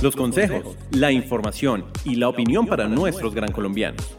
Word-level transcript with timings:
Los 0.00 0.14
consejos, 0.14 0.76
la 0.92 1.10
información 1.10 1.84
y 2.04 2.14
la 2.14 2.28
opinión 2.28 2.66
para 2.66 2.86
nuestros 2.86 3.34
gran 3.34 3.50
colombianos. 3.50 4.16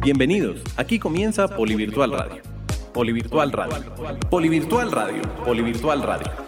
Bienvenidos, 0.00 0.62
aquí 0.76 1.00
comienza 1.00 1.48
Polivirtual 1.48 2.12
Radio. 2.12 2.42
Polivirtual 2.94 3.50
Radio. 3.50 3.92
Polivirtual 4.30 4.92
Radio. 4.92 5.22
Polivirtual 5.44 6.02
Radio. 6.02 6.41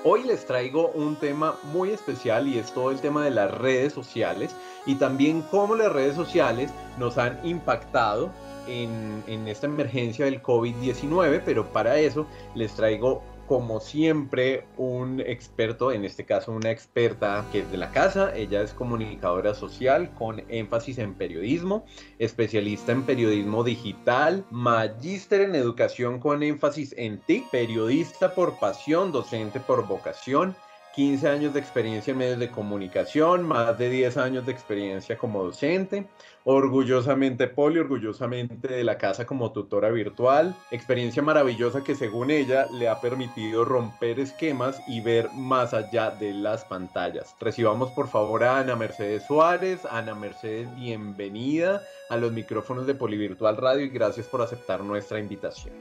Hoy 0.03 0.25
les 0.25 0.45
traigo 0.45 0.89
un 0.89 1.15
tema 1.15 1.57
muy 1.73 1.91
especial 1.91 2.49
y 2.49 2.59
es 2.59 2.75
todo 2.75 2.91
el 2.91 2.99
tema 2.99 3.25
de 3.25 3.31
las 3.31 3.57
redes 3.57 3.93
sociales 3.93 4.57
y 4.87 4.97
también 4.97 5.43
cómo 5.53 5.77
las 5.77 5.93
redes 5.93 6.17
sociales 6.17 6.73
nos 6.99 7.17
han 7.17 7.39
impactado 7.47 8.33
en, 8.67 9.23
en 9.29 9.47
esta 9.47 9.67
emergencia 9.67 10.25
del 10.25 10.43
COVID-19, 10.43 11.41
pero 11.45 11.65
para 11.73 11.97
eso 11.97 12.27
les 12.57 12.75
traigo 12.75 13.23
como 13.49 13.81
siempre, 13.81 14.67
un 14.77 15.21
experto, 15.21 15.91
en 15.91 16.05
este 16.05 16.27
caso 16.27 16.53
una 16.53 16.71
experta 16.71 17.47
que 17.51 17.61
es 17.61 17.71
de 17.73 17.79
la 17.79 17.91
casa. 17.91 18.37
Ella 18.37 18.61
es 18.61 18.75
comunicadora 18.75 19.55
social 19.55 20.13
con 20.15 20.45
énfasis 20.51 20.99
en 20.99 21.15
periodismo, 21.15 21.87
especialista 22.19 22.93
en 22.93 23.05
periodismo 23.05 23.65
digital, 23.65 24.45
magíster 24.51 25.41
en 25.41 25.55
educación 25.55 26.21
con 26.21 26.43
énfasis 26.43 26.95
en 26.99 27.21
TIC, 27.21 27.51
periodista 27.51 28.35
por 28.35 28.59
pasión, 28.59 29.13
docente 29.13 29.61
por 29.61 29.87
vocación 29.87 30.55
15 30.99 31.29
años 31.29 31.55
de 31.55 31.61
experiencia 31.61 32.11
en 32.11 32.19
medios 32.19 32.39
de 32.41 32.51
comunicación, 32.51 33.45
más 33.45 33.79
de 33.79 33.89
10 33.89 34.17
años 34.17 34.45
de 34.45 34.51
experiencia 34.51 35.17
como 35.17 35.45
docente, 35.45 36.09
orgullosamente 36.51 37.47
poli, 37.47 37.79
orgullosamente 37.79 38.69
de 38.69 38.83
la 38.83 38.97
casa 38.97 39.27
como 39.27 39.53
tutora 39.53 39.91
virtual, 39.91 40.57
experiencia 40.71 41.23
maravillosa 41.23 41.85
que 41.85 41.95
según 41.95 42.31
ella 42.31 42.67
le 42.73 42.89
ha 42.89 43.03
permitido 43.03 43.67
romper 43.67 44.19
esquemas 44.19 44.81
y 44.89 45.03
ver 45.03 45.29
más 45.35 45.75
allá 45.75 46.11
de 46.11 46.33
las 46.33 46.65
pantallas. 46.65 47.37
Recibamos 47.39 47.91
por 47.91 48.09
favor 48.09 48.45
a 48.45 48.61
Ana 48.61 48.77
Mercedes 48.77 49.27
Suárez. 49.27 49.85
Ana 49.91 50.15
Mercedes, 50.15 50.75
bienvenida 50.75 51.83
a 52.09 52.17
los 52.17 52.33
micrófonos 52.33 52.87
de 52.87 52.95
Polivirtual 52.95 53.59
Radio 53.59 53.85
y 53.85 53.91
gracias 53.91 54.27
por 54.27 54.41
aceptar 54.41 54.83
nuestra 54.83 55.21
invitación. 55.21 55.75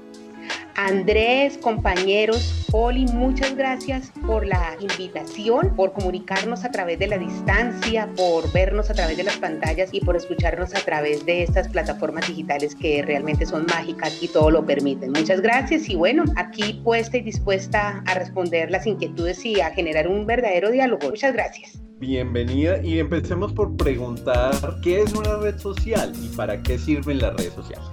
Andrés, 0.77 1.57
compañeros, 1.57 2.67
Poli, 2.69 3.05
muchas 3.07 3.55
gracias 3.55 4.11
por 4.27 4.45
la 4.45 4.77
invitación, 4.79 5.75
por 5.75 5.91
comunicarnos 5.91 6.63
a 6.65 6.69
través 6.69 6.99
de 6.99 7.07
la 7.07 7.17
distancia, 7.17 8.07
por 8.15 8.51
vernos 8.53 8.91
a 8.91 8.93
través 8.93 9.17
de 9.17 9.23
las 9.23 9.37
pantallas 9.37 9.89
y 9.91 10.01
por 10.01 10.16
escucharnos 10.16 10.75
a 10.75 10.79
través 10.81 11.25
de 11.25 11.41
estas 11.41 11.67
plataformas 11.67 12.27
digitales 12.27 12.75
que 12.75 13.01
realmente 13.01 13.47
son 13.47 13.66
mágicas 13.66 14.21
y 14.21 14.27
todo 14.27 14.51
lo 14.51 14.67
permiten. 14.67 15.13
Muchas 15.13 15.41
gracias 15.41 15.89
y 15.89 15.95
bueno, 15.95 16.25
aquí 16.35 16.79
puesta 16.83 17.17
y 17.17 17.21
dispuesta 17.21 18.03
a 18.05 18.13
responder 18.13 18.69
las 18.69 18.85
inquietudes 18.85 19.43
y 19.47 19.59
a 19.59 19.71
generar 19.71 20.07
un 20.07 20.27
verdadero 20.27 20.69
diálogo. 20.69 21.09
Muchas 21.09 21.33
gracias. 21.33 21.81
Bienvenida 21.97 22.83
y 22.83 22.99
empecemos 22.99 23.51
por 23.51 23.75
preguntar 23.77 24.53
qué 24.83 25.01
es 25.01 25.11
una 25.13 25.37
red 25.37 25.57
social 25.57 26.13
y 26.21 26.27
para 26.35 26.61
qué 26.61 26.77
sirven 26.77 27.17
las 27.17 27.35
redes 27.35 27.53
sociales. 27.53 27.87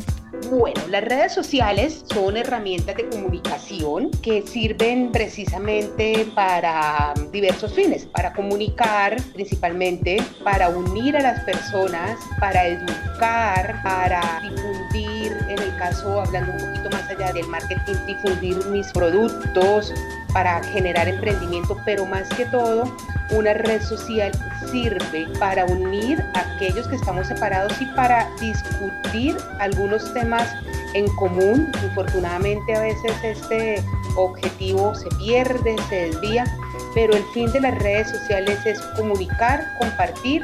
Bueno, 0.51 0.81
las 0.89 1.03
redes 1.03 1.33
sociales 1.33 2.05
son 2.13 2.37
herramientas 2.37 2.97
de 2.97 3.09
comunicación 3.09 4.11
que 4.23 4.43
sirven 4.43 5.11
precisamente 5.11 6.27
para 6.35 7.15
diversos 7.33 7.73
fines, 7.73 8.05
para 8.07 8.33
comunicar 8.33 9.17
principalmente, 9.33 10.23
para 10.43 10.69
unir 10.69 11.17
a 11.17 11.21
las 11.21 11.45
personas, 11.45 12.19
para 12.39 12.67
educar, 12.67 13.81
para 13.83 14.43
difundir, 14.43 15.04
en 15.55 15.63
el 15.63 15.77
caso 15.77 16.21
hablando 16.21 16.53
un 16.53 16.59
poquito 16.59 16.91
más 16.91 17.09
allá 17.11 17.33
del 17.33 17.47
marketing, 17.49 17.95
difundir 18.07 18.65
mis 18.67 18.91
productos, 18.93 19.93
para 20.35 20.63
generar 20.65 21.09
emprendimiento, 21.09 21.77
pero 21.87 22.05
más 22.05 22.29
que 22.31 22.45
todo, 22.47 22.93
una 23.31 23.55
red 23.55 23.81
social 23.81 24.33
sirve 24.71 25.27
para 25.39 25.65
unir 25.65 26.23
a 26.35 26.41
aquellos 26.41 26.87
que 26.89 26.97
estamos 26.97 27.29
separados 27.29 27.73
y 27.81 27.87
para 27.95 28.29
discutir 28.41 29.37
algunos 29.61 30.13
temas 30.13 30.53
en 30.95 31.07
común. 31.15 31.73
Infortunadamente 31.85 32.75
a 32.75 32.81
veces 32.81 33.13
este 33.23 33.83
objetivo 34.17 34.95
se 34.95 35.09
pierde, 35.17 35.77
se 35.89 36.11
desvía, 36.11 36.45
pero 36.95 37.15
el 37.15 37.25
fin 37.33 37.51
de 37.53 37.61
las 37.61 37.79
redes 37.79 38.11
sociales 38.11 38.59
es 38.67 38.81
comunicar, 38.97 39.65
compartir 39.79 40.43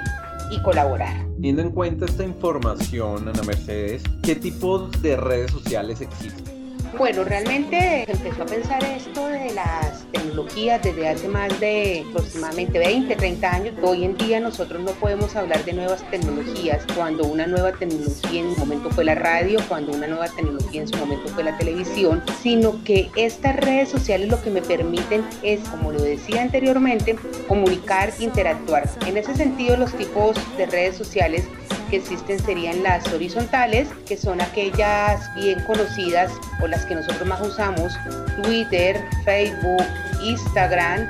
y 0.51 0.63
colaborar. 0.63 1.30
Teniendo 1.41 1.63
en 1.63 1.71
cuenta 1.71 2.05
esta 2.05 2.23
información, 2.23 3.27
Ana 3.27 3.43
Mercedes, 3.45 4.03
¿qué 4.23 4.37
tipos 4.37 4.91
de 5.01 5.17
redes 5.17 5.51
sociales 5.51 6.03
existen? 6.03 6.60
Bueno, 6.99 7.25
realmente 7.25 8.05
empezó 8.11 8.43
a 8.43 8.47
pensar 8.47 8.83
esto 8.85 9.29
de 9.29 9.53
las 9.55 10.05
tecnologías 10.13 10.83
desde 10.83 11.09
hace 11.09 11.29
más 11.29 11.59
de 11.61 12.05
aproximadamente 12.11 12.79
20, 12.79 13.15
30 13.17 13.55
años. 13.55 13.75
Hoy 13.83 14.05
en 14.05 14.17
día 14.17 14.41
nosotros 14.41 14.83
no 14.83 14.91
podemos 14.93 15.35
hablar 15.37 15.65
de 15.65 15.73
nuevas 15.73 16.03
tecnologías 16.11 16.85
cuando 16.95 17.25
una 17.25 17.47
nueva 17.47 17.73
tecnología 17.73 18.41
en 18.41 18.55
su 18.55 18.61
momento 18.61 18.91
fue 18.91 19.05
la 19.05 19.15
radio, 19.15 19.61
cuando 19.69 19.93
una 19.93 20.09
nueva 20.09 20.29
tecnología 20.29 20.83
en 20.83 20.89
su 20.89 20.97
momento 20.97 21.29
fue 21.29 21.45
la 21.45 21.57
televisión, 21.57 22.23
sino 22.43 22.83
que 22.85 23.11
estas 23.17 23.57
redes 23.57 23.89
sociales 23.89 24.29
lo 24.29 24.43
que 24.43 24.51
me 24.51 24.61
permiten 24.61 25.25
es, 25.43 25.61
como 25.69 25.93
lo 25.93 26.03
decía 26.03 26.43
anteriormente, 26.43 27.17
comunicar, 27.47 28.13
interactuar. 28.19 28.89
En 29.07 29.17
ese 29.17 29.35
sentido, 29.35 29.77
los 29.77 29.93
tipos 29.95 30.37
de 30.57 30.67
redes 30.67 30.97
sociales 30.97 31.45
que 31.91 31.97
existen 31.97 32.39
serían 32.39 32.83
las 32.83 33.13
horizontales, 33.13 33.89
que 34.07 34.17
son 34.17 34.41
aquellas 34.41 35.35
bien 35.35 35.61
conocidas 35.65 36.33
o 36.63 36.69
las 36.69 36.80
que 36.87 36.95
nosotros 36.95 37.27
más 37.27 37.41
usamos, 37.41 37.99
Twitter, 38.43 39.03
Facebook, 39.25 39.85
Instagram, 40.23 41.09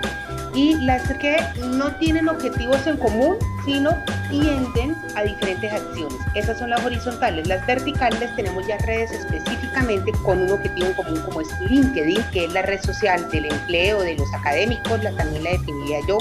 y 0.55 0.75
las 0.75 1.03
que 1.19 1.37
no 1.77 1.95
tienen 1.97 2.29
objetivos 2.29 2.87
en 2.87 2.97
común, 2.97 3.37
sino 3.65 3.97
tienden 4.31 4.97
a 5.17 5.23
diferentes 5.23 5.73
acciones. 5.73 6.19
Esas 6.35 6.59
son 6.59 6.71
las 6.71 6.85
horizontales. 6.85 7.47
Las 7.47 7.65
verticales 7.67 8.35
tenemos 8.37 8.67
ya 8.67 8.79
redes 8.79 9.13
específicamente 9.13 10.13
con 10.25 10.43
un 10.43 10.51
objetivo 10.51 10.89
en 10.89 10.95
común 10.95 11.21
como 11.23 11.41
es 11.41 11.49
LinkedIn, 11.69 12.23
que 12.33 12.45
es 12.47 12.53
la 12.53 12.63
red 12.63 12.81
social 12.83 13.29
del 13.31 13.47
empleo, 13.47 14.01
de 14.03 14.17
los 14.17 14.33
académicos, 14.35 15.03
la, 15.03 15.13
también 15.13 15.45
la 15.45 15.51
definiría 15.51 15.99
yo. 16.09 16.19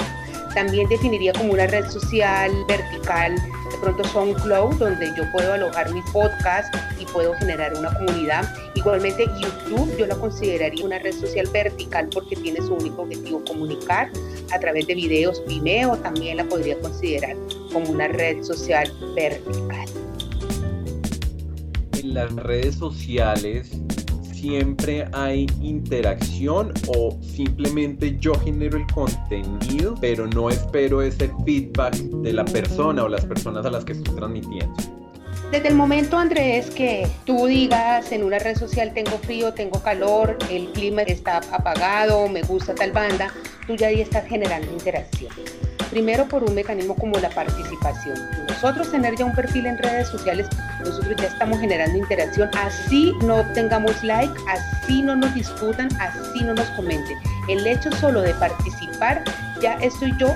También 0.54 0.88
definiría 0.88 1.32
como 1.32 1.52
una 1.52 1.66
red 1.66 1.86
social 1.88 2.50
vertical 2.66 3.36
de 3.36 3.78
pronto 3.80 4.04
SoundCloud, 4.04 4.74
donde 4.76 5.06
yo 5.16 5.30
puedo 5.32 5.52
alojar 5.52 5.92
mis 5.92 6.04
podcasts 6.10 6.76
y 6.98 7.06
puedo 7.06 7.34
generar 7.34 7.72
una 7.78 7.92
comunidad. 7.94 8.52
Igualmente 8.74 9.26
YouTube 9.40 9.96
yo 9.96 10.06
la 10.06 10.16
consideraría 10.16 10.84
una 10.84 10.98
red 10.98 11.14
social 11.14 11.48
vertical 11.52 12.08
porque 12.12 12.36
tiene 12.36 12.60
su 12.60 12.74
único 12.74 13.02
objetivo 13.02 13.42
comunicar 13.44 14.10
a 14.52 14.58
través 14.58 14.86
de 14.86 14.94
videos. 14.94 15.42
Vimeo 15.46 15.96
también 15.98 16.38
la 16.38 16.44
podría 16.44 16.78
considerar 16.80 17.36
como 17.72 17.90
una 17.90 18.08
red 18.08 18.42
social 18.42 18.92
vertical. 19.14 19.86
en 22.00 22.14
las 22.14 22.32
redes 22.34 22.76
sociales 22.76 23.70
siempre 24.40 25.06
hay 25.12 25.46
interacción 25.60 26.72
o 26.88 27.18
simplemente 27.20 28.16
yo 28.18 28.34
genero 28.34 28.78
el 28.78 28.86
contenido, 28.86 29.94
pero 30.00 30.26
no 30.26 30.48
espero 30.48 31.02
ese 31.02 31.30
feedback 31.44 31.94
de 31.94 32.32
la 32.32 32.44
persona 32.44 33.04
o 33.04 33.08
las 33.08 33.24
personas 33.26 33.66
a 33.66 33.70
las 33.70 33.84
que 33.84 33.92
estoy 33.92 34.14
transmitiendo. 34.16 34.74
Desde 35.50 35.68
el 35.68 35.74
momento, 35.74 36.16
Andrés, 36.16 36.70
que 36.70 37.06
tú 37.26 37.46
digas 37.46 38.12
en 38.12 38.22
una 38.22 38.38
red 38.38 38.56
social 38.56 38.94
tengo 38.94 39.18
frío, 39.18 39.52
tengo 39.52 39.82
calor, 39.82 40.38
el 40.48 40.70
clima 40.72 41.02
está 41.02 41.38
apagado, 41.50 42.28
me 42.28 42.42
gusta 42.42 42.74
tal 42.74 42.92
banda, 42.92 43.32
tú 43.66 43.74
ya 43.74 43.88
ahí 43.88 44.00
estás 44.00 44.26
generando 44.26 44.72
interacción. 44.72 45.32
Primero 45.90 46.26
por 46.26 46.44
un 46.44 46.54
mecanismo 46.54 46.94
como 46.94 47.18
la 47.18 47.30
participación. 47.30 48.16
Nosotros 48.48 48.90
tener 48.92 49.16
ya 49.16 49.24
un 49.24 49.34
perfil 49.34 49.66
en 49.66 49.76
redes 49.76 50.08
sociales, 50.08 50.46
nosotros 50.84 51.16
ya 51.16 51.26
estamos 51.26 51.58
generando 51.58 51.98
interacción, 51.98 52.48
así 52.56 53.12
no 53.24 53.44
tengamos 53.54 54.02
like, 54.04 54.32
así 54.48 55.02
no 55.02 55.16
nos 55.16 55.34
discutan, 55.34 55.88
así 56.00 56.44
no 56.44 56.54
nos 56.54 56.66
comenten. 56.70 57.18
El 57.48 57.66
hecho 57.66 57.90
solo 57.92 58.22
de 58.22 58.32
participar, 58.34 59.24
ya 59.60 59.74
estoy 59.74 60.14
yo 60.18 60.34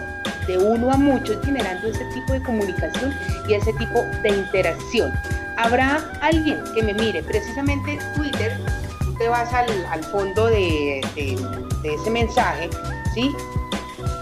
de 0.49 0.59
uno 0.59 0.91
a 0.91 0.97
muchos 0.97 1.39
generando 1.45 1.89
ese 1.89 2.05
tipo 2.07 2.33
de 2.33 2.43
comunicación 2.43 3.15
y 3.49 3.55
ese 3.55 3.73
tipo 3.75 4.01
de 4.23 4.31
interacción. 4.31 5.13
Habrá 5.57 6.03
alguien 6.21 6.59
que 6.75 6.83
me 6.83 6.95
mire, 6.95 7.23
precisamente 7.23 7.99
Twitter, 8.17 8.59
tú 9.01 9.15
te 9.15 9.29
vas 9.29 9.53
al, 9.55 10.03
fondo 10.05 10.47
de, 10.47 11.01
de 11.15 11.95
ese 11.95 12.11
mensaje, 12.11 12.69
¿sí? 13.15 13.31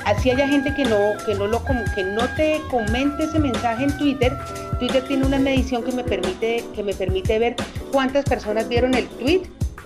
Así 0.05 0.31
haya 0.31 0.49
gente 0.49 0.75
que 0.75 0.85
no, 0.85 0.99
que 1.25 1.35
no, 1.35 1.47
lo, 1.47 1.63
que 1.95 2.05
no 2.05 2.29
te 2.35 2.61
comente 2.71 3.25
ese 3.25 3.39
mensaje 3.39 3.85
en 3.85 3.97
Twitter, 3.97 4.37
Twitter 4.79 5.05
tiene 5.07 5.27
una 5.27 5.39
medición 5.39 5.85
que 5.85 5.93
me 5.93 6.05
permite, 6.05 6.65
que 6.75 6.83
me 6.83 6.95
permite 6.95 7.39
ver 7.39 7.57
cuántas 7.93 8.25
personas 8.25 8.69
vieron 8.69 8.95
el 8.95 9.07
tweet, 9.09 9.43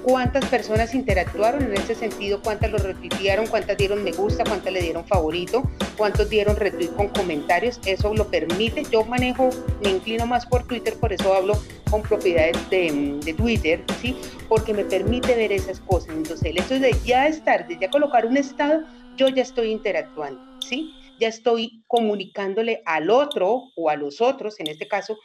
cuántas 0.06 0.44
personas 0.44 0.94
interactuaron 0.94 1.64
en 1.64 1.74
ese 1.74 1.96
sentido, 1.96 2.40
cuántas 2.40 2.70
lo 2.70 2.78
repitieron, 2.78 3.48
cuántas 3.48 3.76
dieron 3.76 4.04
me 4.04 4.12
gusta, 4.12 4.44
cuántas 4.44 4.72
le 4.72 4.80
dieron 4.80 5.04
favorito, 5.04 5.68
cuántos 5.96 6.30
dieron 6.30 6.54
retweet 6.54 6.94
con 6.94 7.08
comentarios, 7.08 7.80
eso 7.86 8.14
lo 8.14 8.28
permite. 8.28 8.84
Yo 8.84 9.04
manejo, 9.04 9.50
me 9.82 9.90
inclino 9.90 10.24
más 10.24 10.46
por 10.46 10.62
Twitter, 10.62 10.94
por 10.94 11.12
eso 11.12 11.34
hablo 11.34 11.60
con 11.90 12.02
propiedades 12.02 12.56
de, 12.70 13.18
de 13.24 13.34
Twitter, 13.34 13.82
¿sí? 14.00 14.16
Porque 14.48 14.72
me 14.72 14.84
permite 14.84 15.34
ver 15.34 15.50
esas 15.50 15.80
cosas. 15.80 16.10
Entonces, 16.10 16.50
el 16.50 16.58
hecho 16.58 16.78
de 16.78 16.94
ya 17.04 17.26
estar, 17.26 17.66
de 17.66 17.76
ya 17.76 17.90
colocar 17.90 18.26
un 18.26 18.36
estado, 18.36 18.84
yo 19.16 19.28
ya 19.28 19.42
estoy 19.42 19.70
interactuando, 19.70 20.40
¿sí? 20.60 20.92
Ya 21.18 21.28
estoy 21.28 21.82
comunicándole 21.86 22.82
al 22.84 23.10
otro 23.10 23.70
o 23.74 23.90
a 23.90 23.96
los 23.96 24.20
otros, 24.20 24.60
en 24.60 24.68
este 24.68 24.86
caso, 24.86 25.18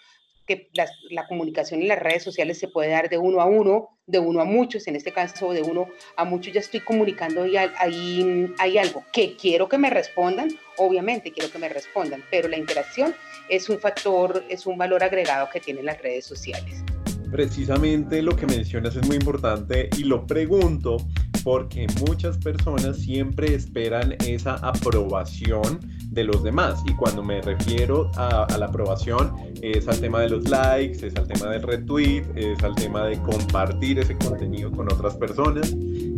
que 0.48 0.70
la, 0.74 1.28
comunicación 1.28 1.82
en 1.82 1.88
las 1.88 2.00
redes 2.00 2.24
sociales 2.24 2.58
se 2.58 2.68
puede 2.68 2.90
dar 2.90 3.10
de 3.10 3.18
uno 3.18 3.42
a 3.42 3.46
uno, 3.46 4.00
de 4.08 4.20
uno 4.20 4.42
a 4.42 4.46
muchos, 4.46 4.88
en 4.88 4.96
este 4.96 5.12
caso 5.12 5.54
de 5.54 5.62
uno 5.62 5.88
a 6.18 6.26
muchos 6.26 6.54
ya 6.54 6.60
estoy 6.60 6.80
comunicando 6.80 7.46
y 7.46 7.56
hay 7.58 8.78
algo 8.78 9.04
que 9.14 9.36
quiero 9.36 9.70
que 9.70 9.78
me 9.78 9.90
respondan, 9.90 10.50
obviamente 10.78 11.32
quiero 11.32 11.52
que 11.52 11.60
me 11.60 11.70
respondan, 11.70 12.24
pero 12.32 12.48
la 12.48 12.58
interacción 12.58 13.16
es 13.50 13.70
un 13.70 13.80
factor, 13.80 14.44
es 14.50 14.66
un 14.66 14.78
valor 14.78 15.04
agregado 15.04 15.50
que 15.50 15.60
tienen 15.60 15.86
las 15.86 16.02
redes 16.02 16.26
sociales. 16.26 16.84
Precisamente 17.32 18.22
lo 18.22 18.36
que 18.36 18.46
mencionas 18.46 18.96
es 18.96 19.08
muy 19.08 19.16
importante 19.16 19.90
y 19.98 20.04
lo 20.04 20.28
pregunto 20.28 20.98
porque 21.44 21.88
muchas 22.08 22.38
personas 22.38 22.98
siempre 22.98 23.56
esperan 23.56 24.16
esa 24.28 24.56
aprobación 24.56 25.80
de 26.08 26.26
los 26.26 26.44
demás. 26.44 26.82
Y 26.86 26.94
cuando 26.94 27.24
me 27.24 27.42
refiero 27.42 28.12
a, 28.16 28.46
la 28.58 28.66
aprobación 28.66 29.34
es 29.62 29.88
al 29.88 30.00
tema 30.00 30.20
de 30.22 30.30
los 30.30 30.50
likes, 30.50 31.08
es 31.08 31.16
al 31.16 31.28
tema 31.28 31.50
del 31.50 31.64
retweet, 31.64 32.24
es 32.36 32.62
al 32.64 32.76
tema 32.76 33.06
de 33.06 33.18
compartir 33.22 34.00
ese 34.00 34.18
contenido 34.18 34.70
con 34.72 34.92
otras 34.92 35.16
personas. 35.16 35.72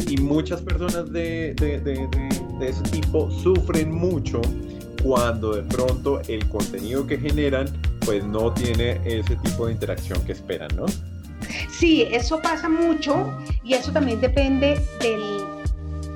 Y 0.10 0.18
muchas 0.18 0.62
personas 0.62 1.12
de, 1.12 1.54
de, 1.56 1.80
de, 1.80 2.08
de 2.60 2.70
ese 2.70 2.84
tipo 2.84 3.30
sufren 3.32 3.92
mucho 3.92 4.42
cuando 5.04 5.54
de 5.54 5.64
pronto 5.64 6.22
el 6.28 6.48
contenido 6.48 7.06
que 7.06 7.18
generan 7.18 7.68
pues 8.06 8.24
no 8.24 8.54
tiene 8.54 9.00
ese 9.06 9.36
tipo 9.38 9.68
de 9.68 9.74
interacción 9.74 10.24
que 10.26 10.34
esperan, 10.34 10.70
¿no? 10.76 10.86
Sí, 11.70 12.08
eso 12.12 12.42
pasa 12.42 12.70
mucho 12.70 13.32
y 13.64 13.74
eso 13.74 13.92
también 13.92 14.22
depende 14.22 14.80
del, 15.02 15.22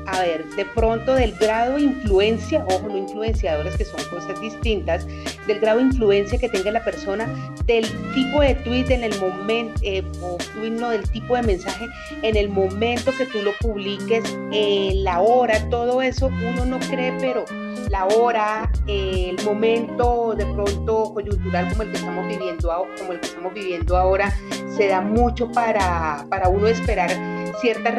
a 0.05 0.21
ver, 0.21 0.45
de 0.55 0.65
pronto 0.65 1.15
del 1.15 1.33
grado 1.33 1.75
de 1.75 1.83
influencia, 1.83 2.65
ojo, 2.69 2.87
no 2.87 2.97
influenciadores 2.97 3.75
que 3.75 3.83
son 3.83 3.99
cosas 4.09 4.39
distintas, 4.39 5.05
del 5.45 5.59
grado 5.59 5.79
de 5.79 5.85
influencia 5.85 6.39
que 6.39 6.49
tenga 6.49 6.71
la 6.71 6.83
persona, 6.83 7.27
del 7.65 7.85
tipo 8.13 8.41
de 8.41 8.55
tweet 8.55 8.89
en 8.89 9.03
el 9.03 9.19
momento, 9.19 9.79
eh, 9.83 10.03
o 10.21 10.37
tweet 10.53 10.71
no, 10.71 10.89
del 10.89 11.09
tipo 11.09 11.35
de 11.35 11.41
mensaje 11.41 11.87
en 12.21 12.37
el 12.37 12.49
momento 12.49 13.11
que 13.17 13.25
tú 13.25 13.41
lo 13.41 13.51
publiques, 13.59 14.23
eh, 14.53 14.91
la 14.95 15.19
hora, 15.19 15.69
todo 15.69 16.01
eso 16.01 16.27
uno 16.27 16.65
no 16.65 16.79
cree, 16.79 17.13
pero 17.19 17.45
la 17.89 18.05
hora, 18.05 18.71
el 18.87 19.37
momento 19.43 20.33
de 20.35 20.45
pronto 20.45 21.13
coyuntural 21.13 21.69
como 21.69 21.83
el 21.83 21.91
que 21.91 21.97
estamos 21.97 22.27
viviendo, 22.27 22.87
como 22.97 23.13
el 23.13 23.19
que 23.19 23.27
estamos 23.27 23.53
viviendo 23.53 23.97
ahora, 23.97 24.33
se 24.75 24.87
da 24.87 25.01
mucho 25.01 25.51
para, 25.51 26.25
para 26.29 26.49
uno 26.49 26.67
esperar 26.67 27.09
ciertas, 27.61 27.93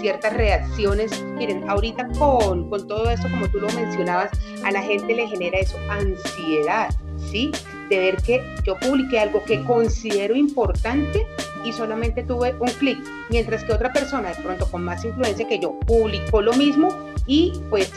ciertas 0.00 0.32
reacciones. 0.32 1.22
Miren, 1.36 1.68
ahorita 1.68 2.08
con, 2.18 2.70
con 2.70 2.86
todo 2.86 3.10
esto, 3.10 3.28
como 3.30 3.48
tú 3.48 3.60
lo 3.60 3.68
mencionabas, 3.72 4.30
a 4.64 4.70
la 4.70 4.82
gente 4.82 5.14
le 5.14 5.28
genera 5.28 5.58
eso, 5.58 5.76
ansiedad, 5.90 6.88
¿sí? 7.30 7.50
De 7.88 7.98
ver 7.98 8.16
que 8.22 8.42
yo 8.64 8.78
publiqué 8.78 9.20
algo 9.20 9.44
que 9.44 9.62
considero 9.64 10.34
importante 10.34 11.26
y 11.64 11.72
solamente 11.72 12.22
tuve 12.22 12.54
un 12.60 12.68
clic, 12.68 12.98
mientras 13.30 13.64
que 13.64 13.72
otra 13.72 13.92
persona 13.92 14.30
de 14.30 14.42
pronto 14.42 14.70
con 14.70 14.84
más 14.84 15.04
influencia 15.04 15.48
que 15.48 15.58
yo 15.58 15.78
publicó 15.80 16.42
lo 16.42 16.52
mismo 16.52 16.88
y 17.26 17.52
pues 17.70 17.90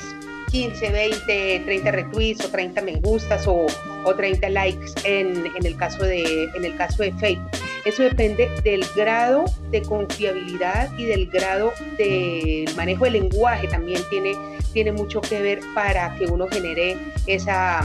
15, 0.52 0.92
20, 0.92 1.62
30 1.66 1.92
retweets 1.92 2.46
o 2.46 2.50
30 2.50 2.82
me 2.82 2.96
gustas 2.96 3.48
o, 3.48 3.68
o 4.04 4.16
30 4.16 4.50
likes 4.50 4.92
en, 5.04 5.46
en, 5.46 5.66
el 5.66 5.76
caso 5.76 6.04
de, 6.04 6.46
en 6.56 6.66
el 6.66 6.76
caso 6.76 7.04
de 7.04 7.14
Facebook. 7.14 7.52
Eso 7.86 8.04
depende 8.04 8.50
del 8.64 8.86
grado 8.96 9.46
de 9.72 9.82
confiabilidad 9.82 10.92
y 10.98 11.06
del 11.06 11.28
grado 11.28 11.74
de 11.98 12.66
manejo 12.76 13.06
del 13.06 13.14
lenguaje. 13.14 13.68
También 13.68 14.02
tiene, 14.10 14.36
tiene 14.74 14.92
mucho 14.92 15.22
que 15.22 15.42
ver 15.42 15.60
para 15.74 16.14
que 16.16 16.26
uno 16.26 16.48
genere 16.48 16.98
esa, 17.28 17.82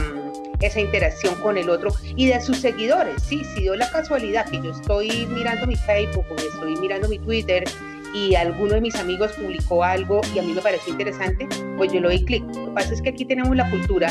esa 0.59 0.79
interacción 0.79 1.35
con 1.35 1.57
el 1.57 1.69
otro 1.69 1.93
y 2.15 2.27
de 2.27 2.41
sus 2.41 2.57
seguidores. 2.57 3.21
Sí, 3.23 3.43
si 3.53 3.61
dio 3.61 3.75
la 3.75 3.89
casualidad 3.91 4.49
que 4.49 4.61
yo 4.61 4.71
estoy 4.71 5.25
mirando 5.27 5.67
mi 5.67 5.75
Facebook 5.75 6.25
o 6.29 6.35
estoy 6.35 6.75
mirando 6.77 7.07
mi 7.07 7.19
Twitter 7.19 7.63
y 8.13 8.35
alguno 8.35 8.75
de 8.75 8.81
mis 8.81 8.95
amigos 8.95 9.31
publicó 9.33 9.83
algo 9.83 10.21
y 10.33 10.39
a 10.39 10.43
mí 10.43 10.53
me 10.53 10.61
pareció 10.61 10.93
interesante, 10.93 11.47
pues 11.77 11.91
yo 11.91 11.99
le 11.99 12.07
doy 12.07 12.23
clic. 12.23 12.43
Lo 12.55 12.65
que 12.65 12.71
pasa 12.71 12.93
es 12.93 13.01
que 13.01 13.09
aquí 13.09 13.25
tenemos 13.25 13.55
la 13.55 13.69
cultura, 13.69 14.09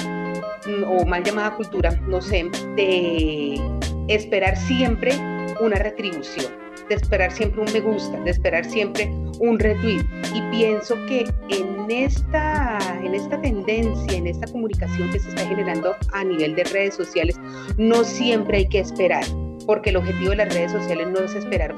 mm, 0.66 0.85
o 0.85 1.06
mal 1.06 1.23
llamada 1.23 1.54
cultura, 1.54 1.90
no 2.09 2.21
sé, 2.21 2.50
de 2.76 3.61
esperar 4.09 4.56
siempre 4.56 5.12
una 5.61 5.76
retribución, 5.76 6.52
de 6.88 6.97
esperar 6.97 7.30
siempre 7.30 7.62
un 7.62 7.73
me 7.73 7.80
gusta, 7.80 8.18
de 8.21 8.30
esperar 8.30 8.64
siempre 8.64 9.11
un 9.38 9.59
retweet. 9.59 10.04
Y 10.35 10.40
pienso 10.50 10.97
que 11.06 11.25
en 11.49 11.90
esta, 11.90 12.78
en 13.02 13.14
esta 13.14 13.40
tendencia, 13.40 14.18
en 14.18 14.26
esta 14.26 14.47
comunicación 14.49 15.11
que 15.11 15.21
se 15.21 15.28
está 15.28 15.47
generando 15.47 15.94
a 16.12 16.25
nivel 16.25 16.56
de 16.56 16.64
redes 16.64 16.94
sociales, 16.94 17.38
no 17.76 18.02
siempre 18.02 18.59
hay 18.59 18.68
que 18.68 18.80
esperar, 18.80 19.25
porque 19.66 19.90
el 19.90 19.97
objetivo 19.97 20.30
de 20.30 20.37
las 20.37 20.54
redes 20.54 20.73
sociales 20.73 21.06
no 21.09 21.21
es 21.21 21.35
esperar 21.35 21.75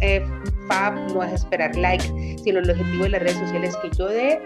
eh, 0.00 0.24
fab, 0.68 0.94
no 1.12 1.22
es 1.22 1.32
esperar 1.32 1.74
likes, 1.76 2.36
sino 2.42 2.58
el 2.60 2.70
objetivo 2.70 3.04
de 3.04 3.10
las 3.10 3.20
redes 3.20 3.38
sociales 3.38 3.70
es 3.70 3.76
que 3.76 3.96
yo 3.96 4.08
dé 4.08 4.40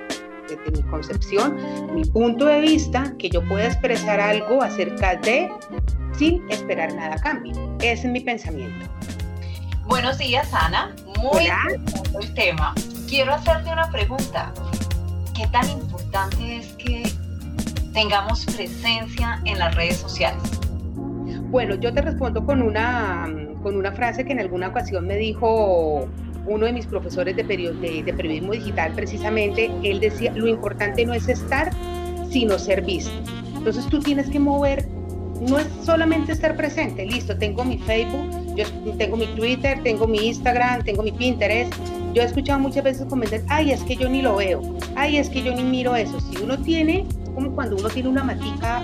desde 0.49 0.83
mi 0.83 0.83
concepción, 0.91 1.57
mi 1.95 2.05
punto 2.05 2.47
de 2.47 2.61
vista, 2.61 3.15
que 3.19 3.31
yo 3.31 3.47
pueda 3.47 3.67
expresar 3.67 4.21
algo 4.21 4.63
acerca 4.63 5.17
de 5.17 5.51
sin 6.17 6.49
esperar 6.51 6.93
nada 6.95 7.15
a 7.15 7.19
cambio. 7.19 7.55
Ese 7.81 8.07
es 8.07 8.13
mi 8.13 8.21
pensamiento. 8.21 8.87
Buenos 9.87 10.19
días, 10.19 10.53
Ana. 10.53 10.95
Muy 11.19 11.45
interesante 11.45 12.19
el 12.21 12.35
tema. 12.35 12.75
Quiero 13.09 13.35
hacerte 13.35 13.73
una 13.73 13.91
pregunta. 13.91 14.53
¿Qué 15.35 15.47
tan 15.49 15.69
importante 15.69 16.59
es 16.59 16.67
que 16.75 17.03
tengamos 17.93 18.45
presencia 18.47 19.41
en 19.45 19.59
las 19.59 19.75
redes 19.75 19.97
sociales? 19.97 20.43
Bueno, 21.51 21.75
yo 21.75 21.93
te 21.93 22.03
respondo 22.03 22.45
con 22.45 22.63
una, 22.63 23.27
con 23.63 23.77
una 23.77 23.93
frase 23.93 24.25
que 24.25 24.33
en 24.33 24.41
alguna 24.41 24.69
ocasión 24.69 25.07
me 25.07 25.17
dijo 25.17 26.09
uno 26.47 26.67
de 26.67 26.73
mis 26.73 26.87
profesores 26.87 27.37
de, 27.37 27.45
periodismo 27.45 28.53
digital, 28.53 28.93
precisamente, 28.95 29.71
él 29.83 30.01
decía, 30.01 30.33
lo 30.35 30.49
importante 30.49 31.05
no 31.05 31.15
es 31.15 31.29
estar, 31.29 31.71
sino 32.31 32.59
ser 32.59 32.83
visto. 32.83 33.13
Entonces 33.57 33.87
tú 33.87 34.01
tienes 34.01 34.29
que 34.31 34.39
mover, 34.41 34.89
no 35.49 35.59
es 35.59 35.67
solamente 35.83 36.33
estar 36.33 36.57
presente, 36.57 37.05
listo, 37.07 37.37
tengo 37.37 37.65
mi 37.65 37.79
Facebook, 37.79 38.57
yo 38.57 38.65
tengo 38.97 39.17
mi 39.17 39.27
Twitter, 39.37 39.83
tengo 39.83 40.07
mi 40.07 40.29
Instagram, 40.29 40.83
tengo 40.83 41.03
mi 41.03 41.13
Pinterest. 41.13 41.73
Yo 42.15 42.23
he 42.23 42.25
escuchado 42.25 42.59
muchas 42.59 42.83
veces 42.83 43.07
comentarios, 43.07 43.47
ay, 43.49 43.71
es 43.71 43.83
que 43.83 43.95
yo 43.95 44.09
ni 44.09 44.21
lo 44.21 44.37
veo, 44.37 44.61
ay, 44.97 45.19
es 45.19 45.29
que 45.29 45.43
yo 45.43 45.55
ni 45.55 45.63
miro 45.63 45.95
eso. 45.95 46.19
Si 46.21 46.43
uno 46.43 46.59
tiene 46.59 47.07
como 47.35 47.55
cuando 47.55 47.77
uno 47.77 47.89
tiene 47.89 48.09
una 48.09 48.25
matica, 48.25 48.83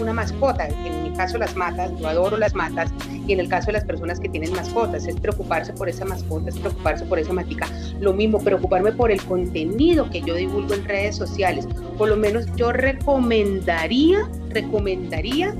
una 0.00 0.12
mascota. 0.12 0.68
En 0.68 1.01
mi 1.12 1.18
caso 1.18 1.38
las 1.38 1.54
matas, 1.56 1.90
yo 1.98 2.08
adoro 2.08 2.36
las 2.36 2.54
matas, 2.54 2.92
y 3.26 3.32
en 3.32 3.40
el 3.40 3.48
caso 3.48 3.66
de 3.66 3.74
las 3.74 3.84
personas 3.84 4.18
que 4.18 4.28
tienen 4.28 4.52
mascotas, 4.52 5.06
es 5.06 5.14
preocuparse 5.16 5.72
por 5.72 5.88
esa 5.88 6.04
mascota, 6.04 6.48
es 6.48 6.58
preocuparse 6.58 7.04
por 7.04 7.18
esa 7.18 7.32
matica. 7.32 7.68
Lo 8.00 8.12
mismo, 8.12 8.38
preocuparme 8.38 8.92
por 8.92 9.10
el 9.10 9.22
contenido 9.22 10.08
que 10.10 10.22
yo 10.22 10.34
divulgo 10.34 10.74
en 10.74 10.84
redes 10.84 11.16
sociales. 11.16 11.66
Por 11.98 12.08
lo 12.08 12.16
menos 12.16 12.46
yo 12.56 12.72
recomendaría, 12.72 14.28
recomendaría 14.50 15.54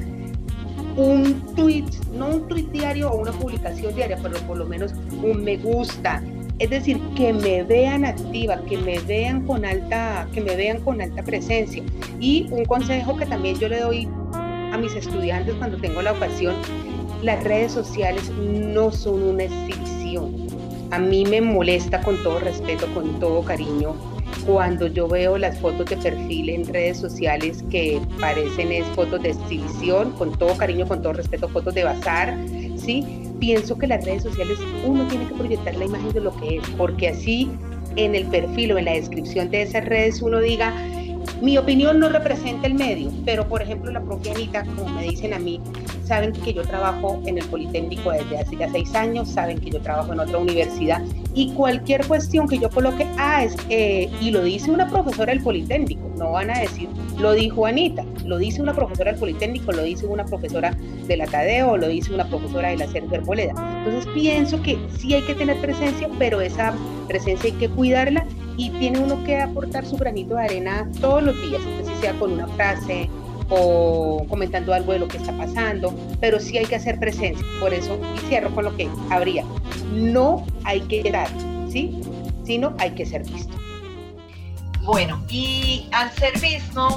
un 0.96 1.40
tweet, 1.54 1.86
no 2.12 2.28
un 2.28 2.48
tweet 2.48 2.66
diario 2.72 3.10
o 3.10 3.20
una 3.20 3.32
publicación 3.32 3.94
diaria, 3.94 4.18
pero 4.22 4.36
por 4.46 4.58
lo 4.58 4.66
menos 4.66 4.92
un 5.22 5.42
me 5.44 5.56
gusta, 5.56 6.22
es 6.58 6.70
decir, 6.70 7.00
que 7.16 7.32
me 7.32 7.62
vean 7.62 8.04
activa, 8.04 8.60
que 8.68 8.76
me 8.76 8.98
vean 9.00 9.44
con 9.46 9.64
alta, 9.64 10.28
que 10.32 10.40
me 10.40 10.54
vean 10.54 10.80
con 10.80 11.00
alta 11.00 11.22
presencia. 11.22 11.82
Y 12.20 12.46
un 12.50 12.64
consejo 12.66 13.16
que 13.16 13.26
también 13.26 13.58
yo 13.58 13.68
le 13.68 13.80
doy 13.80 14.08
a 14.72 14.78
mis 14.78 14.94
estudiantes 14.94 15.54
cuando 15.56 15.76
tengo 15.76 16.02
la 16.02 16.12
ocasión, 16.12 16.56
las 17.22 17.44
redes 17.44 17.72
sociales 17.72 18.30
no 18.30 18.90
son 18.90 19.22
una 19.22 19.44
exhibición. 19.44 20.48
A 20.90 20.98
mí 20.98 21.24
me 21.24 21.40
molesta 21.40 22.00
con 22.00 22.20
todo 22.22 22.40
respeto, 22.40 22.86
con 22.94 23.20
todo 23.20 23.42
cariño, 23.42 23.94
cuando 24.46 24.88
yo 24.88 25.06
veo 25.08 25.38
las 25.38 25.58
fotos 25.60 25.86
de 25.86 25.96
perfil 25.96 26.50
en 26.50 26.66
redes 26.66 26.98
sociales 26.98 27.62
que 27.70 28.00
parecen 28.18 28.72
es 28.72 28.84
fotos 28.88 29.22
de 29.22 29.30
exhibición, 29.30 30.12
con 30.12 30.36
todo 30.36 30.56
cariño, 30.56 30.88
con 30.88 31.02
todo 31.02 31.12
respeto, 31.12 31.48
fotos 31.48 31.74
de 31.74 31.84
bazar, 31.84 32.36
¿sí? 32.76 33.22
pienso 33.42 33.76
que 33.76 33.88
las 33.88 34.04
redes 34.04 34.22
sociales 34.22 34.56
uno 34.86 35.04
tiene 35.08 35.26
que 35.26 35.34
proyectar 35.34 35.74
la 35.74 35.84
imagen 35.84 36.12
de 36.12 36.20
lo 36.20 36.36
que 36.36 36.58
es, 36.58 36.68
porque 36.78 37.08
así 37.08 37.50
en 37.96 38.14
el 38.14 38.24
perfil 38.26 38.72
o 38.72 38.78
en 38.78 38.84
la 38.84 38.92
descripción 38.92 39.50
de 39.50 39.62
esas 39.62 39.84
redes 39.84 40.22
uno 40.22 40.40
diga, 40.40 40.72
mi 41.40 41.58
opinión 41.58 41.98
no 41.98 42.08
representa 42.08 42.66
el 42.66 42.74
medio, 42.74 43.10
pero 43.24 43.48
por 43.48 43.62
ejemplo 43.62 43.90
la 43.90 44.00
propia 44.00 44.32
Anita, 44.32 44.64
como 44.64 44.88
me 44.88 45.02
dicen 45.02 45.34
a 45.34 45.38
mí, 45.38 45.60
saben 46.04 46.32
que 46.32 46.52
yo 46.52 46.62
trabajo 46.62 47.20
en 47.26 47.38
el 47.38 47.44
Politécnico 47.46 48.12
desde 48.12 48.38
hace 48.38 48.56
ya 48.56 48.70
seis 48.70 48.94
años, 48.94 49.28
saben 49.28 49.58
que 49.58 49.70
yo 49.70 49.80
trabajo 49.80 50.12
en 50.12 50.20
otra 50.20 50.38
universidad 50.38 51.02
y 51.34 51.52
cualquier 51.54 52.06
cuestión 52.06 52.46
que 52.48 52.58
yo 52.58 52.68
coloque, 52.70 53.06
ah, 53.18 53.44
es, 53.44 53.56
eh, 53.70 54.10
y 54.20 54.30
lo 54.30 54.42
dice 54.42 54.70
una 54.70 54.88
profesora 54.88 55.32
del 55.32 55.42
Politécnico, 55.42 56.02
no 56.18 56.32
van 56.32 56.50
a 56.50 56.58
decir, 56.58 56.88
lo 57.18 57.32
dijo 57.32 57.66
Anita, 57.66 58.04
lo 58.24 58.38
dice 58.38 58.60
una 58.60 58.74
profesora 58.74 59.10
del 59.10 59.20
Politécnico, 59.20 59.72
lo 59.72 59.82
dice 59.82 60.06
una 60.06 60.24
profesora 60.24 60.76
de 61.06 61.16
la 61.16 61.26
Tadeo, 61.26 61.76
lo 61.76 61.88
dice 61.88 62.12
una 62.12 62.28
profesora 62.28 62.68
de 62.68 62.76
la 62.76 62.86
Sergio 62.86 63.18
Arboleda. 63.18 63.54
Entonces 63.78 64.10
pienso 64.14 64.60
que 64.62 64.78
sí 64.98 65.14
hay 65.14 65.22
que 65.22 65.34
tener 65.34 65.60
presencia, 65.60 66.08
pero 66.18 66.40
esa 66.40 66.74
presencia 67.08 67.50
hay 67.50 67.58
que 67.58 67.68
cuidarla 67.68 68.26
y 68.56 68.70
tiene 68.70 68.98
uno 69.00 69.22
que 69.24 69.40
aportar 69.40 69.86
su 69.86 69.96
granito 69.96 70.34
de 70.34 70.44
arena 70.44 70.88
todos 71.00 71.22
los 71.22 71.40
días, 71.42 71.62
así 71.82 71.92
sea 72.00 72.12
con 72.18 72.32
una 72.32 72.46
frase 72.48 73.08
o 73.48 74.24
comentando 74.28 74.72
algo 74.72 74.92
de 74.92 75.00
lo 75.00 75.08
que 75.08 75.18
está 75.18 75.36
pasando, 75.36 75.94
pero 76.20 76.40
sí 76.40 76.58
hay 76.58 76.66
que 76.66 76.76
hacer 76.76 76.98
presencia. 76.98 77.44
Por 77.60 77.74
eso, 77.74 77.98
y 78.16 78.18
cierro 78.28 78.54
con 78.54 78.64
lo 78.64 78.76
que 78.76 78.88
habría, 79.10 79.44
no 79.92 80.46
hay 80.64 80.80
que 80.82 81.10
dar, 81.10 81.28
¿sí? 81.68 82.00
Sino 82.44 82.74
hay 82.78 82.92
que 82.92 83.04
ser 83.04 83.24
visto. 83.24 83.54
Bueno, 84.82 85.22
y 85.28 85.86
al 85.92 86.10
ser 86.12 86.38
visto, 86.40 86.96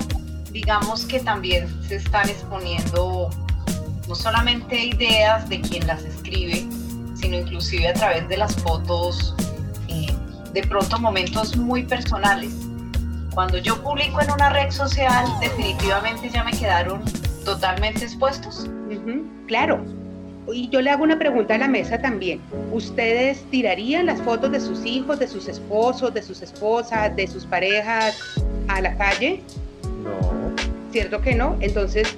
digamos 0.51 1.05
que 1.05 1.19
también 1.19 1.67
se 1.83 1.97
están 1.97 2.29
exponiendo 2.29 3.29
no 4.07 4.15
solamente 4.15 4.85
ideas 4.85 5.47
de 5.50 5.62
quien 5.62 5.85
las 5.88 6.03
escribe, 6.03 6.65
sino 7.15 7.38
inclusive 7.38 7.88
a 7.89 7.93
través 7.93 8.27
de 8.27 8.38
las 8.38 8.55
fotos 8.55 9.35
de 10.55 10.63
pronto 10.63 10.97
momentos 11.00 11.57
muy 11.57 11.83
personales. 11.83 12.53
Cuando 13.33 13.57
yo 13.57 13.83
publico 13.83 14.21
en 14.21 14.31
una 14.31 14.50
red 14.50 14.71
social, 14.71 15.25
definitivamente 15.41 16.29
ya 16.29 16.45
me 16.45 16.51
quedaron 16.51 17.03
totalmente 17.43 18.05
expuestos. 18.05 18.67
claro. 19.47 19.83
Y 20.47 20.69
yo 20.69 20.79
le 20.79 20.91
hago 20.91 21.03
una 21.03 21.17
pregunta 21.17 21.55
a 21.55 21.57
la 21.57 21.67
mesa 21.67 22.00
también. 22.00 22.39
¿Ustedes 22.71 23.43
tirarían 23.50 24.05
las 24.05 24.21
fotos 24.21 24.51
de 24.51 24.62
sus 24.62 24.85
hijos, 24.85 25.19
de 25.19 25.27
sus 25.27 25.47
esposos, 25.47 26.13
de 26.13 26.21
sus 26.21 26.41
esposas, 26.41 27.13
de 27.15 27.27
sus 27.27 27.45
parejas 27.45 28.17
a 28.67 28.79
la 28.79 28.95
calle? 28.95 29.41
No. 30.03 30.53
¿Cierto 30.91 31.19
que 31.19 31.35
no? 31.35 31.57
Entonces, 31.59 32.15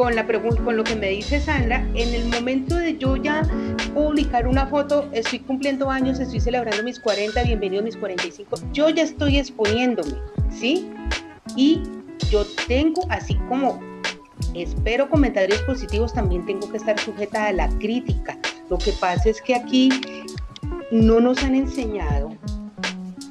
con, 0.00 0.16
la 0.16 0.26
con 0.26 0.78
lo 0.78 0.82
que 0.82 0.96
me 0.96 1.10
dice 1.10 1.38
Sandra, 1.38 1.86
en 1.94 2.14
el 2.14 2.24
momento 2.30 2.74
de 2.74 2.96
yo 2.96 3.16
ya 3.16 3.42
publicar 3.92 4.48
una 4.48 4.66
foto, 4.66 5.06
estoy 5.12 5.40
cumpliendo 5.40 5.90
años, 5.90 6.18
estoy 6.20 6.40
celebrando 6.40 6.82
mis 6.82 6.98
40, 6.98 7.42
bienvenido 7.42 7.82
a 7.82 7.84
mis 7.84 7.98
45, 7.98 8.56
yo 8.72 8.88
ya 8.88 9.02
estoy 9.02 9.36
exponiéndome, 9.36 10.14
¿sí? 10.50 10.90
Y 11.54 11.82
yo 12.30 12.46
tengo, 12.66 13.02
así 13.10 13.34
como 13.50 13.78
espero 14.54 15.10
comentarios 15.10 15.60
positivos, 15.64 16.14
también 16.14 16.46
tengo 16.46 16.70
que 16.70 16.78
estar 16.78 16.98
sujeta 16.98 17.48
a 17.48 17.52
la 17.52 17.68
crítica. 17.78 18.38
Lo 18.70 18.78
que 18.78 18.92
pasa 18.92 19.28
es 19.28 19.42
que 19.42 19.54
aquí 19.54 19.90
no 20.90 21.20
nos 21.20 21.44
han 21.44 21.54
enseñado 21.54 22.30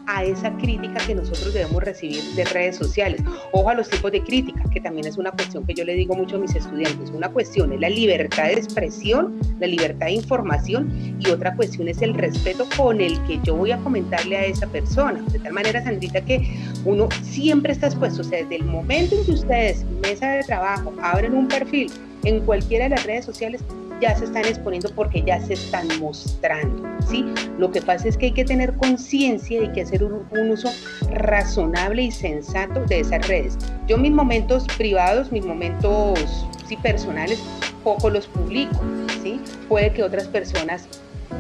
a 0.09 0.23
esa 0.23 0.51
crítica 0.57 0.99
que 1.05 1.13
nosotros 1.13 1.53
debemos 1.53 1.83
recibir 1.83 2.23
de 2.35 2.43
redes 2.45 2.77
sociales. 2.77 3.21
Ojo 3.51 3.69
a 3.69 3.75
los 3.75 3.87
tipos 3.87 4.11
de 4.11 4.21
crítica, 4.23 4.63
que 4.71 4.81
también 4.81 5.05
es 5.05 5.17
una 5.17 5.31
cuestión 5.31 5.65
que 5.65 5.75
yo 5.75 5.85
le 5.85 5.93
digo 5.93 6.15
mucho 6.15 6.37
a 6.37 6.39
mis 6.39 6.55
estudiantes. 6.55 7.11
Una 7.11 7.29
cuestión 7.29 7.71
es 7.73 7.79
la 7.79 7.89
libertad 7.89 8.45
de 8.45 8.53
expresión, 8.53 9.39
la 9.59 9.67
libertad 9.67 10.07
de 10.07 10.13
información 10.13 11.15
y 11.19 11.29
otra 11.29 11.55
cuestión 11.55 11.87
es 11.87 12.01
el 12.01 12.15
respeto 12.15 12.65
con 12.75 13.01
el 13.01 13.21
que 13.25 13.39
yo 13.43 13.55
voy 13.55 13.71
a 13.71 13.77
comentarle 13.77 14.37
a 14.37 14.45
esa 14.45 14.65
persona. 14.65 15.21
De 15.31 15.37
tal 15.37 15.53
manera, 15.53 15.83
Sandrita, 15.83 16.21
que 16.21 16.57
uno 16.85 17.07
siempre 17.21 17.73
está 17.73 17.87
expuesto, 17.87 18.21
o 18.21 18.23
sea, 18.23 18.39
desde 18.39 18.55
el 18.55 18.65
momento 18.65 19.15
en 19.15 19.25
que 19.25 19.31
ustedes, 19.31 19.85
mesa 20.01 20.31
de 20.31 20.43
trabajo, 20.43 20.91
abren 21.03 21.35
un 21.35 21.47
perfil 21.47 21.91
en 22.23 22.39
cualquiera 22.41 22.85
de 22.85 22.89
las 22.89 23.05
redes 23.05 23.25
sociales, 23.25 23.61
ya 24.01 24.15
se 24.15 24.25
están 24.25 24.45
exponiendo 24.45 24.89
porque 24.95 25.23
ya 25.23 25.39
se 25.41 25.53
están 25.53 25.87
mostrando, 25.99 26.87
¿sí? 27.09 27.25
Lo 27.57 27.71
que 27.71 27.81
pasa 27.81 28.07
es 28.07 28.17
que 28.17 28.27
hay 28.27 28.31
que 28.31 28.45
tener 28.45 28.75
conciencia 28.75 29.63
y 29.63 29.71
que 29.71 29.81
hacer 29.81 30.03
un, 30.03 30.25
uso 30.49 30.69
razonable 31.11 32.03
y 32.03 32.11
sensato 32.11 32.85
de 32.85 33.01
esas 33.01 33.27
redes. 33.27 33.57
Yo 33.87 33.97
mis 33.97 34.11
momentos 34.11 34.65
privados, 34.77 35.31
mis 35.31 35.45
momentos 35.45 36.45
sí, 36.67 36.77
personales, 36.77 37.41
poco 37.83 38.09
los 38.09 38.27
publico, 38.27 38.79
¿sí? 39.21 39.39
Puede 39.67 39.91
que 39.91 40.03
otras 40.03 40.27
personas 40.27 40.87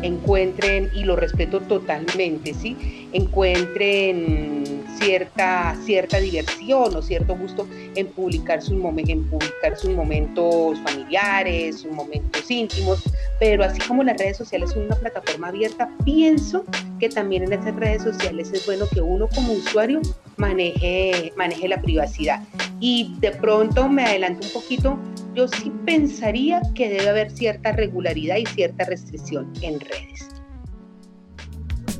encuentren, 0.01 0.89
y 0.93 1.03
lo 1.03 1.15
respeto 1.15 1.61
totalmente, 1.61 2.53
¿sí? 2.53 3.07
Encuentren 3.13 4.83
cierta, 4.99 5.75
cierta 5.85 6.19
diversión 6.19 6.95
o 6.95 7.01
cierto 7.01 7.35
gusto 7.35 7.67
en 7.95 8.07
publicar, 8.07 8.61
sus 8.61 8.73
en 8.73 9.23
publicar 9.29 9.77
sus 9.77 9.91
momentos 9.91 10.79
familiares, 10.79 11.81
sus 11.81 11.91
momentos 11.91 12.49
íntimos, 12.51 13.03
pero 13.39 13.63
así 13.63 13.79
como 13.87 14.03
las 14.03 14.17
redes 14.17 14.37
sociales 14.37 14.71
son 14.71 14.83
una 14.83 14.95
plataforma 14.95 15.47
abierta, 15.47 15.89
pienso 16.03 16.65
que 16.99 17.09
también 17.09 17.43
en 17.43 17.53
esas 17.53 17.75
redes 17.75 18.03
sociales 18.03 18.51
es 18.53 18.65
bueno 18.65 18.85
que 18.93 19.01
uno 19.01 19.27
como 19.33 19.53
usuario 19.53 20.01
maneje, 20.37 21.33
maneje 21.35 21.67
la 21.67 21.81
privacidad. 21.81 22.43
Y 22.79 23.15
de 23.19 23.31
pronto 23.31 23.89
me 23.89 24.03
adelanto 24.03 24.45
un 24.45 24.53
poquito, 24.53 24.97
yo 25.39 25.47
sí 25.47 25.71
pensaría 25.85 26.61
que 26.75 26.89
debe 26.89 27.07
haber 27.07 27.31
cierta 27.31 27.71
regularidad 27.71 28.35
y 28.35 28.45
cierta 28.45 28.83
restricción 28.83 29.49
en 29.61 29.79
redes. 29.79 30.27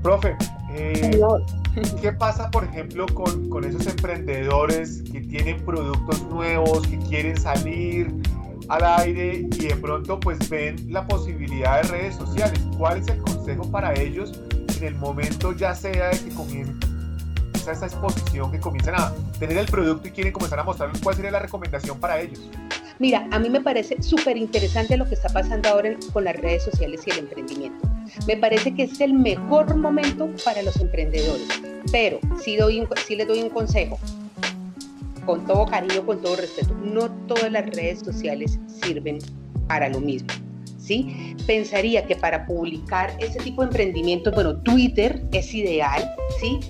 Profe, 0.04 0.38
eh, 0.78 1.20
¿qué 2.02 2.12
pasa, 2.12 2.50
por 2.52 2.64
ejemplo, 2.64 3.06
con, 3.14 3.50
con 3.50 3.64
esos 3.64 3.86
emprendedores 3.88 5.04
que 5.12 5.22
tienen 5.22 5.64
productos 5.66 6.24
nuevos, 6.30 6.86
que 6.88 6.98
quieren 7.00 7.38
salir? 7.40 8.14
al 8.70 8.84
aire 9.02 9.48
y 9.52 9.68
de 9.68 9.76
pronto 9.76 10.20
pues 10.20 10.50
ven 10.50 10.92
la 10.92 11.06
posibilidad 11.08 11.82
de 11.82 11.90
redes 11.90 12.16
sociales. 12.16 12.60
¿Cuál 12.78 13.00
es 13.00 13.08
el 13.08 13.20
consejo 13.20 13.70
para 13.72 13.94
ellos 13.94 14.40
en 14.78 14.84
el 14.84 14.96
momento 14.96 15.54
ya 15.54 15.74
sea 15.74 16.10
de 16.10 16.20
que 16.20 16.30
comiencen 16.36 16.78
esa 17.56 17.86
exposición, 17.86 18.52
que 18.52 18.60
comiencen 18.60 18.96
a 18.96 19.14
tener 19.40 19.58
el 19.58 19.66
producto 19.66 20.08
y 20.08 20.12
quieren 20.12 20.34
comenzar 20.34 20.60
a 20.60 20.64
mostrarlos? 20.64 21.02
¿Cuál 21.02 21.16
sería 21.16 21.32
la 21.32 21.40
recomendación 21.40 22.00
para 22.00 22.20
ellos? 22.20 22.50
Mira, 23.00 23.28
a 23.32 23.40
mí 23.40 23.50
me 23.50 23.62
parece 23.62 24.02
súper 24.02 24.38
interesante 24.38 24.98
lo 24.98 25.06
que 25.08 25.16
está 25.16 25.30
pasando 25.30 25.70
ahora 25.70 25.96
con 26.14 26.24
las 26.24 26.36
redes 26.36 26.64
sociales 26.64 27.02
y 27.06 27.12
el 27.12 27.20
emprendimiento. 27.20 27.97
Me 28.28 28.38
parece 28.38 28.74
que 28.74 28.84
es 28.84 29.00
el 29.02 29.14
mejor 29.14 29.76
momento 29.76 30.30
para 30.44 30.62
los 30.62 30.80
emprendedores, 30.80 31.48
pero 31.92 32.20
si, 32.44 32.56
doy 32.56 32.88
si 33.06 33.16
les 33.16 33.28
doy 33.28 33.42
un 33.42 33.50
consejo, 33.50 34.00
con 35.26 35.46
todo 35.46 35.66
cariño, 35.66 36.06
con 36.06 36.22
todo 36.22 36.38
respeto, 36.38 36.74
no 36.74 37.12
todas 37.28 37.52
las 37.52 37.66
redes 37.68 38.00
sociales 38.00 38.60
sirven 38.82 39.20
para 39.68 39.90
lo 39.90 40.00
mismo. 40.00 40.30
¿Sí? 40.80 41.36
Pensaría 41.46 42.06
que 42.06 42.16
para 42.16 42.46
publicar 42.46 43.14
ese 43.20 43.40
tipo 43.40 43.62
de 43.62 43.68
emprendimientos, 43.68 44.34
bueno, 44.34 44.56
Twitter 44.62 45.22
es 45.34 45.54
ideal, 45.54 46.10
¿sí? 46.40 46.62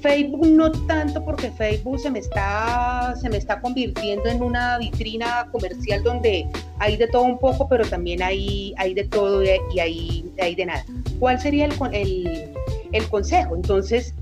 Facebook 0.00 0.46
no 0.46 0.72
tanto 0.86 1.24
porque 1.24 1.50
Facebook 1.50 2.00
se 2.00 2.10
me 2.10 2.20
está 2.20 3.14
se 3.20 3.28
me 3.28 3.36
está 3.36 3.60
convirtiendo 3.60 4.28
en 4.28 4.42
una 4.42 4.78
vitrina 4.78 5.48
comercial 5.52 6.02
donde 6.02 6.46
hay 6.78 6.96
de 6.96 7.06
todo 7.08 7.22
un 7.22 7.38
poco, 7.38 7.68
pero 7.68 7.86
también 7.86 8.22
hay, 8.22 8.74
hay 8.78 8.94
de 8.94 9.04
todo 9.04 9.42
y 9.42 9.78
hay, 9.78 10.24
hay 10.40 10.54
de 10.54 10.66
nada. 10.66 10.84
¿Cuál 11.18 11.40
sería 11.40 11.66
el, 11.66 11.72
el, 11.92 12.52
el 12.92 13.08
consejo? 13.08 13.54
Entonces, 13.54 14.14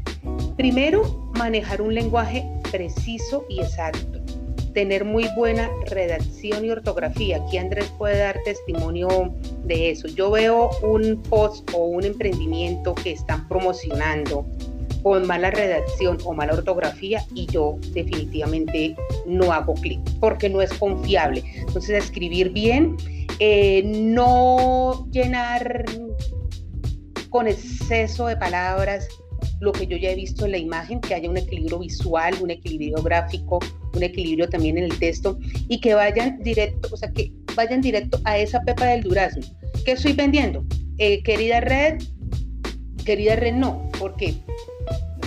primero, 0.57 1.31
manejar 1.35 1.81
un 1.81 1.95
lenguaje 1.95 2.45
preciso 2.71 3.45
y 3.49 3.61
exacto 3.61 4.19
tener 4.79 5.05
muy 5.05 5.27
buena 5.35 5.69
redacción 5.87 6.65
y 6.65 6.71
ortografía. 6.71 7.39
Aquí 7.39 7.59
Andrés 7.59 7.93
puede 7.99 8.19
dar 8.19 8.39
testimonio 8.45 9.09
de 9.65 9.91
eso. 9.91 10.07
Yo 10.07 10.31
veo 10.31 10.71
un 10.83 11.21
post 11.23 11.69
o 11.75 11.79
un 11.79 12.05
emprendimiento 12.05 12.95
que 12.95 13.13
están 13.13 13.49
promocionando 13.49 14.47
con 15.03 15.27
mala 15.27 15.51
redacción 15.51 16.19
o 16.25 16.33
mala 16.33 16.55
ortografía 16.55 17.25
y 17.35 17.47
yo 17.47 17.79
definitivamente 17.93 18.97
no 19.27 19.53
hago 19.53 19.75
clic 19.75 20.01
porque 20.21 20.49
no 20.49 20.63
es 20.63 20.73
confiable. 20.75 21.43
Entonces 21.57 22.05
escribir 22.05 22.51
bien, 22.51 22.97
eh, 23.39 23.83
no 23.85 25.09
llenar 25.11 25.85
con 27.31 27.47
exceso 27.47 28.27
de 28.27 28.37
palabras 28.37 29.09
lo 29.61 29.73
que 29.73 29.87
yo 29.87 29.97
ya 29.97 30.11
he 30.11 30.15
visto 30.15 30.45
en 30.45 30.53
la 30.53 30.59
imagen, 30.59 31.01
que 31.01 31.15
haya 31.15 31.29
un 31.29 31.37
equilibrio 31.37 31.81
visual, 31.81 32.35
un 32.41 32.51
equilibrio 32.51 33.03
gráfico, 33.03 33.59
un 33.95 34.03
equilibrio 34.03 34.49
también 34.49 34.79
en 34.79 34.85
el 34.85 34.99
texto 34.99 35.39
y 35.69 35.81
que 35.81 35.95
vayan 35.95 36.39
directo, 36.43 36.89
o 36.93 36.97
sea, 36.97 37.11
que 37.13 37.33
vayan 37.55 37.81
directo 37.81 38.21
a 38.25 38.39
esa 38.39 38.61
pepa 38.63 38.87
del 38.87 39.03
durazno. 39.03 39.43
¿Qué 39.85 39.93
estoy 39.93 40.13
vendiendo? 40.13 40.65
Eh, 40.99 41.23
querida 41.23 41.61
red, 41.61 41.99
querida 43.05 43.37
red 43.37 43.55
no, 43.55 43.89
porque 43.99 44.35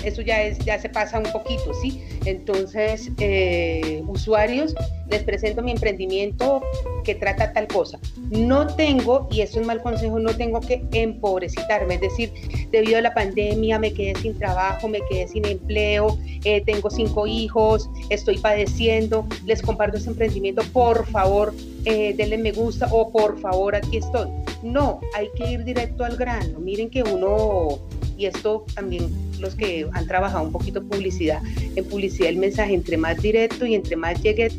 eso 0.04 0.22
ya, 0.22 0.42
es, 0.44 0.60
ya 0.60 0.80
se 0.80 0.90
pasa 0.90 1.20
un 1.20 1.32
poquito, 1.32 1.74
¿sí? 1.82 2.04
Entonces, 2.26 3.10
eh, 3.20 4.04
usuarios, 4.08 4.76
les 5.10 5.24
presento 5.24 5.62
mi 5.62 5.72
emprendimiento 5.72 6.62
que 7.04 7.16
trata 7.16 7.52
tal 7.54 7.68
cosa. 7.68 8.00
No 8.30 8.68
tengo, 8.68 9.28
y 9.32 9.42
es 9.42 9.56
mal 9.58 9.82
consejo, 9.82 10.20
no 10.20 10.34
tengo 10.36 10.62
que 10.62 10.84
empobrecitarme, 10.94 11.96
es 11.96 12.02
decir, 12.02 12.32
debido 12.72 12.98
a 12.98 13.02
la 13.02 13.14
pandemia 13.14 13.80
me 13.80 13.94
quedé 13.94 14.16
sin 14.22 14.38
trabajo, 14.38 14.88
me 14.88 15.02
quedé 15.10 15.28
sin 15.28 15.46
empleo, 15.46 16.18
eh, 16.44 16.62
tengo 16.66 16.90
cinco 16.90 17.28
hijos, 17.28 17.90
estoy 18.10 18.38
padeciendo, 18.38 19.28
les 19.46 19.62
comparto 19.62 19.98
este 19.98 20.10
emprendimiento, 20.10 20.64
por 20.72 21.06
favor, 21.08 21.54
eh, 21.86 22.14
denle 22.16 22.38
me 22.38 22.52
gusta 22.52 22.88
o 22.92 23.12
por 23.12 23.40
favor, 23.40 23.76
aquí 23.76 23.98
estoy. 23.98 24.30
No, 24.64 25.00
hay 25.16 25.30
que 25.36 25.52
ir 25.52 25.64
directo 25.64 26.04
al 26.04 26.16
grano. 26.16 26.60
Miren 26.60 26.90
que 26.90 27.04
uno 27.04 27.80
y 28.22 28.28
esto 28.28 28.66
también 28.76 29.10
los 29.40 29.56
que 29.56 29.88
han 29.94 30.06
trabajado 30.06 30.44
un 30.44 30.52
poquito 30.52 30.84
publicidad, 30.84 31.42
en 31.76 31.84
publicidad 31.86 32.30
el 32.30 32.38
mensaje 32.38 32.76
entre 32.76 32.96
más 32.96 33.20
directo 33.20 33.66
y 33.66 33.74
entre 33.74 33.96
más 33.96 34.22
llegue, 34.22 34.52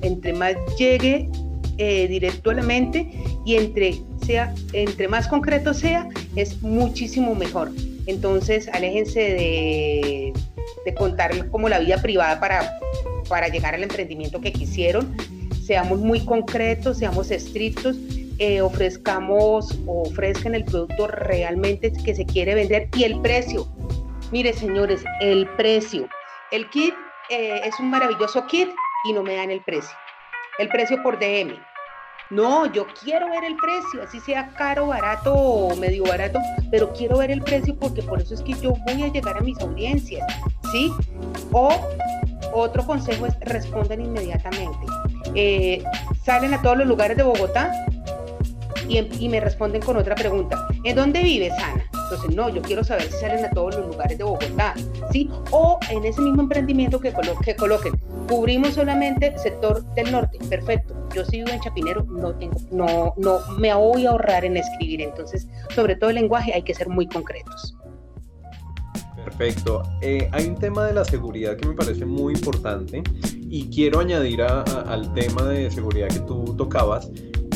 entre 0.00 0.32
más 0.32 0.56
llegue 0.78 1.28
eh, 1.76 2.08
directo 2.08 2.50
a 2.50 2.54
la 2.54 2.62
mente 2.62 3.10
y 3.44 3.56
entre, 3.56 4.00
sea, 4.24 4.54
entre 4.72 5.08
más 5.08 5.28
concreto 5.28 5.74
sea, 5.74 6.08
es 6.36 6.62
muchísimo 6.62 7.34
mejor. 7.34 7.70
Entonces, 8.06 8.68
aléjense 8.68 9.20
de, 9.20 10.32
de 10.86 10.94
contar 10.94 11.50
como 11.50 11.68
la 11.68 11.80
vida 11.80 12.00
privada 12.00 12.40
para, 12.40 12.78
para 13.28 13.48
llegar 13.48 13.74
al 13.74 13.82
emprendimiento 13.82 14.40
que 14.40 14.52
quisieron. 14.52 15.14
Seamos 15.62 16.00
muy 16.00 16.24
concretos, 16.24 16.98
seamos 16.98 17.30
estrictos 17.30 17.96
eh, 18.42 18.60
ofrezcamos 18.60 19.78
o 19.86 20.02
ofrezcan 20.02 20.56
el 20.56 20.64
producto 20.64 21.06
realmente 21.06 21.92
que 22.04 22.12
se 22.12 22.26
quiere 22.26 22.56
vender 22.56 22.88
y 22.96 23.04
el 23.04 23.20
precio. 23.20 23.68
Mire, 24.32 24.52
señores, 24.52 25.04
el 25.20 25.46
precio. 25.50 26.08
El 26.50 26.68
kit 26.70 26.92
eh, 27.30 27.60
es 27.64 27.78
un 27.78 27.88
maravilloso 27.88 28.44
kit 28.48 28.68
y 29.08 29.12
no 29.12 29.22
me 29.22 29.36
dan 29.36 29.52
el 29.52 29.60
precio. 29.60 29.96
El 30.58 30.68
precio 30.70 31.00
por 31.04 31.20
DM. 31.20 31.56
No, 32.30 32.66
yo 32.66 32.84
quiero 33.00 33.28
ver 33.30 33.44
el 33.44 33.54
precio, 33.54 34.02
así 34.02 34.18
sea 34.18 34.48
caro, 34.56 34.88
barato 34.88 35.32
o 35.32 35.76
medio 35.76 36.02
barato, 36.02 36.40
pero 36.72 36.92
quiero 36.94 37.18
ver 37.18 37.30
el 37.30 37.42
precio 37.42 37.76
porque 37.78 38.02
por 38.02 38.20
eso 38.20 38.34
es 38.34 38.42
que 38.42 38.54
yo 38.54 38.72
voy 38.86 39.04
a 39.04 39.08
llegar 39.12 39.36
a 39.36 39.40
mis 39.40 39.60
audiencias, 39.60 40.26
¿sí? 40.72 40.90
O 41.52 41.70
otro 42.52 42.84
consejo 42.84 43.26
es 43.26 43.38
respondan 43.40 44.00
inmediatamente. 44.00 44.86
Eh, 45.36 45.84
salen 46.24 46.54
a 46.54 46.62
todos 46.62 46.78
los 46.78 46.88
lugares 46.88 47.16
de 47.16 47.22
Bogotá, 47.22 47.70
y, 48.98 49.28
me 49.28 49.40
responden 49.40 49.82
con 49.82 49.96
otra 49.96 50.14
pregunta. 50.14 50.66
¿En 50.84 50.96
dónde 50.96 51.22
vives, 51.22 51.52
Ana? 51.54 51.84
Entonces, 51.92 52.34
no, 52.34 52.48
yo 52.48 52.60
quiero 52.62 52.84
saber 52.84 53.04
si 53.04 53.18
salen 53.18 53.44
a 53.44 53.50
todos 53.50 53.76
los 53.76 53.86
lugares 53.86 54.18
de 54.18 54.24
Bogotá, 54.24 54.74
¿sí? 55.10 55.30
O 55.50 55.78
en 55.90 56.04
ese 56.04 56.20
mismo 56.20 56.42
emprendimiento 56.42 57.00
que, 57.00 57.12
que 57.44 57.56
coloquen, 57.56 57.96
cubrimos 58.28 58.74
solamente 58.74 59.36
sector 59.38 59.82
del 59.94 60.12
norte, 60.12 60.38
perfecto. 60.48 60.94
Yo 61.14 61.24
si 61.24 61.38
vivo 61.38 61.50
en 61.50 61.60
Chapinero, 61.60 62.04
no 62.04 62.34
tengo, 62.34 62.56
no, 62.70 63.14
no, 63.16 63.38
me 63.58 63.72
voy 63.74 64.06
a 64.06 64.10
ahorrar 64.10 64.44
en 64.44 64.56
escribir. 64.56 65.02
Entonces, 65.02 65.46
sobre 65.74 65.96
todo 65.96 66.10
el 66.10 66.16
lenguaje, 66.16 66.52
hay 66.52 66.62
que 66.62 66.74
ser 66.74 66.88
muy 66.88 67.06
concretos. 67.06 67.76
Perfecto. 69.24 69.82
Eh, 70.00 70.28
hay 70.32 70.46
un 70.46 70.56
tema 70.56 70.84
de 70.86 70.94
la 70.94 71.04
seguridad 71.04 71.56
que 71.56 71.66
me 71.66 71.74
parece 71.74 72.04
muy 72.04 72.34
importante 72.34 73.02
y 73.48 73.68
quiero 73.70 74.00
añadir 74.00 74.42
al 74.42 75.12
tema 75.14 75.44
de 75.44 75.70
seguridad 75.70 76.08
que 76.08 76.20
tú 76.20 76.54
tocabas 76.56 77.10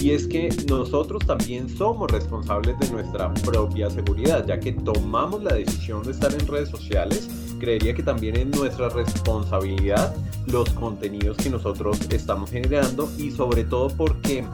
y 0.07 0.13
es 0.13 0.29
que 0.29 0.49
nosotros 0.69 1.27
también 1.27 1.69
somos 1.69 2.09
responsables 2.13 2.79
de 2.79 2.91
nuestra 2.91 3.35
propia 3.35 3.91
seguridad, 3.91 4.47
ya 4.47 4.61
que 4.61 4.71
tomamos 4.71 5.43
la 5.43 5.53
decisión 5.53 6.05
de 6.05 6.13
estar 6.13 6.33
en 6.33 6.47
redes 6.47 6.69
sociales, 6.69 7.29
creería 7.59 7.93
que 7.93 8.05
también 8.05 8.37
es 8.37 8.47
nuestra 8.47 8.89
responsabilidad 8.89 10.15
los 10.47 10.71
contenidos 10.75 11.37
que 11.39 11.51
nosotros 11.51 11.99
estamos 12.11 12.53
generando 12.53 13.11
y 13.19 13.33
sobre 13.33 13.65
todo 13.65 13.89
porque 13.89 14.45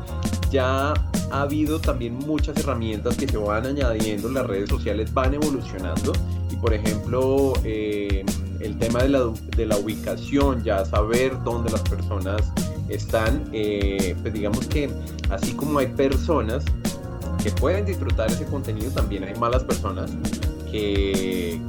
ya 0.51 0.95
ha 1.31 1.43
habido 1.43 1.79
también 1.79 2.15
muchas 2.15 2.57
herramientas 2.57 3.19
que 3.19 3.29
se 3.29 3.37
van 3.37 3.67
añadiendo, 3.67 4.31
las 4.31 4.47
redes 4.47 4.71
sociales 4.71 5.13
van 5.13 5.35
evolucionando 5.35 6.15
por 6.63 6.73
ejemplo 6.73 7.53
eh, 7.65 8.25
el 8.61 8.79
tema 8.79 9.03
de 9.03 9.09
la, 9.09 9.33
de 9.57 9.67
la 9.67 9.77
ubicación, 9.77 10.63
ya 10.63 10.85
saber 10.85 11.33
dónde 11.43 11.73
las 11.73 11.83
personas 11.83 12.41
están, 12.89 13.45
eh, 13.53 14.15
pues 14.23 14.33
digamos 14.33 14.69
que 14.69 14.89
así 15.31 15.53
como 15.55 15.81
hay 15.81 15.89
personas 15.89 16.65
que 17.43 17.51
pueden 17.51 17.85
disfrutar 17.85 18.31
ese 18.31 18.45
contenido, 18.45 18.93
también 18.93 19.25
hay 19.25 19.35
malas 19.35 19.65
personas 19.65 20.13
que, 20.71 21.61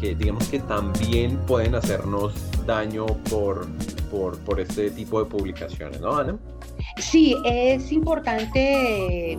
que 0.00 0.14
digamos 0.14 0.46
que 0.46 0.60
también 0.60 1.36
pueden 1.38 1.74
hacernos 1.74 2.32
daño 2.66 3.06
por, 3.28 3.66
por, 4.12 4.38
por 4.38 4.60
este 4.60 4.92
tipo 4.92 5.18
de 5.18 5.28
publicaciones, 5.28 6.00
¿no, 6.00 6.16
Ana? 6.16 6.38
Sí, 6.98 7.36
es 7.44 7.90
importante, 7.90 9.38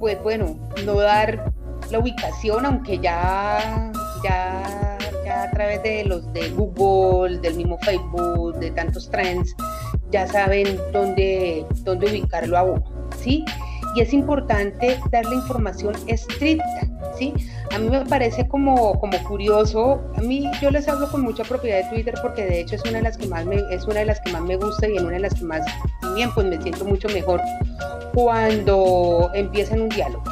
pues 0.00 0.20
bueno, 0.24 0.58
no 0.84 0.94
dar 0.94 1.52
la 1.92 1.98
ubicación, 1.98 2.66
aunque 2.66 2.98
ya, 2.98 3.92
ya, 4.24 4.98
ya 5.24 5.42
a 5.44 5.50
través 5.50 5.82
de 5.82 6.04
los 6.04 6.32
de 6.32 6.50
Google, 6.50 7.38
del 7.38 7.54
mismo 7.54 7.78
Facebook, 7.78 8.58
de 8.58 8.70
tantos 8.70 9.10
trends, 9.10 9.54
ya 10.10 10.26
saben 10.26 10.78
dónde, 10.92 11.64
dónde 11.84 12.06
ubicarlo 12.06 12.58
a 12.58 12.62
uno, 12.62 12.82
¿sí? 13.18 13.44
Y 13.94 14.00
es 14.00 14.14
importante 14.14 14.98
darle 15.10 15.36
información 15.36 15.94
estricta, 16.06 16.88
¿sí? 17.18 17.34
A 17.74 17.78
mí 17.78 17.90
me 17.90 18.06
parece 18.06 18.48
como, 18.48 18.98
como 18.98 19.22
curioso, 19.24 20.00
a 20.16 20.20
mí 20.22 20.50
yo 20.62 20.70
les 20.70 20.88
hablo 20.88 21.10
con 21.10 21.20
mucha 21.20 21.44
propiedad 21.44 21.84
de 21.84 21.90
Twitter 21.90 22.14
porque 22.22 22.46
de 22.46 22.60
hecho 22.60 22.76
es 22.76 22.82
una 22.84 22.98
de 22.98 23.02
las 23.02 23.18
que 23.18 23.26
más 23.26 23.44
me, 23.44 23.56
es 23.70 23.84
una 23.84 24.00
de 24.00 24.06
las 24.06 24.20
que 24.20 24.32
más 24.32 24.42
me 24.42 24.56
gusta 24.56 24.88
y 24.88 24.96
en 24.96 25.04
una 25.04 25.14
de 25.14 25.20
las 25.20 25.34
que 25.34 25.44
más 25.44 25.60
bien 26.14 26.32
pues 26.34 26.46
me 26.46 26.60
siento 26.62 26.86
mucho 26.86 27.08
mejor 27.08 27.40
cuando 28.14 29.30
empiezan 29.34 29.82
un 29.82 29.88
diálogo. 29.90 30.24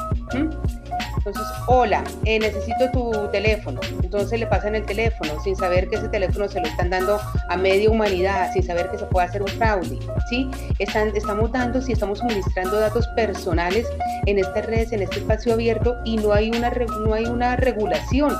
Entonces, 1.20 1.46
hola, 1.66 2.02
eh, 2.24 2.38
necesito 2.38 2.90
tu 2.92 3.28
teléfono. 3.30 3.78
Entonces 4.02 4.40
le 4.40 4.46
pasan 4.46 4.74
el 4.74 4.86
teléfono 4.86 5.38
sin 5.44 5.54
saber 5.54 5.86
que 5.88 5.96
ese 5.96 6.08
teléfono 6.08 6.48
se 6.48 6.60
lo 6.60 6.66
están 6.66 6.88
dando 6.88 7.20
a 7.50 7.56
media 7.58 7.90
humanidad, 7.90 8.50
sin 8.54 8.62
saber 8.62 8.90
que 8.90 8.96
se 8.96 9.04
puede 9.04 9.26
hacer 9.26 9.42
un 9.42 9.48
fraude. 9.48 9.98
¿sí? 10.30 10.50
Están, 10.78 11.14
estamos 11.14 11.52
dando, 11.52 11.82
si 11.82 11.92
estamos 11.92 12.20
suministrando 12.20 12.80
datos 12.80 13.06
personales 13.08 13.86
en 14.24 14.38
estas 14.38 14.64
redes, 14.64 14.92
en 14.92 15.02
este 15.02 15.18
espacio 15.18 15.52
abierto 15.52 15.98
y 16.06 16.16
no 16.16 16.32
hay 16.32 16.50
una, 16.50 16.70
no 16.70 17.12
hay 17.12 17.26
una 17.26 17.54
regulación 17.56 18.34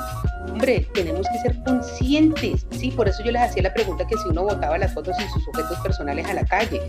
hombre, 0.51 0.87
tenemos 0.95 1.27
que 1.33 1.39
ser 1.39 1.63
conscientes, 1.65 2.67
¿sí? 2.71 2.91
Por 2.91 3.09
eso 3.09 3.23
yo 3.25 3.33
les 3.33 3.43
hacía 3.43 3.63
la 3.63 3.75
pregunta 3.75 4.07
que 4.07 4.17
si 4.17 4.29
uno 4.29 4.45
botaba 4.45 4.79
las 4.79 4.93
fotos 4.93 5.17
y 5.19 5.29
sus 5.31 5.47
objetos 5.49 5.79
personales 5.81 6.27
a 6.27 6.35
la 6.35 6.45
calle. 6.45 6.81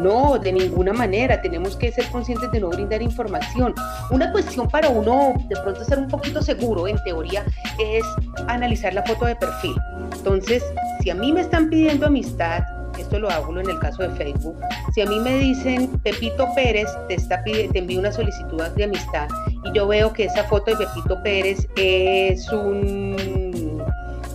No, 0.00 0.38
de 0.38 0.52
ninguna 0.52 0.92
manera, 0.92 1.40
tenemos 1.40 1.76
que 1.76 1.92
ser 1.92 2.06
conscientes 2.06 2.50
de 2.52 2.60
no 2.60 2.68
brindar 2.68 3.02
información. 3.02 3.74
Una 4.10 4.30
cuestión 4.32 4.68
para 4.68 4.88
uno 4.88 5.34
de 5.48 5.56
pronto 5.62 5.84
ser 5.84 5.98
un 5.98 6.08
poquito 6.08 6.42
seguro, 6.42 6.86
en 6.88 7.02
teoría, 7.04 7.44
es 7.78 8.04
analizar 8.48 8.92
la 8.94 9.02
foto 9.02 9.24
de 9.24 9.36
perfil. 9.36 9.74
Entonces, 10.12 10.62
si 11.02 11.10
a 11.10 11.14
mí 11.14 11.32
me 11.32 11.40
están 11.40 11.70
pidiendo 11.70 12.06
amistad, 12.06 12.62
lo 13.16 13.30
hago 13.30 13.58
en 13.58 13.70
el 13.70 13.78
caso 13.78 14.02
de 14.02 14.10
Facebook, 14.10 14.56
si 14.94 15.02
a 15.02 15.06
mí 15.06 15.18
me 15.20 15.38
dicen 15.38 15.88
Pepito 16.02 16.48
Pérez 16.54 16.88
te, 17.06 17.14
está 17.14 17.42
te 17.44 17.78
envío 17.78 18.00
una 18.00 18.12
solicitud 18.12 18.62
de 18.76 18.84
amistad 18.84 19.28
y 19.64 19.72
yo 19.72 19.86
veo 19.86 20.12
que 20.12 20.24
esa 20.24 20.44
foto 20.44 20.76
de 20.76 20.84
Pepito 20.84 21.22
Pérez 21.22 21.68
es 21.76 22.50
un 22.52 23.78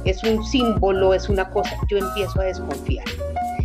es 0.06 0.24
un 0.24 0.44
símbolo, 0.44 1.14
es 1.14 1.30
una 1.30 1.50
cosa, 1.50 1.76
yo 1.90 1.98
empiezo 1.98 2.42
a 2.42 2.46
desconfiar. 2.46 3.06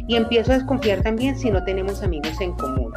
Y 0.07 0.17
empiezo 0.17 0.53
a 0.53 0.59
desconfiar 0.59 1.03
también 1.03 1.39
si 1.39 1.51
no 1.51 1.63
tenemos 1.65 2.03
amigos 2.03 2.41
en 2.41 2.53
común. 2.53 2.93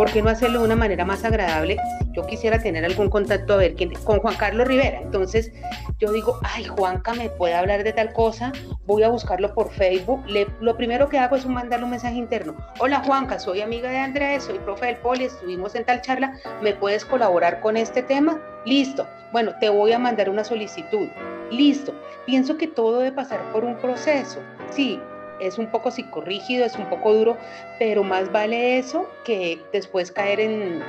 ¿Por 0.00 0.10
qué 0.10 0.22
no 0.22 0.30
hacerlo 0.30 0.60
de 0.60 0.64
una 0.64 0.76
manera 0.76 1.04
más 1.04 1.26
agradable? 1.26 1.76
Yo 2.14 2.24
quisiera 2.24 2.58
tener 2.58 2.86
algún 2.86 3.10
contacto 3.10 3.52
a 3.52 3.56
ver 3.58 3.74
quién, 3.74 3.92
con 3.96 4.18
Juan 4.18 4.34
Carlos 4.34 4.66
Rivera. 4.66 4.98
Entonces 4.98 5.52
yo 5.98 6.10
digo, 6.10 6.40
ay, 6.42 6.64
Juanca 6.64 7.12
me 7.12 7.28
puede 7.28 7.52
hablar 7.52 7.84
de 7.84 7.92
tal 7.92 8.14
cosa, 8.14 8.50
voy 8.86 9.02
a 9.02 9.10
buscarlo 9.10 9.52
por 9.52 9.70
Facebook. 9.70 10.24
lo 10.62 10.76
primero 10.78 11.10
que 11.10 11.18
hago 11.18 11.36
es 11.36 11.44
mandarle 11.44 11.84
un 11.84 11.90
mensaje 11.90 12.14
interno. 12.14 12.56
Hola 12.78 13.02
Juanca, 13.04 13.38
soy 13.38 13.60
amiga 13.60 13.90
de 13.90 13.98
Andrés, 13.98 14.44
soy 14.44 14.58
profe 14.60 14.86
del 14.86 14.96
Poli, 14.96 15.24
estuvimos 15.24 15.74
en 15.74 15.84
tal 15.84 16.00
charla, 16.00 16.32
¿me 16.62 16.72
puedes 16.72 17.04
colaborar 17.04 17.60
con 17.60 17.76
este 17.76 18.02
tema? 18.02 18.40
Listo. 18.64 19.06
Bueno, 19.32 19.52
te 19.60 19.68
voy 19.68 19.92
a 19.92 19.98
mandar 19.98 20.30
una 20.30 20.44
solicitud. 20.44 21.08
Listo. 21.50 21.92
Pienso 22.24 22.56
que 22.56 22.68
todo 22.68 23.00
debe 23.00 23.12
pasar 23.12 23.40
por 23.52 23.66
un 23.66 23.76
proceso. 23.76 24.38
Sí, 24.70 24.98
es 25.40 25.58
un 25.58 25.66
poco 25.66 25.90
psicorrígido, 25.90 26.64
es 26.64 26.76
un 26.76 26.86
poco 26.86 27.14
duro, 27.14 27.36
pero 27.78 28.02
más 28.02 28.30
vale 28.32 28.78
eso 28.78 29.08
que 29.24 29.60
después 29.72 30.10
caer 30.12 30.40
en, 30.40 30.80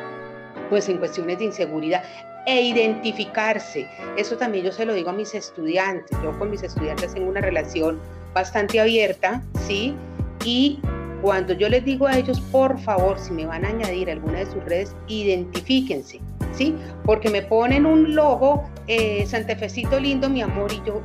pues, 0.70 0.90
en 0.90 0.98
cuestiones 0.98 1.40
de 1.40 1.46
inseguridad 1.46 2.04
e 2.46 2.62
identificarse. 2.62 3.88
Eso 4.18 4.38
también 4.38 4.66
yo 4.66 4.72
se 4.72 4.86
lo 4.86 4.94
digo 4.94 5.10
a 5.10 5.14
mis 5.14 5.34
estudiantes. 5.36 6.18
Yo 6.24 6.38
con 6.40 6.50
mis 6.50 6.64
estudiantes 6.64 7.14
tengo 7.14 7.30
una 7.30 7.42
relación 7.42 8.00
bastante 8.34 8.80
abierta, 8.80 9.44
¿sí? 9.68 9.96
Y 10.44 10.80
cuando 11.22 11.54
yo 11.54 11.70
les 11.70 11.86
digo 11.86 12.08
a 12.08 12.18
ellos, 12.18 12.40
por 12.52 12.80
favor, 12.80 13.20
si 13.20 13.32
me 13.32 13.46
van 13.46 13.64
a 13.64 13.70
añadir 13.70 14.10
alguna 14.10 14.40
de 14.40 14.46
sus 14.48 14.64
redes, 14.66 14.96
identifíquense, 15.08 16.20
¿sí? 16.52 16.76
Porque 17.06 17.30
me 17.30 17.44
ponen 17.44 17.86
un 17.86 18.16
logo, 18.16 18.64
eh, 18.88 19.24
Santa 19.28 19.56
Fecito 19.56 20.00
lindo, 20.00 20.30
mi 20.30 20.42
amor, 20.42 20.72
y 20.74 20.82
yo 20.86 21.02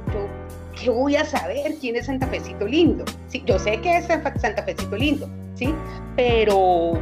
¿qué 0.80 0.90
voy 0.90 1.16
a 1.16 1.24
saber 1.24 1.74
quién 1.80 1.96
es 1.96 2.06
Santa 2.06 2.26
Fecito 2.26 2.66
Lindo? 2.66 3.04
Sí, 3.28 3.42
yo 3.46 3.58
sé 3.58 3.80
que 3.80 3.96
es 3.96 4.06
Santa 4.06 4.62
Fecito 4.62 4.96
Lindo, 4.96 5.28
¿sí? 5.54 5.74
Pero, 6.16 7.00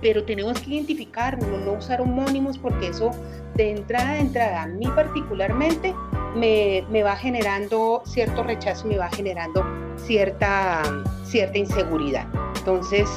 pero 0.00 0.24
tenemos 0.24 0.60
que 0.60 0.70
identificarnos, 0.70 1.46
no 1.64 1.72
usar 1.72 2.00
homónimos 2.00 2.58
porque 2.58 2.88
eso 2.88 3.10
de 3.54 3.72
entrada 3.72 4.14
de 4.14 4.20
entrada, 4.20 4.62
a 4.62 4.66
mí 4.66 4.86
particularmente, 4.94 5.94
me, 6.34 6.84
me 6.90 7.02
va 7.02 7.16
generando 7.16 8.02
cierto 8.06 8.42
rechazo, 8.42 8.86
me 8.86 8.96
va 8.96 9.08
generando 9.10 9.64
cierta, 9.96 10.82
cierta 11.24 11.58
inseguridad. 11.58 12.26
Entonces, 12.58 13.08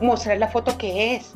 mostrar 0.00 0.38
la 0.38 0.48
foto 0.48 0.76
que 0.78 1.16
es, 1.16 1.34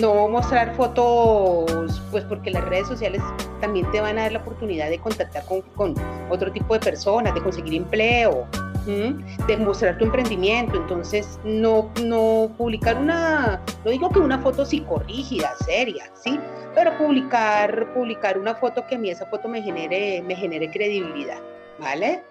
no 0.00 0.28
mostrar 0.28 0.74
fotos, 0.74 2.02
pues 2.10 2.24
porque 2.24 2.50
las 2.50 2.64
redes 2.64 2.88
sociales 2.88 3.22
también 3.60 3.90
te 3.90 4.00
van 4.00 4.18
a 4.18 4.22
dar 4.22 4.32
la 4.32 4.38
oportunidad 4.40 4.90
de 4.90 4.98
contactar 4.98 5.44
con, 5.46 5.94
otro 6.30 6.52
tipo 6.52 6.74
de 6.74 6.80
personas, 6.80 7.34
de 7.34 7.42
conseguir 7.42 7.74
empleo, 7.74 8.46
de 8.86 9.56
mostrar 9.58 9.98
tu 9.98 10.04
emprendimiento. 10.04 10.76
Entonces, 10.76 11.38
no, 11.44 11.90
no 12.02 12.50
publicar 12.56 12.96
una, 12.96 13.62
no 13.84 13.90
digo 13.90 14.10
que 14.10 14.18
una 14.18 14.38
foto 14.38 14.64
psicorrígida, 14.64 15.54
seria, 15.64 16.10
¿sí? 16.14 16.38
Pero 16.74 16.96
publicar, 16.98 17.92
publicar 17.94 18.38
una 18.38 18.54
foto 18.54 18.86
que 18.86 18.96
a 18.96 18.98
mí 18.98 19.10
esa 19.10 19.26
foto 19.26 19.48
me 19.48 19.62
genere, 19.62 20.22
me 20.22 20.36
genere 20.36 20.70
credibilidad, 20.70 21.38
¿vale? 21.80 22.22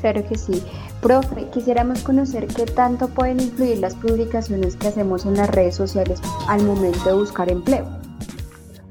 Claro 0.00 0.24
que 0.28 0.36
sí. 0.36 0.64
Profe, 1.00 1.48
quisiéramos 1.52 2.02
conocer 2.02 2.48
qué 2.48 2.66
tanto 2.66 3.08
pueden 3.08 3.40
influir 3.40 3.78
las 3.78 3.94
publicaciones 3.94 4.74
que 4.74 4.88
hacemos 4.88 5.24
en 5.26 5.36
las 5.36 5.48
redes 5.48 5.76
sociales 5.76 6.20
al 6.48 6.64
momento 6.64 7.04
de 7.08 7.14
buscar 7.14 7.50
empleo. 7.50 7.86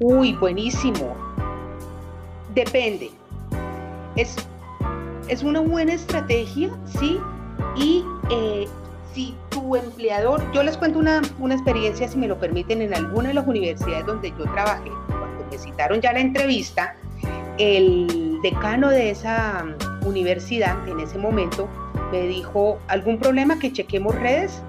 Uy, 0.00 0.34
buenísimo. 0.34 1.14
Depende. 2.54 3.10
Es, 4.16 4.36
es 5.28 5.42
una 5.42 5.60
buena 5.60 5.92
estrategia, 5.92 6.70
¿sí? 6.98 7.20
Y 7.76 8.04
eh, 8.30 8.66
si 9.12 9.34
tu 9.50 9.76
empleador, 9.76 10.42
yo 10.52 10.62
les 10.62 10.78
cuento 10.78 10.98
una, 10.98 11.20
una 11.38 11.54
experiencia, 11.54 12.08
si 12.08 12.16
me 12.16 12.26
lo 12.26 12.38
permiten, 12.38 12.80
en 12.80 12.94
alguna 12.94 13.28
de 13.28 13.34
las 13.34 13.46
universidades 13.46 14.06
donde 14.06 14.30
yo 14.30 14.44
trabajé, 14.44 14.90
cuando 15.08 15.46
me 15.50 15.58
citaron 15.58 16.00
ya 16.00 16.12
la 16.14 16.20
entrevista, 16.20 16.96
el 17.58 18.27
decano 18.42 18.90
de 18.90 19.10
esa 19.10 19.64
universidad 20.04 20.88
en 20.88 21.00
ese 21.00 21.18
momento 21.18 21.68
me 22.10 22.22
dijo, 22.22 22.78
¿algún 22.88 23.18
problema 23.18 23.58
que 23.58 23.72
chequemos 23.72 24.14
redes? 24.14 24.62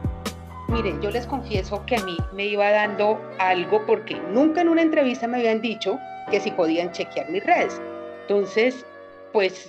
Miren, 0.68 1.02
yo 1.02 1.10
les 1.10 1.26
confieso 1.26 1.84
que 1.86 1.96
a 1.96 2.04
mí 2.04 2.18
me 2.34 2.46
iba 2.46 2.70
dando 2.70 3.20
algo 3.40 3.86
porque 3.86 4.16
nunca 4.32 4.62
en 4.62 4.70
una 4.70 4.82
entrevista 4.82 5.28
me 5.28 5.38
habían 5.38 5.62
dicho 5.62 5.98
que 6.30 6.40
si 6.40 6.52
podían 6.52 6.92
chequear 6.92 7.30
mis 7.30 7.44
redes. 7.44 7.82
Entonces, 8.22 8.86
pues 9.34 9.68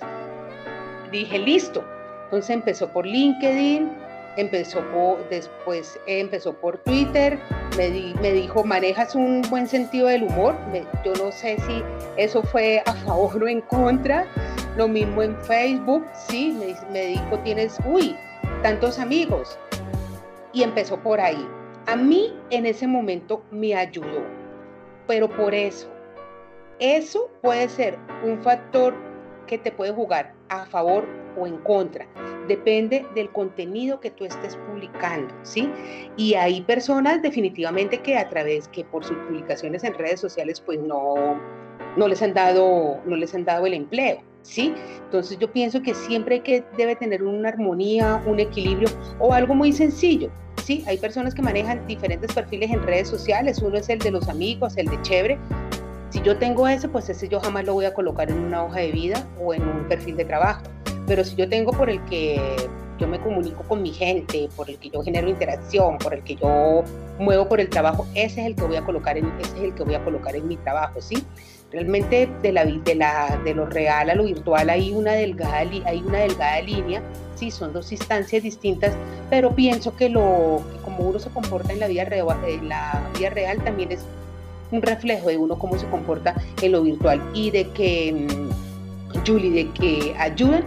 dije, 1.11 1.39
listo. 1.39 1.83
Entonces 2.25 2.51
empezó 2.51 2.87
por 2.89 3.05
LinkedIn, 3.05 3.91
empezó 4.37 4.81
por, 4.91 5.27
después 5.29 5.99
empezó 6.07 6.53
por 6.53 6.77
Twitter, 6.79 7.39
me, 7.77 8.13
me, 8.21 8.31
dijo, 8.31 8.63
manejas 8.63 9.15
un 9.15 9.41
buen 9.49 9.67
sentido 9.67 10.07
del 10.07 10.23
humor, 10.23 10.55
yo 11.03 11.13
no 11.15 11.31
sé 11.31 11.57
si 11.67 11.83
eso 12.17 12.41
fue 12.43 12.81
a 12.85 12.93
favor 12.93 13.43
o 13.43 13.47
en 13.47 13.61
contra, 13.61 14.25
lo 14.77 14.87
mismo 14.87 15.21
en 15.21 15.35
Facebook, 15.41 16.05
sí, 16.27 16.57
me, 16.57 16.75
me 16.91 17.07
dijo, 17.07 17.39
tienes, 17.39 17.77
uy, 17.85 18.15
tantos 18.63 18.99
amigos, 18.99 19.57
y 20.53 20.63
empezó 20.63 20.97
por 20.97 21.19
ahí. 21.19 21.47
A 21.87 21.95
mí 21.95 22.33
en 22.51 22.65
ese 22.65 22.87
momento 22.87 23.43
me 23.51 23.75
ayudó, 23.75 24.23
pero 25.07 25.29
por 25.29 25.53
eso, 25.53 25.89
eso 26.79 27.29
puede 27.41 27.67
ser 27.69 27.97
un 28.23 28.41
factor 28.41 28.93
que 29.47 29.57
te 29.57 29.71
puede 29.71 29.91
jugar 29.91 30.33
a 30.49 30.65
favor 30.65 31.05
o 31.37 31.47
en 31.47 31.57
contra. 31.57 32.07
Depende 32.47 33.05
del 33.15 33.29
contenido 33.31 33.99
que 33.99 34.11
tú 34.11 34.25
estés 34.25 34.55
publicando, 34.67 35.33
¿sí? 35.43 35.69
Y 36.17 36.33
hay 36.33 36.61
personas 36.61 37.21
definitivamente 37.21 37.99
que 37.99 38.17
a 38.17 38.27
través, 38.29 38.67
que 38.69 38.83
por 38.83 39.03
sus 39.03 39.17
publicaciones 39.17 39.83
en 39.83 39.93
redes 39.93 40.19
sociales, 40.19 40.59
pues 40.59 40.79
no, 40.79 41.39
no 41.97 42.07
les 42.07 42.21
han 42.21 42.33
dado, 42.33 42.99
no 43.05 43.15
les 43.15 43.33
han 43.35 43.45
dado 43.45 43.65
el 43.65 43.73
empleo, 43.73 44.17
¿sí? 44.41 44.73
Entonces 45.05 45.37
yo 45.39 45.51
pienso 45.51 45.81
que 45.81 45.93
siempre 45.93 46.41
que 46.41 46.63
debe 46.77 46.95
tener 46.95 47.23
una 47.23 47.49
armonía, 47.49 48.21
un 48.25 48.39
equilibrio 48.39 48.89
o 49.19 49.33
algo 49.33 49.53
muy 49.53 49.71
sencillo. 49.71 50.29
Sí, 50.63 50.83
hay 50.87 50.97
personas 50.97 51.33
que 51.33 51.41
manejan 51.41 51.85
diferentes 51.87 52.33
perfiles 52.33 52.69
en 52.69 52.83
redes 52.83 53.07
sociales, 53.07 53.61
uno 53.61 53.77
es 53.77 53.89
el 53.89 53.99
de 53.99 54.11
los 54.11 54.29
amigos, 54.29 54.77
el 54.77 54.87
de 54.87 55.01
chévere, 55.01 55.39
si 56.11 56.21
yo 56.21 56.37
tengo 56.37 56.67
ese, 56.67 56.89
pues 56.89 57.09
ese 57.09 57.29
yo 57.29 57.39
jamás 57.39 57.63
lo 57.63 57.73
voy 57.73 57.85
a 57.85 57.93
colocar 57.93 58.29
en 58.29 58.37
una 58.37 58.65
hoja 58.65 58.79
de 58.81 58.91
vida 58.91 59.25
o 59.39 59.53
en 59.53 59.63
un 59.63 59.87
perfil 59.87 60.17
de 60.17 60.25
trabajo. 60.25 60.61
Pero 61.11 61.25
si 61.25 61.35
yo 61.35 61.49
tengo 61.49 61.73
por 61.73 61.89
el 61.89 62.01
que 62.05 62.39
yo 62.97 63.05
me 63.05 63.19
comunico 63.19 63.63
con 63.63 63.81
mi 63.81 63.91
gente, 63.91 64.47
por 64.55 64.69
el 64.69 64.77
que 64.77 64.89
yo 64.91 65.03
genero 65.03 65.27
interacción, 65.27 65.97
por 65.97 66.13
el 66.13 66.23
que 66.23 66.35
yo 66.35 66.85
muevo 67.19 67.49
por 67.49 67.59
el 67.59 67.67
trabajo, 67.67 68.07
ese 68.15 68.39
es 68.39 68.47
el 68.47 68.55
que 68.55 68.63
voy 68.63 68.77
a 68.77 68.85
colocar 68.85 69.17
en, 69.17 69.25
ese 69.41 69.57
es 69.57 69.63
el 69.65 69.75
que 69.75 69.83
voy 69.83 69.95
a 69.95 70.05
colocar 70.05 70.37
en 70.37 70.47
mi 70.47 70.55
trabajo, 70.55 71.01
¿sí? 71.01 71.21
Realmente 71.69 72.29
de, 72.41 72.53
la, 72.53 72.63
de, 72.63 72.95
la, 72.95 73.41
de 73.43 73.53
lo 73.53 73.65
real 73.65 74.09
a 74.09 74.15
lo 74.15 74.23
virtual 74.23 74.69
hay 74.69 74.93
una 74.93 75.11
delgada, 75.11 75.57
hay 75.57 76.01
una 76.01 76.19
delgada 76.19 76.61
línea, 76.61 77.01
sí, 77.35 77.51
son 77.51 77.73
dos 77.73 77.91
instancias 77.91 78.43
distintas, 78.43 78.93
pero 79.29 79.53
pienso 79.53 79.93
que 79.97 80.07
lo 80.07 80.61
como 80.85 81.09
uno 81.09 81.19
se 81.19 81.29
comporta 81.29 81.73
en 81.73 81.81
la 81.81 81.87
vida 81.87 82.05
real, 82.05 82.25
en 82.47 82.69
la 82.69 83.03
vida 83.19 83.31
real 83.31 83.61
también 83.65 83.91
es 83.91 83.99
un 84.71 84.81
reflejo 84.81 85.27
de 85.27 85.35
uno 85.35 85.59
cómo 85.59 85.77
se 85.77 85.87
comporta 85.87 86.41
en 86.61 86.71
lo 86.71 86.81
virtual 86.81 87.21
y 87.33 87.51
de 87.51 87.67
que, 87.71 88.29
mm, 88.29 89.25
Julie, 89.27 89.51
de 89.51 89.71
que 89.71 90.15
ayudan, 90.17 90.63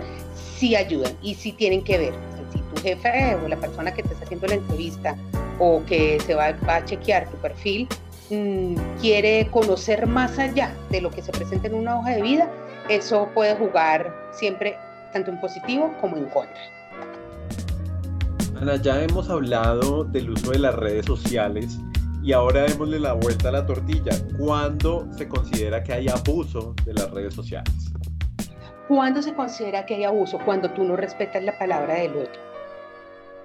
sí 0.57 0.77
ayudan 0.77 1.13
y 1.23 1.35
sí 1.35 1.53
tienen 1.53 1.83
que 1.83 1.99
ver. 1.99 2.15
Si 2.53 2.59
tu 2.59 2.83
jefe 2.83 3.35
o 3.37 3.49
la 3.49 3.57
persona 3.57 3.93
que 3.93 4.03
te 4.03 4.13
está 4.13 4.25
haciendo 4.25 4.47
la 4.47 4.55
entrevista 4.55 5.17
o 5.59 5.83
que 5.85 6.21
se 6.21 6.35
va, 6.35 6.57
a 6.67 6.85
chequear 6.85 7.29
tu 7.29 7.37
perfil 7.39 7.89
mm, 8.31 8.75
quiere 9.01 9.49
conocer 9.51 10.07
más 10.07 10.39
allá 10.39 10.75
de 10.91 11.01
lo 11.01 11.11
que 11.11 11.23
se 11.23 11.33
presenta 11.33 11.69
en 11.69 11.75
una 11.75 11.99
hoja 11.99 12.11
de 12.11 12.23
vida, 12.23 12.51
eso 12.89 13.29
puede 13.35 13.55
jugar 13.57 14.15
siempre 14.33 14.77
tanto 15.13 15.31
en 15.31 15.41
positivo 15.41 15.95
como 16.01 16.17
en 16.17 16.27
contra. 16.27 16.59
Ana, 18.61 18.77
ya 18.77 19.03
hemos 19.03 19.31
hablado 19.31 20.05
del 20.05 20.31
uso 20.31 20.53
de 20.53 20.59
las 20.61 20.75
redes 20.75 21.07
sociales 21.07 21.79
y 22.23 22.33
ahora 22.33 22.63
démosle 22.63 22.99
la 22.99 23.13
vuelta 23.13 23.49
a 23.49 23.53
la 23.53 23.67
tortilla. 23.67 24.13
¿Cuándo 24.39 25.07
se 25.17 25.29
considera 25.29 25.83
que 25.83 25.93
hay 25.93 26.09
abuso 26.09 26.75
de 26.85 26.95
las 26.95 27.11
redes 27.11 27.35
sociales? 27.35 27.93
¿Cuándo 28.89 29.23
se 29.23 29.33
considera 29.33 29.87
que 29.87 29.95
hay 29.95 30.05
abuso? 30.05 30.39
Cuando 30.45 30.71
tú 30.71 30.85
no 30.85 30.95
respetas 30.95 31.43
la 31.43 31.57
palabra 31.59 31.95
del 31.95 32.17
otro. 32.17 32.41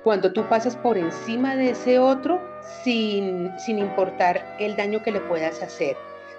Cuando 0.04 0.34
tú 0.34 0.44
pasas 0.50 0.76
por 0.76 0.98
encima 0.98 1.56
de 1.56 1.72
ese 1.72 1.98
otro 1.98 2.42
sin, 2.84 3.52
sin 3.58 3.80
importar 3.80 4.56
el 4.60 4.76
daño 4.76 5.02
que 5.02 5.12
le 5.12 5.22
puedas 5.22 5.62
hacer. 5.62 5.96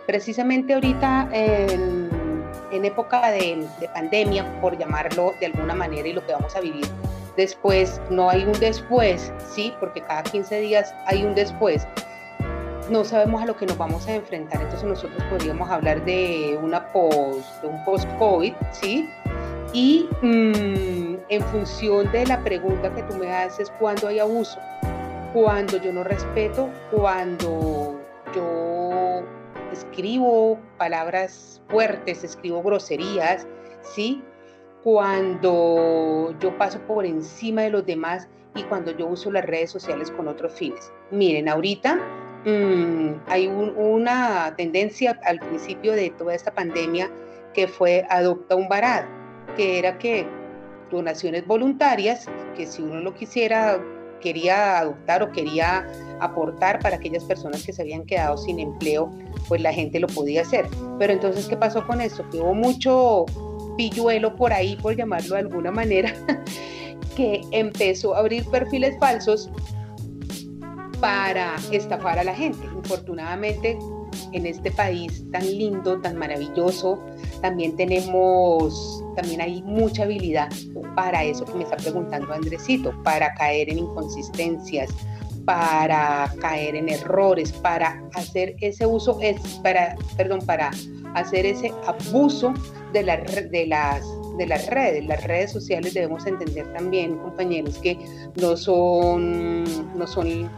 Precisamente 0.06 0.74
ahorita 0.74 1.28
en, 1.32 2.10
época 2.84 3.30
de, 3.30 3.66
de 3.80 3.88
pandemia, 3.88 4.44
por 4.60 4.76
llamarlo 4.76 5.34
de 5.40 5.46
alguna 5.46 5.74
manera, 5.74 6.06
y 6.08 6.12
lo 6.12 6.24
que 6.26 6.32
vamos 6.32 6.54
a 6.54 6.60
vivir 6.60 6.86
después, 7.36 8.00
no 8.10 8.28
hay 8.28 8.44
un 8.44 8.58
después, 8.60 9.32
¿sí? 9.54 9.72
Porque 9.80 10.02
cada 10.02 10.22
15 10.24 10.60
días 10.60 10.94
hay 11.06 11.24
un 11.24 11.34
después 11.34 11.86
no 12.90 13.04
sabemos 13.04 13.42
a 13.42 13.46
lo 13.46 13.56
que 13.56 13.66
nos 13.66 13.78
vamos 13.78 14.06
a 14.08 14.14
enfrentar, 14.16 14.60
entonces 14.60 14.86
nosotros 14.86 15.22
podríamos 15.30 15.70
hablar 15.70 16.04
de 16.04 16.58
una 16.60 16.92
post, 16.92 17.62
un 17.62 17.82
post-COVID, 17.84 18.52
¿sí? 18.72 19.08
Y 19.72 20.08
mm, 20.22 21.18
en 21.28 21.42
función 21.52 22.10
de 22.10 22.26
la 22.26 22.42
pregunta 22.42 22.92
que 22.92 23.04
tú 23.04 23.14
me 23.14 23.32
haces, 23.32 23.70
¿cuándo 23.78 24.08
hay 24.08 24.18
abuso? 24.18 24.58
Cuando 25.32 25.80
yo 25.80 25.92
no 25.92 26.02
respeto, 26.02 26.68
cuando 26.90 28.00
yo 28.34 29.22
escribo 29.72 30.58
palabras 30.76 31.62
fuertes, 31.68 32.24
escribo 32.24 32.60
groserías, 32.60 33.46
¿sí? 33.94 34.20
Cuando 34.82 36.34
yo 36.40 36.58
paso 36.58 36.80
por 36.88 37.06
encima 37.06 37.62
de 37.62 37.70
los 37.70 37.86
demás 37.86 38.26
y 38.56 38.64
cuando 38.64 38.90
yo 38.90 39.06
uso 39.06 39.30
las 39.30 39.44
redes 39.44 39.70
sociales 39.70 40.10
con 40.10 40.26
otros 40.26 40.52
fines. 40.54 40.90
Miren, 41.12 41.48
ahorita 41.48 42.00
mm, 42.44 43.22
hay 43.26 43.46
una 43.46 44.54
tendencia 44.56 45.18
al 45.24 45.38
principio 45.40 45.92
de 45.92 46.10
toda 46.10 46.34
esta 46.34 46.52
pandemia 46.52 47.10
que 47.54 47.66
fue 47.66 48.06
adopta 48.08 48.54
un 48.54 48.68
varado, 48.68 49.06
que 49.56 49.78
era 49.78 49.98
que 49.98 50.26
donaciones 50.90 51.46
voluntarias, 51.46 52.26
que 52.56 52.66
si 52.66 52.82
uno 52.82 53.00
lo 53.00 53.14
quisiera, 53.14 53.80
quería 54.20 54.78
adoptar 54.78 55.22
o 55.22 55.32
quería 55.32 55.86
aportar 56.20 56.78
para 56.80 56.96
aquellas 56.96 57.24
personas 57.24 57.64
que 57.64 57.72
se 57.72 57.82
habían 57.82 58.04
quedado 58.04 58.36
sin 58.36 58.58
empleo, 58.58 59.10
pues 59.48 59.60
la 59.60 59.72
gente 59.72 59.98
lo 59.98 60.06
podía 60.08 60.42
hacer. 60.42 60.66
Pero 60.98 61.12
entonces, 61.12 61.46
¿qué 61.46 61.56
pasó 61.56 61.86
con 61.86 62.00
eso? 62.00 62.28
Que 62.30 62.38
hubo 62.38 62.54
mucho 62.54 63.26
pilluelo 63.76 64.36
por 64.36 64.52
ahí, 64.52 64.76
por 64.76 64.96
llamarlo 64.96 65.34
de 65.34 65.40
alguna 65.40 65.70
manera, 65.70 66.12
que 67.16 67.40
empezó 67.50 68.14
a 68.14 68.18
abrir 68.18 68.44
perfiles 68.50 68.98
falsos 68.98 69.50
para 71.00 71.56
estafar 71.72 72.18
a 72.18 72.24
la 72.24 72.34
gente. 72.34 72.66
Infortunadamente, 72.76 73.78
en 74.32 74.46
este 74.46 74.70
país 74.70 75.24
tan 75.32 75.44
lindo, 75.44 76.00
tan 76.00 76.16
maravilloso, 76.16 77.02
también 77.40 77.76
tenemos, 77.76 79.04
también 79.16 79.40
hay 79.40 79.62
mucha 79.62 80.04
habilidad 80.04 80.48
para 80.94 81.24
eso 81.24 81.44
que 81.44 81.54
me 81.54 81.64
está 81.64 81.76
preguntando 81.76 82.32
Andresito, 82.32 82.92
para 83.02 83.32
caer 83.34 83.70
en 83.70 83.78
inconsistencias, 83.78 84.90
para 85.44 86.32
caer 86.40 86.76
en 86.76 86.88
errores, 86.88 87.52
para 87.52 88.02
hacer 88.14 88.56
ese 88.60 88.86
uso, 88.86 89.18
es, 89.20 89.40
para, 89.62 89.96
perdón, 90.16 90.40
para 90.44 90.70
hacer 91.14 91.46
ese 91.46 91.72
abuso 91.86 92.52
de, 92.92 93.02
la, 93.02 93.16
de 93.16 93.66
las 93.66 94.04
de 94.36 94.46
las 94.46 94.66
redes. 94.68 95.04
Las 95.06 95.22
redes 95.24 95.52
sociales 95.52 95.92
debemos 95.92 96.26
entender 96.26 96.72
también, 96.72 97.18
compañeros, 97.18 97.76
que 97.78 97.98
no 98.40 98.56
son, 98.56 99.64
no 99.98 100.06
son 100.06 100.50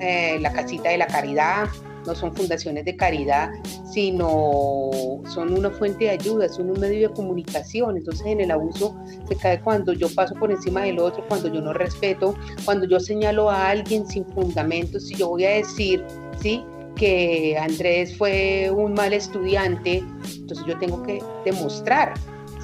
eh, 0.00 0.38
la 0.40 0.52
casita 0.52 0.90
de 0.90 0.98
la 0.98 1.06
caridad, 1.06 1.68
no 2.06 2.14
son 2.14 2.34
fundaciones 2.34 2.84
de 2.84 2.96
caridad, 2.96 3.50
sino 3.92 4.90
son 5.28 5.52
una 5.52 5.70
fuente 5.70 6.04
de 6.04 6.10
ayuda, 6.10 6.48
son 6.48 6.70
un 6.70 6.80
medio 6.80 7.08
de 7.08 7.14
comunicación. 7.14 7.96
Entonces 7.96 8.26
en 8.26 8.40
el 8.40 8.50
abuso 8.50 8.96
se 9.28 9.36
cae 9.36 9.60
cuando 9.60 9.92
yo 9.92 10.08
paso 10.14 10.34
por 10.34 10.50
encima 10.50 10.82
del 10.82 10.98
otro, 10.98 11.24
cuando 11.28 11.52
yo 11.52 11.60
no 11.60 11.72
respeto, 11.72 12.34
cuando 12.64 12.86
yo 12.86 12.98
señalo 12.98 13.50
a 13.50 13.68
alguien 13.68 14.06
sin 14.06 14.24
fundamentos, 14.26 15.06
si 15.06 15.14
yo 15.16 15.28
voy 15.28 15.44
a 15.44 15.50
decir, 15.50 16.04
¿sí? 16.40 16.64
que 16.96 17.56
Andrés 17.56 18.16
fue 18.16 18.70
un 18.74 18.94
mal 18.94 19.12
estudiante, 19.12 20.02
entonces 20.34 20.66
yo 20.66 20.76
tengo 20.78 21.02
que 21.04 21.22
demostrar, 21.44 22.14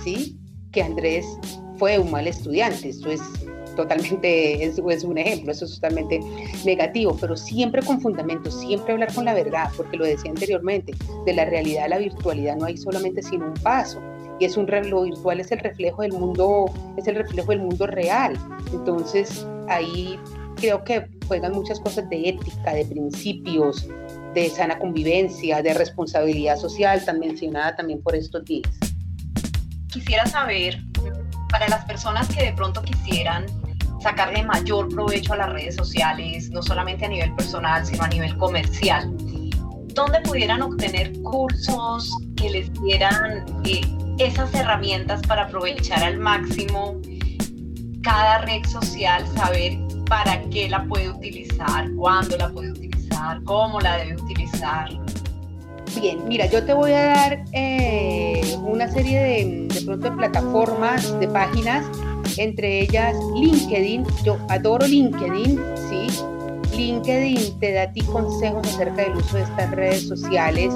¿sí? 0.03 0.37
que 0.73 0.83
Andrés 0.83 1.25
fue 1.79 1.99
un 1.99 2.11
mal 2.11 2.27
estudiante. 2.27 2.89
Esto 2.89 3.11
es 3.11 3.21
totalmente, 3.75 4.65
es, 4.65 4.79
un 4.79 5.19
ejemplo, 5.19 5.53
eso 5.53 5.65
es 5.65 5.75
totalmente 5.75 6.21
negativo, 6.65 7.17
pero 7.21 7.37
siempre 7.37 7.83
con 7.83 8.01
fundamento, 8.01 8.51
siempre 8.51 8.93
hablar 8.93 9.13
con 9.13 9.25
la 9.25 9.35
verdad, 9.35 9.71
porque 9.77 9.97
lo 9.97 10.05
decía 10.05 10.31
anteriormente, 10.31 10.95
de 11.27 11.33
la 11.33 11.45
realidad 11.45 11.89
la 11.89 11.99
virtualidad 11.99 12.57
no 12.57 12.67
hay 12.67 12.77
solamente 12.77 13.23
sino 13.23 13.47
un 13.47 13.55
paso. 13.55 14.01
Y 14.41 14.47
es 14.47 14.57
un 14.57 14.67
lo 14.67 15.03
virtual 15.03 15.39
es 15.39 15.53
el 15.53 15.61
reflejo 15.61 16.03
del 16.03 16.13
mundo, 16.13 16.67
es 16.97 17.07
el 17.07 17.15
reflejo 17.15 17.51
del 17.53 17.61
mundo 17.61 17.87
real. 17.87 18.37
Entonces, 18.73 19.47
ahí 19.69 20.19
creo 20.57 20.83
que 20.83 21.07
juegan 21.29 21.53
muchas 21.53 21.79
cosas 21.79 22.09
de 22.11 22.31
ética, 22.31 22.75
de 22.75 22.85
principios, 22.85 23.87
de 24.35 24.51
sana 24.51 24.77
convivencia, 24.79 25.63
de 25.63 25.73
responsabilidad 25.75 26.57
social, 26.57 27.05
tan 27.05 27.21
mencionada 27.21 27.77
también 27.77 28.03
por 28.03 28.17
estos 28.17 28.45
días 28.45 28.69
quisiera 29.95 30.27
saber, 30.27 30.83
para 31.51 31.69
las 31.69 31.85
personas 31.85 32.27
que 32.27 32.47
de 32.47 32.53
pronto 32.53 32.83
quisieran 32.83 33.47
sacarle 34.05 34.43
mayor 34.43 34.91
provecho 34.91 35.33
a 35.33 35.39
las 35.39 35.49
redes 35.51 35.77
sociales, 35.77 36.51
no 36.51 36.63
solamente 36.63 37.07
a 37.07 37.09
nivel 37.09 37.35
personal, 37.35 37.87
sino 37.87 38.05
a 38.05 38.09
nivel 38.09 38.37
comercial, 38.37 39.11
¿dónde 39.95 40.21
pudieran 40.21 40.61
obtener 40.61 41.11
cursos 41.23 42.15
que 42.37 42.51
les 42.51 42.71
dieran 42.83 43.47
eh, 43.65 43.81
esas 44.19 44.53
herramientas 44.53 45.23
para 45.23 45.45
aprovechar 45.45 46.05
al 46.05 46.19
máximo 46.19 47.01
cada 48.03 48.43
red 48.43 48.63
social, 48.67 49.27
saber 49.35 49.79
para 50.07 50.43
qué 50.51 50.69
la 50.69 50.85
puede 50.85 51.09
utilizar, 51.09 51.91
cuándo 51.97 52.37
la 52.37 52.51
puede 52.51 52.73
utilizar, 52.73 53.43
cómo 53.45 53.81
la 53.81 53.97
debe 53.97 54.21
utilizar? 54.21 54.91
Bien, 55.99 56.29
mira, 56.29 56.45
yo 56.45 56.63
te 56.63 56.75
voy 56.75 56.93
a 56.93 57.07
dar 57.07 57.45
eh, 57.53 58.55
una 58.67 58.87
serie 58.87 59.19
de, 59.19 59.69
de 59.73 59.81
pronto 59.87 60.11
de 60.11 60.17
plataformas, 60.17 61.19
de 61.19 61.29
páginas, 61.29 61.87
entre 62.39 62.81
ellas 62.81 63.17
LinkedIn. 63.35 64.05
Yo 64.25 64.39
adoro 64.49 64.87
LinkedIn, 64.87 65.61
¿sí? 65.89 66.07
LinkedIn 66.77 67.59
te 67.61 67.73
da 67.73 67.83
a 67.83 67.93
ti 67.93 68.01
consejos 68.03 68.67
acerca 68.67 69.03
del 69.03 69.17
uso 69.17 69.37
de 69.37 69.43
estas 69.43 69.71
redes 69.71 70.09
sociales, 70.09 70.75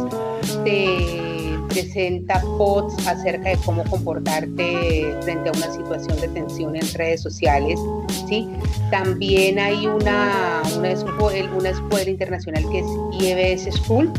te 0.65 1.29
presenta 1.69 2.41
posts 2.57 3.07
acerca 3.07 3.51
de 3.51 3.57
cómo 3.65 3.85
comportarte 3.85 5.15
frente 5.23 5.49
a 5.49 5.53
una 5.53 5.73
situación 5.73 6.21
de 6.21 6.29
tensión 6.29 6.77
en 6.77 6.95
redes 6.95 7.21
sociales, 7.21 7.79
¿sí? 8.29 8.49
También 8.91 9.59
hay 9.59 9.87
una, 9.87 10.63
una, 10.77 10.95
una 11.57 11.71
escuela 11.71 12.11
internacional 12.11 12.65
que 12.71 12.79
es 12.79 12.87
IEBS 13.21 13.75
School, 13.77 14.11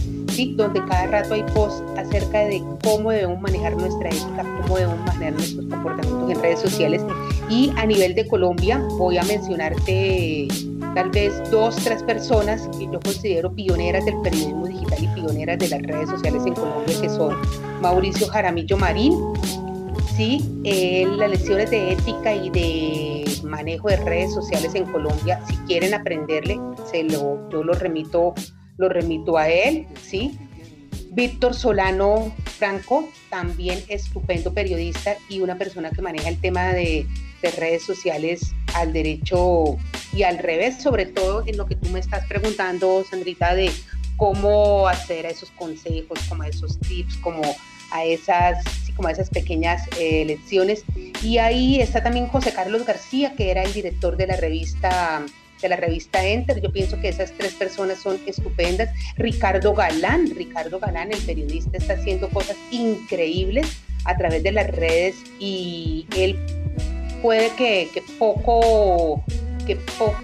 donde 0.46 0.84
cada 0.86 1.08
rato 1.08 1.34
hay 1.34 1.44
posts 1.54 1.84
acerca 1.98 2.40
de 2.40 2.64
cómo 2.84 3.12
debemos 3.12 3.42
manejar 3.42 3.76
nuestra 3.76 4.10
ética, 4.10 4.46
cómo 4.62 4.78
debemos 4.78 5.00
manejar 5.06 5.34
nuestros 5.34 5.66
comportamientos 5.68 6.32
en 6.32 6.42
redes 6.42 6.60
sociales. 6.60 7.02
Y 7.50 7.72
a 7.78 7.86
nivel 7.86 8.16
de 8.16 8.28
Colombia, 8.28 8.78
voy 8.98 9.18
a 9.18 9.24
mencionarte 9.24 10.48
tal 10.96 11.10
vez 11.12 11.34
dos, 11.52 11.76
tres 11.78 12.04
personas 12.04 12.68
que 12.78 12.86
yo 12.86 13.00
considero 13.00 13.52
pioneras 13.52 14.06
del 14.06 14.20
periodismo 14.22 14.68
digital 14.68 15.04
y 15.04 15.08
pioneras 15.08 15.60
de 15.60 15.70
las 15.70 15.82
redes 15.84 16.10
sociales 16.10 16.44
en 16.46 16.54
Colombia, 16.54 17.02
que 17.02 17.10
son 17.10 17.36
Mauricio 17.82 18.28
Jaramillo 18.28 18.78
Marín, 18.78 19.14
sí, 20.16 20.46
las 21.18 21.30
lecciones 21.30 21.70
de 21.70 21.94
ética 21.94 22.34
y 22.34 22.50
de 22.50 23.26
manejo 23.44 23.90
de 23.90 23.98
redes 23.98 24.34
sociales 24.34 24.76
en 24.76 24.86
Colombia, 24.86 25.42
si 25.48 25.56
quieren 25.68 25.94
aprenderle, 25.94 26.60
se 26.92 27.04
lo, 27.04 27.50
yo 27.50 27.64
lo 27.64 27.74
remito 27.74 28.34
lo 28.80 28.88
remito 28.88 29.38
a 29.38 29.50
él, 29.50 29.86
¿sí? 30.02 30.40
Víctor 31.12 31.54
Solano 31.54 32.34
Franco, 32.58 33.10
también 33.30 33.84
estupendo 33.90 34.54
periodista 34.54 35.18
y 35.28 35.42
una 35.42 35.58
persona 35.58 35.92
que 35.92 36.02
maneja 36.02 36.30
el 36.30 36.40
tema 36.40 36.74
de, 36.74 37.06
redes 37.42 37.84
sociales 37.84 38.54
al 38.74 38.92
derecho 38.92 39.78
y 40.12 40.24
al 40.24 40.40
revés, 40.40 40.82
sobre 40.82 41.06
todo 41.06 41.44
en 41.48 41.56
lo 41.56 41.68
que 41.68 41.76
tú 41.76 41.90
me 41.90 42.00
estás 42.00 42.26
preguntando, 42.28 43.06
Sandrita, 43.10 43.56
de 43.56 43.72
cómo 44.18 44.90
hacer 44.90 45.26
a 45.26 45.30
esos 45.30 45.50
consejos, 45.52 46.20
como 46.28 46.44
a 46.44 46.50
esos 46.50 46.78
tips, 46.80 47.16
como 47.18 47.42
a 47.92 48.04
esas, 48.04 48.62
como 48.94 49.08
a 49.08 49.12
esas 49.12 49.30
pequeñas 49.30 49.84
eh, 49.98 50.26
lecciones. 50.26 50.84
Y 51.24 51.38
ahí 51.38 51.80
está 51.80 52.04
también 52.04 52.28
José 52.28 52.52
Carlos 52.54 52.86
García, 52.86 53.34
que 53.38 53.52
era 53.52 53.64
el 53.64 53.72
director 53.72 54.18
de 54.18 54.28
la 54.28 54.36
revista 54.36 55.26
de 55.62 55.70
la 55.70 55.76
revista 55.76 56.26
Enter. 56.26 56.62
Yo 56.62 56.72
pienso 56.72 57.00
que 57.00 57.10
esas 57.10 57.32
tres 57.32 57.54
personas 57.54 58.00
son 58.00 58.20
estupendas. 58.26 58.90
Ricardo 59.18 59.74
Galán, 59.74 60.30
Ricardo 60.36 60.80
Galán, 60.80 61.12
el 61.12 61.22
periodista, 61.22 61.78
está 61.78 61.94
haciendo 61.94 62.30
cosas 62.30 62.58
increíbles 62.72 63.68
a 64.06 64.18
través 64.18 64.44
de 64.44 64.52
las 64.52 64.68
redes 64.68 65.16
y 65.40 66.06
él 66.16 66.40
puede 67.22 67.50
que, 67.56 67.90
poco, 68.18 69.24
que 69.66 69.76
poco 69.76 70.18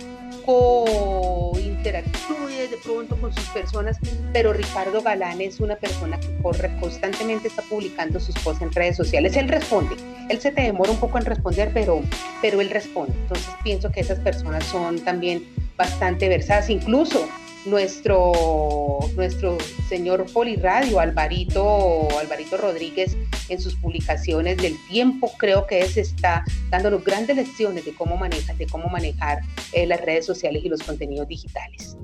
interactúe 1.60 2.70
de 2.70 2.78
pronto 2.84 3.16
con 3.18 3.34
sus 3.34 3.46
personas, 3.50 3.98
pero 4.34 4.54
Ricardo 4.54 5.02
Galán 5.02 5.42
es 5.42 5.60
una 5.60 5.76
persona 5.76 6.20
que 6.20 6.36
constantemente 6.80 7.48
está 7.48 7.62
publicando 7.64 8.20
sus 8.20 8.36
cosas 8.36 8.62
en 8.62 8.72
redes 8.72 8.98
sociales. 8.98 9.36
Él 9.36 9.48
responde, 9.48 9.96
él 10.30 10.40
se 10.40 10.52
te 10.52 10.62
demora 10.62 10.92
un 10.92 11.00
poco 11.00 11.18
en 11.18 11.26
responder, 11.26 11.72
pero, 11.74 12.02
pero 12.42 12.62
él 12.62 12.70
responde. 12.70 13.14
Entonces 13.22 13.54
pienso 13.64 13.92
que 13.92 14.02
esas 14.02 14.20
personas 14.20 14.64
son 14.66 15.00
también 15.00 15.46
bastante 15.78 16.30
versadas, 16.30 16.70
incluso 16.70 17.28
nuestro, 17.66 19.00
nuestro 19.16 19.58
señor 19.90 20.26
Poliradio, 20.32 21.00
Alvarito, 21.00 22.08
Alvarito 22.20 22.58
Rodríguez, 22.58 23.18
en 23.50 23.60
sus 23.60 23.76
publicaciones 23.76 24.58
del 24.58 24.76
tiempo, 24.88 25.32
creo 25.38 25.68
que 25.68 25.80
es, 25.82 25.98
está 25.98 26.44
dándonos 26.70 27.04
grandes 27.04 27.36
lecciones 27.36 27.86
de 27.86 27.94
cómo 27.94 28.18
manejar, 28.18 28.56
de 28.58 28.68
cómo 28.68 28.88
manejar 28.90 29.42
eh, 29.74 29.86
las 29.86 30.02
redes 30.02 30.26
sociales 30.26 30.64
y 30.64 30.70
los 30.70 30.82
contenidos 30.84 31.28
digitales. 31.28 31.98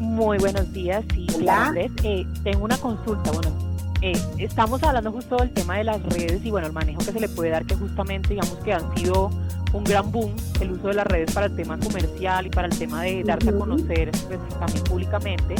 Muy 0.00 0.38
buenos 0.38 0.72
días, 0.72 1.04
sí, 1.12 1.26
Hola. 1.34 1.74
Eh, 1.76 2.24
tengo 2.44 2.64
una 2.64 2.78
consulta, 2.78 3.32
bueno, 3.32 3.67
eh, 4.00 4.12
estamos 4.38 4.82
hablando 4.82 5.10
justo 5.10 5.36
del 5.36 5.50
tema 5.50 5.78
de 5.78 5.84
las 5.84 6.02
redes 6.02 6.44
y 6.44 6.50
bueno, 6.50 6.66
el 6.66 6.72
manejo 6.72 7.00
que 7.00 7.12
se 7.12 7.20
le 7.20 7.28
puede 7.28 7.50
dar, 7.50 7.64
que 7.64 7.74
justamente 7.74 8.30
digamos 8.30 8.56
que 8.58 8.72
han 8.72 8.96
sido 8.96 9.30
un 9.72 9.84
gran 9.84 10.10
boom 10.10 10.34
el 10.60 10.72
uso 10.72 10.88
de 10.88 10.94
las 10.94 11.06
redes 11.06 11.32
para 11.32 11.46
el 11.46 11.56
tema 11.56 11.78
comercial 11.78 12.46
y 12.46 12.50
para 12.50 12.68
el 12.68 12.78
tema 12.78 13.02
de 13.02 13.24
darse 13.24 13.50
a 13.50 13.52
conocer 13.52 14.10
pues, 14.28 14.38
también 14.58 14.84
públicamente. 14.84 15.54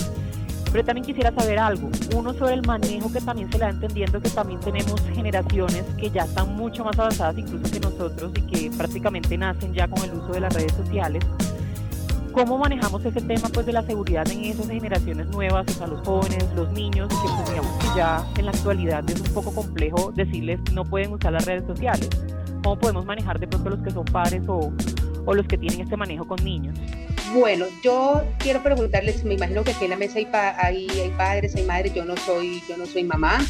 Pero 0.70 0.84
también 0.84 1.06
quisiera 1.06 1.32
saber 1.32 1.58
algo, 1.58 1.90
uno 2.14 2.34
sobre 2.34 2.54
el 2.54 2.62
manejo 2.62 3.10
que 3.10 3.20
también 3.22 3.50
se 3.50 3.58
le 3.58 3.64
da 3.64 3.70
entendiendo 3.70 4.20
que 4.20 4.28
también 4.28 4.60
tenemos 4.60 5.00
generaciones 5.14 5.82
que 5.96 6.10
ya 6.10 6.24
están 6.24 6.54
mucho 6.54 6.84
más 6.84 6.98
avanzadas 6.98 7.38
incluso 7.38 7.72
que 7.72 7.80
nosotros 7.80 8.32
y 8.36 8.42
que 8.42 8.70
prácticamente 8.76 9.38
nacen 9.38 9.72
ya 9.72 9.88
con 9.88 10.04
el 10.04 10.14
uso 10.14 10.32
de 10.32 10.40
las 10.40 10.54
redes 10.54 10.72
sociales. 10.72 11.24
¿Cómo 12.38 12.56
manejamos 12.56 13.04
ese 13.04 13.20
tema 13.20 13.48
pues 13.48 13.66
de 13.66 13.72
la 13.72 13.82
seguridad 13.82 14.24
en 14.30 14.44
esas 14.44 14.68
generaciones 14.68 15.26
nuevas, 15.26 15.66
o 15.66 15.72
sea, 15.72 15.88
los 15.88 16.06
jóvenes, 16.06 16.44
los 16.54 16.70
niños, 16.70 17.08
pues 17.10 17.50
que 17.50 17.96
ya 17.96 18.24
en 18.38 18.44
la 18.44 18.52
actualidad 18.52 19.02
es 19.10 19.20
un 19.20 19.34
poco 19.34 19.52
complejo 19.52 20.12
decirles 20.14 20.60
no 20.72 20.84
pueden 20.84 21.12
usar 21.12 21.32
las 21.32 21.44
redes 21.46 21.64
sociales? 21.66 22.08
¿Cómo 22.62 22.78
podemos 22.78 23.04
manejar 23.04 23.40
de 23.40 23.48
pronto 23.48 23.70
los 23.70 23.80
que 23.80 23.90
son 23.90 24.04
padres 24.04 24.42
o, 24.46 24.72
o 25.26 25.34
los 25.34 25.48
que 25.48 25.58
tienen 25.58 25.80
este 25.80 25.96
manejo 25.96 26.28
con 26.28 26.44
niños? 26.44 26.78
Bueno, 27.34 27.66
yo 27.82 28.22
quiero 28.38 28.62
preguntarles, 28.62 29.24
me 29.24 29.34
imagino 29.34 29.64
que 29.64 29.72
aquí 29.72 29.86
en 29.86 29.90
la 29.90 29.96
mesa 29.96 30.20
hay, 30.20 30.86
hay, 30.92 31.12
padres, 31.18 31.56
hay 31.56 31.64
madres, 31.64 31.92
yo 31.92 32.04
no 32.04 32.16
soy, 32.18 32.62
yo 32.68 32.76
no 32.76 32.86
soy 32.86 33.02
mamá, 33.02 33.44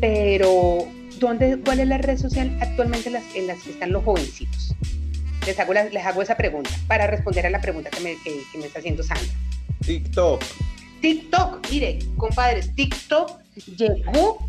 pero 0.00 0.86
¿dónde, 1.20 1.60
¿cuál 1.62 1.80
es 1.80 1.88
la 1.88 1.98
red 1.98 2.16
social 2.16 2.56
actualmente 2.62 3.10
en 3.10 3.12
las, 3.12 3.24
en 3.34 3.46
las 3.46 3.62
que 3.62 3.72
están 3.72 3.92
los 3.92 4.02
jovencitos? 4.04 4.74
Les 5.46 5.58
hago, 5.60 5.72
les 5.72 6.04
hago 6.04 6.22
esa 6.22 6.36
pregunta 6.36 6.70
para 6.88 7.06
responder 7.06 7.46
a 7.46 7.50
la 7.50 7.60
pregunta 7.60 7.88
que 7.90 8.00
me, 8.00 8.16
que, 8.22 8.58
me 8.58 8.66
está 8.66 8.80
haciendo 8.80 9.02
Sandra. 9.02 9.32
TikTok. 9.84 10.42
TikTok, 11.00 11.70
mire, 11.70 11.98
compadres, 12.16 12.74
TikTok 12.74 13.38
llegó 13.76 14.46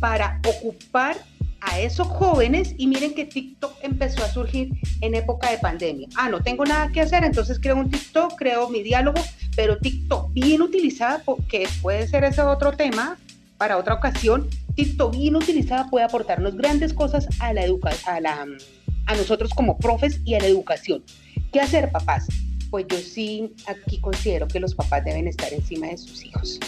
para 0.00 0.40
ocupar 0.46 1.16
a 1.60 1.78
esos 1.78 2.08
jóvenes 2.08 2.74
y 2.78 2.86
miren 2.86 3.14
que 3.14 3.26
TikTok 3.26 3.76
empezó 3.82 4.24
a 4.24 4.28
surgir 4.28 4.70
en 5.02 5.14
época 5.14 5.50
de 5.50 5.58
pandemia. 5.58 6.08
Ah, 6.16 6.28
no 6.28 6.42
tengo 6.42 6.64
nada 6.64 6.90
que 6.90 7.00
hacer, 7.00 7.22
entonces 7.24 7.58
creo 7.60 7.76
un 7.76 7.90
TikTok, 7.90 8.34
creo 8.36 8.68
mi 8.68 8.82
diálogo, 8.82 9.20
pero 9.54 9.78
TikTok 9.78 10.32
bien 10.32 10.62
utilizada, 10.62 11.22
porque 11.24 11.68
puede 11.82 12.08
ser 12.08 12.24
ese 12.24 12.42
otro 12.42 12.72
tema 12.72 13.18
para 13.58 13.76
otra 13.76 13.94
ocasión, 13.94 14.48
TikTok 14.74 15.12
bien 15.14 15.36
utilizada 15.36 15.90
puede 15.90 16.06
aportarnos 16.06 16.56
grandes 16.56 16.94
cosas 16.94 17.28
a 17.40 17.52
la 17.52 17.62
a 18.06 18.20
la 18.20 18.46
a 19.10 19.16
nosotros 19.16 19.50
como 19.50 19.76
profes 19.76 20.20
y 20.24 20.34
a 20.34 20.38
la 20.38 20.46
educación. 20.46 21.02
¿Qué 21.52 21.60
hacer, 21.60 21.90
papás? 21.90 22.28
Pues 22.70 22.86
yo 22.88 22.96
sí 22.98 23.52
aquí 23.66 24.00
considero 24.00 24.46
que 24.46 24.60
los 24.60 24.76
papás 24.76 25.04
deben 25.04 25.26
estar 25.26 25.52
encima 25.52 25.88
de 25.88 25.98
sus 25.98 26.24
hijos, 26.24 26.60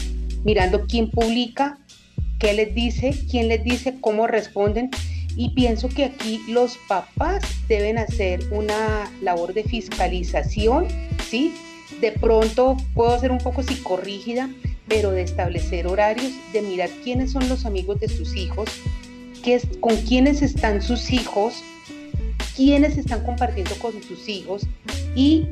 mirando 0.43 0.85
quién 0.89 1.09
publica, 1.09 1.79
qué 2.41 2.53
les 2.53 2.75
dice, 2.75 3.15
quién 3.31 3.47
les 3.47 3.63
dice, 3.63 3.95
cómo 4.01 4.27
responden. 4.27 4.91
Y 5.37 5.51
pienso 5.51 5.89
que 5.89 6.05
aquí 6.05 6.43
los 6.49 6.77
papás 6.89 7.45
deben 7.69 7.97
hacer 7.97 8.41
una 8.51 9.09
labor 9.23 9.55
de 9.55 9.63
fiscalización, 9.63 10.89
¿sí? 11.31 11.55
De 12.01 12.11
pronto 12.11 12.77
puedo 12.95 13.19
ser 13.21 13.31
un 13.31 13.39
poco 13.39 13.63
psicorrígida, 13.63 14.51
pero 14.89 15.13
de 15.13 15.23
establecer 15.23 15.87
horarios, 15.87 16.33
de 16.53 16.63
mirar 16.63 16.91
quiénes 17.05 17.31
son 17.31 17.49
los 17.49 17.65
amigos 17.67 18.01
de 18.01 18.09
sus 18.09 18.35
hijos, 18.35 18.69
qué 19.45 19.61
con 19.79 19.97
quiénes 19.99 20.43
están 20.43 20.83
sus 20.83 21.13
hijos, 21.13 21.63
quiénes 22.57 22.97
están 22.97 23.25
compartiendo 23.25 23.75
con 23.77 23.93
sus 24.03 24.29
hijos 24.29 24.67
y 25.15 25.47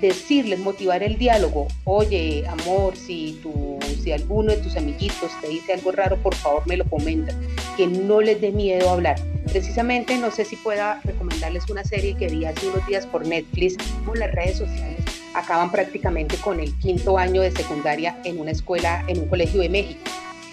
decirles, 0.00 0.58
motivar 0.58 1.02
el 1.02 1.18
diálogo. 1.18 1.68
Oye, 1.84 2.44
amor, 2.48 2.96
si, 2.96 3.38
tu, 3.42 3.78
si 4.02 4.12
alguno 4.12 4.52
de 4.52 4.58
tus 4.58 4.76
amiguitos 4.76 5.30
te 5.40 5.48
dice 5.48 5.72
algo 5.72 5.92
raro, 5.92 6.16
por 6.22 6.34
favor 6.34 6.66
me 6.66 6.76
lo 6.76 6.84
comenta. 6.84 7.34
Que 7.76 7.86
no 7.86 8.20
les 8.20 8.40
dé 8.40 8.52
miedo 8.52 8.90
hablar. 8.90 9.16
Precisamente, 9.46 10.18
no 10.18 10.30
sé 10.30 10.44
si 10.44 10.56
pueda 10.56 11.00
recomendarles 11.04 11.68
una 11.70 11.84
serie 11.84 12.16
que 12.16 12.28
vi 12.28 12.44
hace 12.44 12.68
unos 12.68 12.86
días 12.86 13.06
por 13.06 13.26
Netflix, 13.26 13.76
con 14.04 14.18
las 14.18 14.32
redes 14.32 14.58
sociales. 14.58 15.00
Acaban 15.34 15.70
prácticamente 15.70 16.36
con 16.36 16.60
el 16.60 16.76
quinto 16.78 17.18
año 17.18 17.42
de 17.42 17.50
secundaria 17.50 18.18
en 18.24 18.38
una 18.38 18.50
escuela, 18.50 19.04
en 19.08 19.20
un 19.20 19.28
colegio 19.28 19.60
de 19.60 19.68
México. 19.68 20.00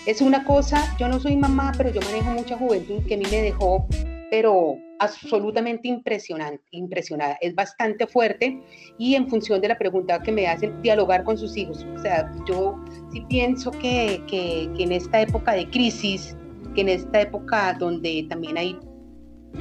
Es 0.06 0.21
una 0.21 0.43
cosa, 0.43 0.95
yo 0.99 1.08
no 1.08 1.19
soy 1.19 1.38
mamá, 1.38 1.71
pero 1.77 1.89
yo 1.89 2.01
manejo 2.01 2.32
mucha 2.32 2.58
juventud 2.58 3.01
que 3.08 3.13
a 3.13 3.17
mí 3.17 3.23
me 3.32 3.41
dejó, 3.41 3.88
pero 4.33 4.79
absolutamente 4.97 5.87
impresionante, 5.87 6.63
impresionada. 6.71 7.37
Es 7.39 7.53
bastante 7.53 8.07
fuerte 8.07 8.59
y 8.97 9.13
en 9.13 9.29
función 9.29 9.61
de 9.61 9.67
la 9.67 9.77
pregunta 9.77 10.19
que 10.23 10.31
me 10.31 10.47
hacen, 10.47 10.81
dialogar 10.81 11.23
con 11.23 11.37
sus 11.37 11.55
hijos. 11.55 11.85
O 11.95 11.99
sea, 11.99 12.31
yo 12.47 12.83
sí 13.11 13.23
pienso 13.29 13.69
que, 13.69 14.23
que, 14.25 14.71
en 14.79 14.91
esta 14.91 15.21
época 15.21 15.53
de 15.53 15.69
crisis, 15.69 16.35
que 16.73 16.81
en 16.81 16.89
esta 16.89 17.21
época 17.21 17.73
donde 17.73 18.25
también 18.27 18.57
hay 18.57 18.75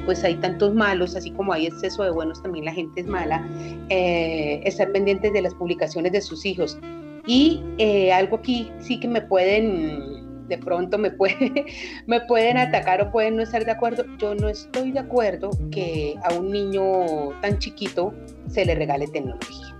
pues 0.05 0.23
hay 0.23 0.33
tantos 0.37 0.73
malos, 0.73 1.15
así 1.15 1.29
como 1.29 1.53
hay 1.53 1.67
exceso 1.67 2.01
de 2.01 2.09
buenos, 2.09 2.41
también 2.41 2.65
la 2.65 2.73
gente 2.73 3.01
es 3.01 3.05
mala, 3.05 3.47
eh, 3.89 4.59
estar 4.63 4.91
pendientes 4.91 5.33
de 5.33 5.43
las 5.43 5.53
publicaciones 5.53 6.13
de 6.13 6.21
sus 6.21 6.47
hijos. 6.47 6.79
Y 7.27 7.61
eh, 7.77 8.11
algo 8.11 8.37
aquí 8.37 8.71
sí 8.79 8.99
que 8.99 9.07
me 9.07 9.21
pueden 9.21 10.32
de 10.47 10.57
pronto 10.57 10.97
me, 10.97 11.11
puede, 11.11 11.65
me 12.07 12.21
pueden 12.21 12.57
atacar 12.57 13.01
o 13.01 13.11
pueden 13.11 13.37
no 13.37 13.43
estar 13.43 13.63
de 13.65 13.71
acuerdo. 13.71 14.05
Yo 14.17 14.35
no 14.35 14.49
estoy 14.49 14.91
de 14.91 14.99
acuerdo 14.99 15.49
que 15.71 16.15
a 16.23 16.33
un 16.33 16.51
niño 16.51 17.29
tan 17.41 17.59
chiquito 17.59 18.13
se 18.47 18.65
le 18.65 18.75
regale 18.75 19.07
tecnología. 19.07 19.75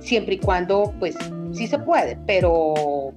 Siempre 0.00 0.34
y 0.34 0.38
cuando, 0.38 0.94
pues, 0.98 1.16
sí 1.52 1.66
se 1.66 1.78
puede, 1.78 2.18
pero, 2.26 3.12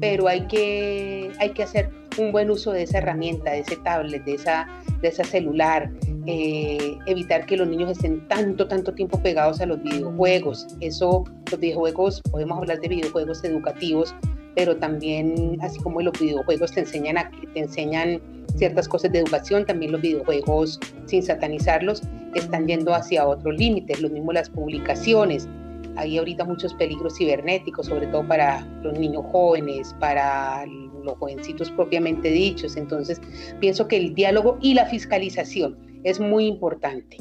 pero 0.00 0.26
hay, 0.26 0.46
que, 0.46 1.30
hay 1.38 1.50
que 1.50 1.62
hacer 1.62 1.90
un 2.18 2.32
buen 2.32 2.50
uso 2.50 2.72
de 2.72 2.82
esa 2.82 2.98
herramienta, 2.98 3.52
de 3.52 3.60
ese 3.60 3.76
tablet, 3.76 4.24
de 4.24 4.34
esa, 4.34 4.66
de 5.00 5.08
esa 5.08 5.24
celular, 5.24 5.90
eh, 6.26 6.96
evitar 7.06 7.46
que 7.46 7.56
los 7.56 7.68
niños 7.68 7.90
estén 7.90 8.26
tanto, 8.28 8.66
tanto 8.66 8.92
tiempo 8.94 9.20
pegados 9.20 9.60
a 9.60 9.66
los 9.66 9.82
videojuegos. 9.82 10.66
Eso, 10.80 11.24
los 11.50 11.60
videojuegos, 11.60 12.22
podemos 12.30 12.58
hablar 12.58 12.80
de 12.80 12.88
videojuegos 12.88 13.44
educativos, 13.44 14.14
pero 14.54 14.76
también, 14.76 15.58
así 15.60 15.78
como 15.80 16.00
los 16.00 16.18
videojuegos 16.18 16.72
te 16.72 16.80
enseñan, 16.80 17.16
te 17.52 17.60
enseñan 17.60 18.20
ciertas 18.56 18.88
cosas 18.88 19.12
de 19.12 19.18
educación, 19.18 19.66
también 19.66 19.92
los 19.92 20.00
videojuegos, 20.00 20.78
sin 21.06 21.22
satanizarlos, 21.22 22.02
están 22.34 22.66
yendo 22.66 22.94
hacia 22.94 23.26
otros 23.26 23.56
límites, 23.56 24.00
lo 24.00 24.08
mismo 24.08 24.32
las 24.32 24.48
publicaciones. 24.48 25.48
Hay 25.96 26.18
ahorita 26.18 26.44
muchos 26.44 26.74
peligros 26.74 27.16
cibernéticos, 27.16 27.86
sobre 27.86 28.06
todo 28.08 28.26
para 28.26 28.66
los 28.82 28.98
niños 28.98 29.24
jóvenes, 29.30 29.94
para 30.00 30.64
los 31.04 31.18
jovencitos 31.18 31.70
propiamente 31.70 32.30
dichos. 32.30 32.76
Entonces, 32.76 33.20
pienso 33.60 33.86
que 33.88 33.96
el 33.96 34.14
diálogo 34.14 34.58
y 34.60 34.74
la 34.74 34.86
fiscalización 34.86 35.76
es 36.04 36.20
muy 36.20 36.46
importante. 36.46 37.16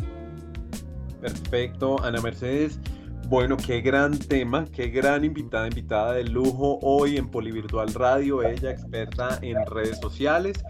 Perfecto, 1.21 2.03
Ana 2.03 2.21
Mercedes. 2.21 2.79
Bueno, 3.29 3.55
qué 3.57 3.81
gran 3.81 4.19
tema, 4.19 4.65
qué 4.73 4.89
gran 4.89 5.23
invitada, 5.23 5.67
invitada 5.67 6.13
de 6.13 6.25
lujo 6.25 6.79
hoy 6.81 7.17
en 7.17 7.29
Polivirtual 7.29 7.93
Radio, 7.93 8.43
ella 8.43 8.71
experta 8.71 9.39
en 9.41 9.65
redes 9.65 9.99
sociales. 9.99 10.61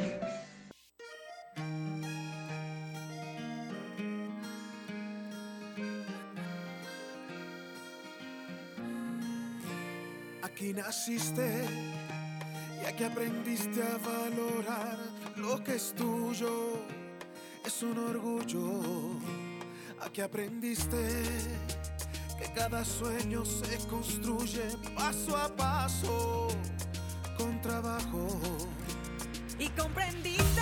Aquí 10.43 10.71
naciste 10.71 11.63
y 12.83 12.85
aquí 12.85 13.05
aprendiste 13.05 13.81
a 13.81 13.97
valorar 13.97 14.97
lo 15.35 15.63
que 15.63 15.73
es 15.73 15.95
tuyo. 15.95 17.04
Es 17.65 17.81
un 17.81 17.97
orgullo. 17.97 18.81
Aquí 19.99 20.21
aprendiste 20.21 21.23
que 22.37 22.53
cada 22.53 22.85
sueño 22.85 23.43
se 23.43 23.77
construye 23.87 24.61
paso 24.95 25.35
a 25.35 25.47
paso 25.55 26.47
con 27.37 27.59
trabajo. 27.61 28.27
Y 29.57 29.67
comprendiste 29.69 30.61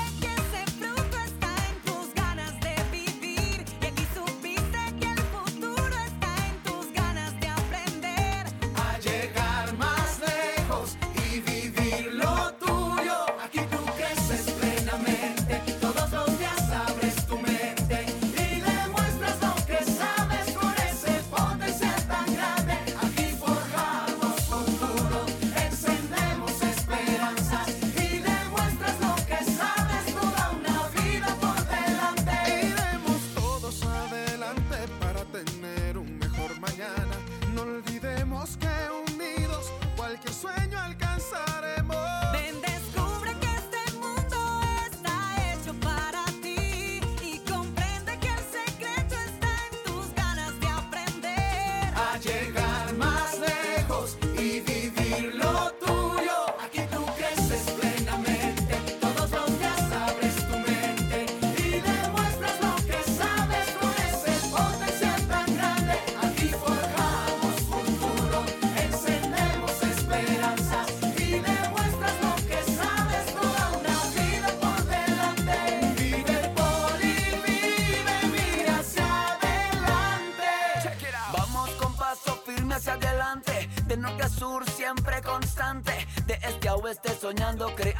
oeste 87.53 87.53
soñando, 87.53 87.92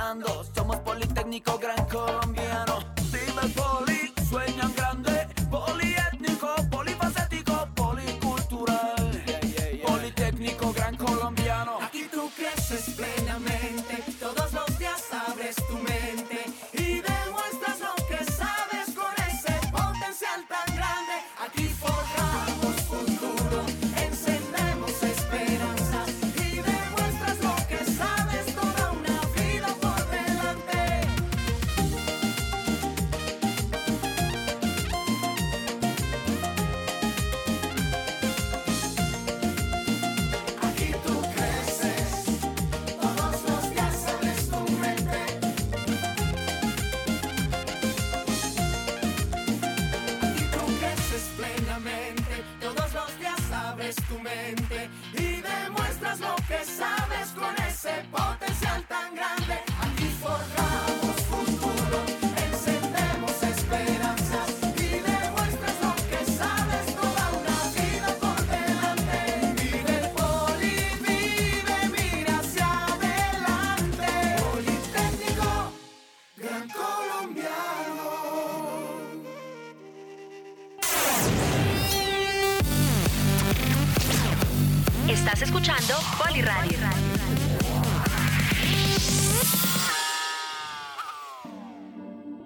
Estás 85.26 85.44
escuchando 85.44 85.94
Poliradio. 86.22 86.78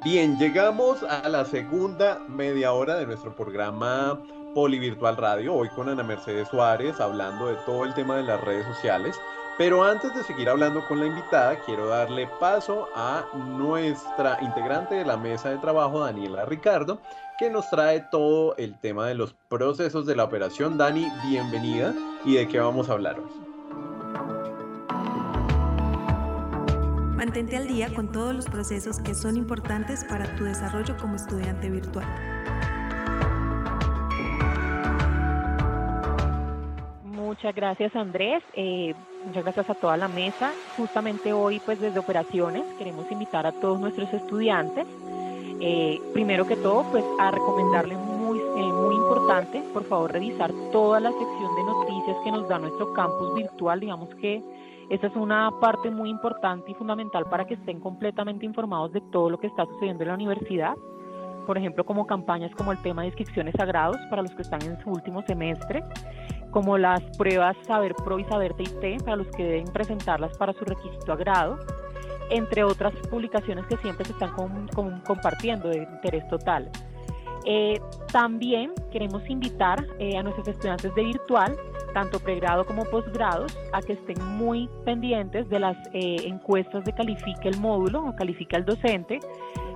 Bien, 0.03 0.37
llegamos 0.37 1.01
a 1.01 1.27
la 1.27 1.43
segunda 1.45 2.19
media 2.29 2.73
hora 2.73 2.97
de 2.97 3.07
nuestro 3.07 3.35
programa 3.35 4.21
Polivirtual 4.53 5.17
Radio, 5.17 5.55
hoy 5.55 5.69
con 5.69 5.89
Ana 5.89 6.03
Mercedes 6.03 6.49
Suárez 6.49 6.99
hablando 6.99 7.47
de 7.47 7.55
todo 7.65 7.83
el 7.83 7.95
tema 7.95 8.15
de 8.15 8.23
las 8.23 8.39
redes 8.41 8.67
sociales. 8.67 9.19
Pero 9.57 9.83
antes 9.83 10.13
de 10.13 10.23
seguir 10.23 10.47
hablando 10.47 10.87
con 10.87 10.99
la 10.99 11.07
invitada, 11.07 11.59
quiero 11.65 11.87
darle 11.87 12.29
paso 12.39 12.89
a 12.95 13.25
nuestra 13.57 14.37
integrante 14.41 14.93
de 14.93 15.05
la 15.05 15.17
mesa 15.17 15.49
de 15.49 15.57
trabajo, 15.57 16.01
Daniela 16.01 16.45
Ricardo, 16.45 17.01
que 17.39 17.49
nos 17.49 17.67
trae 17.71 18.01
todo 18.11 18.55
el 18.57 18.79
tema 18.79 19.07
de 19.07 19.15
los 19.15 19.33
procesos 19.49 20.05
de 20.05 20.15
la 20.15 20.25
operación. 20.25 20.77
Dani, 20.77 21.07
bienvenida. 21.27 21.91
¿Y 22.25 22.35
de 22.35 22.47
qué 22.47 22.59
vamos 22.59 22.89
a 22.89 22.93
hablar 22.93 23.19
hoy? 23.19 23.31
Mantente 27.15 27.57
al 27.57 27.67
día 27.67 27.93
con 27.93 28.11
todos 28.11 28.35
los 28.35 28.45
procesos 28.45 28.99
que 28.99 29.13
son 29.15 29.37
importantes 29.37 30.03
para 30.05 30.35
tu 30.35 30.43
desarrollo 30.43 30.95
como 30.97 31.15
estudiante 31.15 31.69
virtual. 31.69 32.05
Muchas 37.03 37.53
gracias 37.55 37.95
Andrés, 37.95 38.43
Eh, 38.53 38.93
muchas 39.25 39.43
gracias 39.43 39.69
a 39.69 39.73
toda 39.75 39.97
la 39.97 40.07
mesa. 40.07 40.51
Justamente 40.77 41.33
hoy 41.33 41.59
pues 41.65 41.79
desde 41.79 41.99
operaciones 41.99 42.63
queremos 42.77 43.11
invitar 43.11 43.45
a 43.45 43.51
todos 43.51 43.79
nuestros 43.79 44.11
estudiantes, 44.13 44.85
eh, 45.59 45.99
primero 46.13 46.45
que 46.47 46.55
todo 46.55 46.83
pues 46.91 47.03
a 47.19 47.31
recomendarles 47.31 47.97
eh, 48.57 48.73
muy 48.73 48.95
importante, 48.95 49.61
por 49.73 49.83
favor 49.85 50.11
revisar 50.11 50.51
toda 50.71 50.99
la 50.99 51.11
sección 51.11 51.55
de 51.55 51.63
noticias 51.63 52.17
que 52.23 52.31
nos 52.31 52.47
da 52.47 52.59
nuestro 52.59 52.93
campus 52.93 53.33
virtual, 53.35 53.79
digamos 53.79 54.13
que 54.15 54.43
esa 54.89 55.07
es 55.07 55.15
una 55.15 55.51
parte 55.59 55.89
muy 55.91 56.09
importante 56.09 56.71
y 56.71 56.73
fundamental 56.73 57.25
para 57.25 57.45
que 57.45 57.55
estén 57.55 57.79
completamente 57.79 58.45
informados 58.45 58.93
de 58.93 59.01
todo 59.11 59.29
lo 59.29 59.37
que 59.39 59.47
está 59.47 59.65
sucediendo 59.65 60.03
en 60.03 60.09
la 60.09 60.15
universidad. 60.15 60.75
Por 61.45 61.57
ejemplo, 61.57 61.85
como 61.85 62.05
campañas 62.07 62.51
como 62.55 62.71
el 62.71 62.81
tema 62.81 63.01
de 63.01 63.07
inscripciones 63.09 63.53
a 63.59 63.65
grados 63.65 63.97
para 64.09 64.21
los 64.21 64.31
que 64.31 64.41
están 64.41 64.61
en 64.63 64.77
su 64.81 64.89
último 64.89 65.21
semestre, 65.23 65.83
como 66.51 66.77
las 66.77 67.01
pruebas 67.17 67.55
Saber 67.65 67.93
Pro 67.95 68.17
y 68.19 68.23
Saber 68.25 68.53
TIT 68.53 69.03
para 69.03 69.17
los 69.17 69.27
que 69.27 69.43
deben 69.43 69.65
presentarlas 69.71 70.37
para 70.37 70.53
su 70.53 70.63
requisito 70.65 71.11
a 71.11 71.15
grado, 71.15 71.57
entre 72.29 72.63
otras 72.63 72.93
publicaciones 73.09 73.65
que 73.67 73.77
siempre 73.77 74.05
se 74.05 74.11
están 74.13 74.31
com- 74.33 74.67
com- 74.73 75.01
compartiendo 75.05 75.69
de 75.69 75.77
interés 75.83 76.27
total. 76.29 76.69
Eh, 77.49 77.79
también 78.11 78.73
queremos 78.91 79.21
invitar 79.29 79.81
eh, 79.99 80.17
a 80.17 80.23
nuestros 80.23 80.49
estudiantes 80.49 80.93
de 80.95 81.01
virtual, 81.01 81.55
tanto 81.93 82.19
pregrado 82.19 82.65
como 82.65 82.83
posgrados, 82.83 83.57
a 83.71 83.81
que 83.81 83.93
estén 83.93 84.21
muy 84.37 84.69
pendientes 84.83 85.47
de 85.49 85.59
las 85.61 85.77
eh, 85.93 86.17
encuestas 86.25 86.83
de 86.83 86.91
Califica 86.91 87.47
el 87.47 87.57
módulo 87.57 88.03
o 88.03 88.13
Califica 88.17 88.57
el 88.57 88.65
docente, 88.65 89.21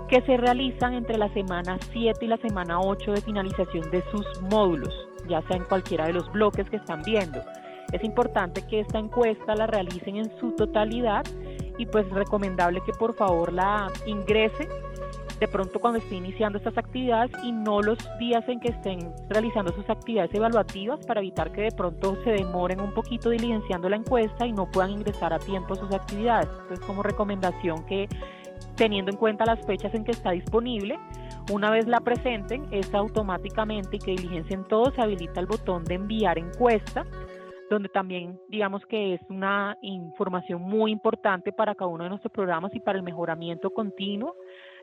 que 0.10 0.22
se 0.24 0.36
realizan 0.36 0.96
entre 0.96 1.18
la 1.18 1.34
semana 1.34 1.80
7 1.94 2.26
y 2.26 2.28
la 2.28 2.36
semana 2.38 2.82
8 2.82 3.14
de 3.14 3.22
finalización 3.22 3.90
de 3.90 4.04
sus 4.12 4.42
módulos, 4.42 4.94
ya 5.30 5.42
sea 5.44 5.56
en 5.56 5.64
cualquiera 5.64 6.08
de 6.08 6.14
los 6.14 6.30
bloques 6.34 6.70
que 6.70 6.76
están 6.76 7.02
viendo. 7.04 7.42
Es 7.94 8.04
importante 8.04 8.68
que 8.68 8.82
esta 8.82 9.00
encuesta 9.00 9.56
la 9.56 9.68
realicen 9.68 10.18
en 10.18 10.38
su 10.42 10.52
totalidad 10.58 11.24
y 11.78 11.86
pues 11.86 12.10
recomendable 12.10 12.82
que 12.86 12.92
por 12.92 13.16
favor 13.16 13.54
la 13.54 13.88
ingresen 14.06 14.68
de 15.42 15.48
pronto 15.48 15.80
cuando 15.80 15.98
esté 15.98 16.16
iniciando 16.16 16.60
estas 16.60 16.78
actividades 16.78 17.32
y 17.44 17.52
no 17.52 17.82
los 17.82 17.98
días 18.20 18.48
en 18.48 18.60
que 18.60 18.70
estén 18.70 19.12
realizando 19.28 19.74
sus 19.74 19.90
actividades 19.90 20.32
evaluativas 20.36 21.04
para 21.08 21.20
evitar 21.20 21.52
que 21.52 21.62
de 21.62 21.72
pronto 21.72 22.16
se 22.24 22.30
demoren 22.30 22.80
un 22.80 22.94
poquito 22.94 23.32
diligenciando 23.32 23.90
la 23.90 23.96
encuesta 23.96 24.46
y 24.46 24.52
no 24.52 24.70
puedan 24.70 24.92
ingresar 24.92 25.34
a 25.34 25.40
tiempo 25.40 25.76
sus 25.76 25.92
actividades. 25.92 26.48
Entonces 26.62 26.86
como 26.86 27.02
recomendación 27.02 27.84
que 27.88 28.08
teniendo 28.76 29.10
en 29.10 29.18
cuenta 29.18 29.44
las 29.44 29.66
fechas 29.66 29.92
en 29.96 30.04
que 30.04 30.12
está 30.12 30.30
disponible, 30.30 31.00
una 31.52 31.72
vez 31.72 31.88
la 31.88 32.02
presenten, 32.02 32.68
es 32.70 32.94
automáticamente 32.94 33.96
y 33.96 34.00
que 34.00 34.12
diligencien 34.12 34.64
todo, 34.66 34.92
se 34.92 35.02
habilita 35.02 35.40
el 35.40 35.48
botón 35.48 35.84
de 35.86 35.96
enviar 35.96 36.38
encuesta 36.38 37.04
donde 37.72 37.88
también 37.88 38.38
digamos 38.50 38.86
que 38.86 39.14
es 39.14 39.22
una 39.30 39.78
información 39.82 40.62
muy 40.62 40.92
importante 40.92 41.54
para 41.54 41.74
cada 41.74 41.90
uno 41.90 42.04
de 42.04 42.10
nuestros 42.10 42.32
programas 42.34 42.76
y 42.76 42.82
para 42.82 42.98
el 42.98 43.04
mejoramiento 43.04 43.70
continuo, 43.70 44.36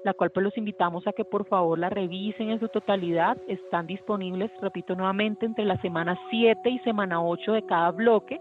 la 0.05 0.15
cual 0.15 0.31
pues 0.31 0.45
los 0.45 0.57
invitamos 0.57 1.07
a 1.07 1.13
que 1.13 1.25
por 1.25 1.47
favor 1.47 1.79
la 1.79 1.91
revisen 1.91 2.51
en 2.51 2.61
su 2.61 2.69
totalidad. 2.69 3.37
Están 3.47 3.87
disponibles, 3.87 4.51
repito 4.61 4.95
nuevamente, 4.95 5.47
entre 5.47 5.65
la 5.65 5.81
semana 5.81 6.19
7 6.31 6.69
y 6.69 6.79
semana 6.81 7.23
8 7.23 7.53
de 7.53 7.63
cada 7.67 7.91
bloque 7.91 8.41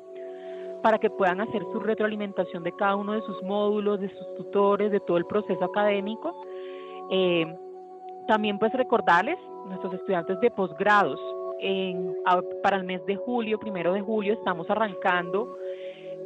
para 0.81 0.99
que 0.99 1.09
puedan 1.09 1.41
hacer 1.41 1.63
su 1.71 1.79
retroalimentación 1.79 2.63
de 2.63 2.71
cada 2.73 2.95
uno 2.95 3.13
de 3.13 3.21
sus 3.21 3.41
módulos, 3.43 3.99
de 3.99 4.09
sus 4.09 4.35
tutores, 4.35 4.91
de 4.91 4.99
todo 4.99 5.17
el 5.17 5.25
proceso 5.25 5.63
académico. 5.65 6.35
Eh, 7.09 7.45
también 8.27 8.59
pues 8.59 8.71
recordarles, 8.73 9.37
nuestros 9.67 9.93
estudiantes 9.95 10.39
de 10.39 10.51
posgrados, 10.51 11.19
para 12.61 12.77
el 12.77 12.83
mes 12.83 13.03
de 13.05 13.15
julio, 13.15 13.59
primero 13.59 13.93
de 13.93 14.01
julio, 14.01 14.33
estamos 14.33 14.69
arrancando 14.69 15.57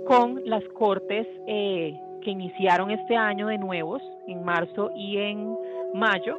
con 0.05 0.41
las 0.45 0.63
cortes 0.73 1.27
eh, 1.47 1.97
que 2.21 2.31
iniciaron 2.31 2.91
este 2.91 3.15
año 3.15 3.47
de 3.47 3.57
nuevos, 3.57 4.01
en 4.27 4.43
marzo 4.43 4.91
y 4.95 5.17
en 5.17 5.57
mayo, 5.93 6.37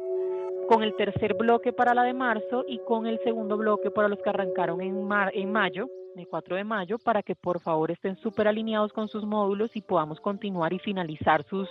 con 0.67 0.81
el 0.83 0.95
tercer 0.95 1.33
bloque 1.35 1.73
para 1.73 1.93
la 1.93 2.03
de 2.03 2.13
marzo 2.13 2.63
y 2.67 2.79
con 2.79 3.05
el 3.05 3.19
segundo 3.23 3.57
bloque 3.57 3.91
para 3.91 4.07
los 4.07 4.19
que 4.19 4.29
arrancaron 4.29 4.81
en, 4.81 5.03
mar- 5.05 5.31
en 5.33 5.51
mayo, 5.51 5.87
el 6.15 6.27
4 6.27 6.55
de 6.55 6.63
mayo, 6.63 6.97
para 6.99 7.21
que 7.23 7.35
por 7.35 7.59
favor 7.59 7.91
estén 7.91 8.15
súper 8.17 8.47
alineados 8.47 8.93
con 8.93 9.07
sus 9.07 9.25
módulos 9.25 9.75
y 9.75 9.81
podamos 9.81 10.19
continuar 10.19 10.71
y 10.71 10.79
finalizar 10.79 11.43
sus, 11.43 11.67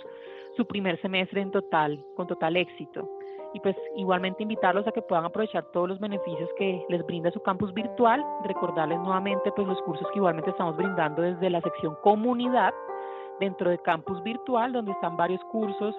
su 0.57 0.65
primer 0.65 1.01
semestre 1.01 1.41
en 1.41 1.49
total, 1.51 2.03
con 2.15 2.27
total 2.27 2.57
éxito. 2.57 3.09
Y 3.55 3.59
pues 3.59 3.75
igualmente 3.95 4.41
invitarlos 4.43 4.85
a 4.87 4.91
que 4.91 5.01
puedan 5.03 5.25
aprovechar 5.25 5.63
todos 5.71 5.87
los 5.87 5.99
beneficios 5.99 6.49
que 6.57 6.83
les 6.89 7.05
brinda 7.05 7.29
su 7.31 7.39
campus 7.41 7.71
virtual, 7.73 8.23
recordarles 8.43 8.99
nuevamente 8.99 9.51
pues 9.55 9.67
los 9.67 9.79
cursos 9.83 10.07
que 10.11 10.17
igualmente 10.19 10.49
estamos 10.49 10.75
brindando 10.75 11.21
desde 11.21 11.49
la 11.51 11.61
sección 11.61 11.95
comunidad 12.03 12.73
dentro 13.39 13.69
de 13.69 13.77
campus 13.79 14.21
virtual 14.23 14.73
donde 14.73 14.91
están 14.91 15.17
varios 15.17 15.43
cursos 15.45 15.95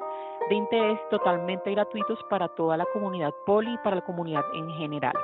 de 0.49 0.55
interés 0.55 0.99
totalmente 1.11 1.70
gratuitos 1.70 2.18
para 2.28 2.49
toda 2.49 2.76
la 2.76 2.87
comunidad 2.93 3.32
poli 3.47 3.72
y 3.72 3.78
para 3.78 3.97
la 3.97 4.03
comunidad 4.03 4.45
en 4.55 4.70
general. 4.72 5.14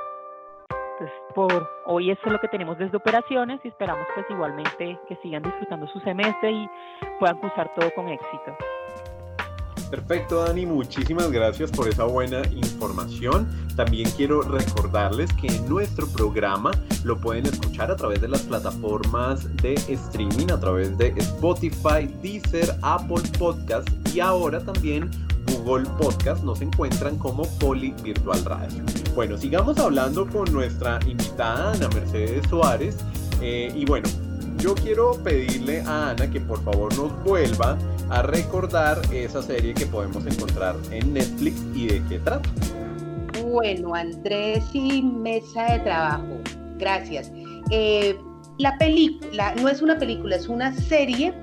Entonces, 0.93 1.17
por 1.33 1.69
hoy 1.85 2.11
eso 2.11 2.21
es 2.25 2.31
lo 2.31 2.39
que 2.39 2.47
tenemos 2.47 2.77
desde 2.77 2.97
operaciones 2.97 3.59
y 3.63 3.69
esperamos 3.69 4.05
pues 4.13 4.25
igualmente 4.29 4.99
que 5.07 5.15
sigan 5.17 5.43
disfrutando 5.43 5.87
su 5.87 5.99
semestre 6.01 6.51
y 6.51 6.69
puedan 7.19 7.37
cursar 7.39 7.73
todo 7.75 7.91
con 7.95 8.07
éxito. 8.07 8.55
Perfecto, 9.91 10.45
Dani, 10.45 10.65
muchísimas 10.65 11.29
gracias 11.31 11.69
por 11.69 11.89
esa 11.89 12.05
buena 12.05 12.41
información. 12.55 13.45
También 13.75 14.09
quiero 14.11 14.41
recordarles 14.41 15.33
que 15.33 15.49
nuestro 15.67 16.07
programa 16.07 16.71
lo 17.03 17.17
pueden 17.17 17.45
escuchar 17.45 17.91
a 17.91 17.97
través 17.97 18.21
de 18.21 18.29
las 18.29 18.39
plataformas 18.43 19.53
de 19.57 19.73
streaming, 19.73 20.49
a 20.49 20.57
través 20.61 20.97
de 20.97 21.09
Spotify, 21.17 22.07
Deezer, 22.23 22.73
Apple 22.83 23.21
Podcast 23.37 23.89
y 24.15 24.21
ahora 24.21 24.61
también 24.61 25.11
Google 25.47 25.83
Podcast. 25.97 26.41
Nos 26.45 26.61
encuentran 26.61 27.17
como 27.17 27.43
Poli 27.59 27.93
Virtual 28.01 28.45
Radio. 28.45 28.83
Bueno, 29.13 29.37
sigamos 29.37 29.77
hablando 29.77 30.25
con 30.25 30.49
nuestra 30.53 30.99
invitada 31.05 31.73
Ana 31.73 31.89
Mercedes 31.89 32.47
Suárez. 32.49 32.95
Eh, 33.41 33.73
y 33.75 33.83
bueno, 33.83 34.07
yo 34.57 34.73
quiero 34.73 35.21
pedirle 35.23 35.81
a 35.81 36.11
Ana 36.11 36.29
que 36.31 36.39
por 36.39 36.63
favor 36.63 36.95
nos 36.95 37.11
vuelva 37.25 37.77
a 38.11 38.21
recordar 38.23 39.01
esa 39.13 39.41
serie 39.41 39.73
que 39.73 39.85
podemos 39.85 40.25
encontrar 40.25 40.75
en 40.91 41.13
Netflix 41.13 41.61
y 41.73 41.87
de 41.87 42.03
qué 42.09 42.19
trata. 42.19 42.49
Bueno, 43.41 43.95
Andrés 43.95 44.63
y 44.73 45.01
mesa 45.01 45.73
de 45.73 45.79
trabajo, 45.79 46.37
gracias. 46.77 47.31
Eh, 47.71 48.17
la 48.57 48.77
película, 48.77 49.55
no 49.55 49.69
es 49.69 49.81
una 49.81 49.97
película, 49.97 50.35
es 50.35 50.49
una 50.49 50.73
serie 50.73 51.33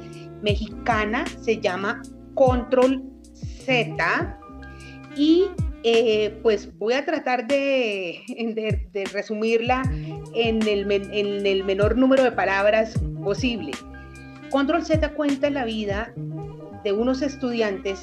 mexicana, 0.42 1.24
se 1.40 1.58
llama 1.58 2.02
Control 2.34 3.02
Z 3.32 4.38
y 5.16 5.46
eh, 5.84 6.38
pues 6.42 6.76
voy 6.78 6.92
a 6.92 7.04
tratar 7.06 7.46
de, 7.46 8.20
resumirla 9.12 9.82
en 10.34 10.68
el 10.68 11.64
menor 11.64 11.96
número 11.96 12.24
de 12.24 12.32
palabras 12.32 12.92
posible. 13.24 13.72
Control 14.50 14.84
Z 14.84 15.14
cuenta 15.14 15.48
la 15.48 15.64
vida 15.64 16.12
de 16.88 16.92
unos 16.94 17.20
estudiantes, 17.20 18.02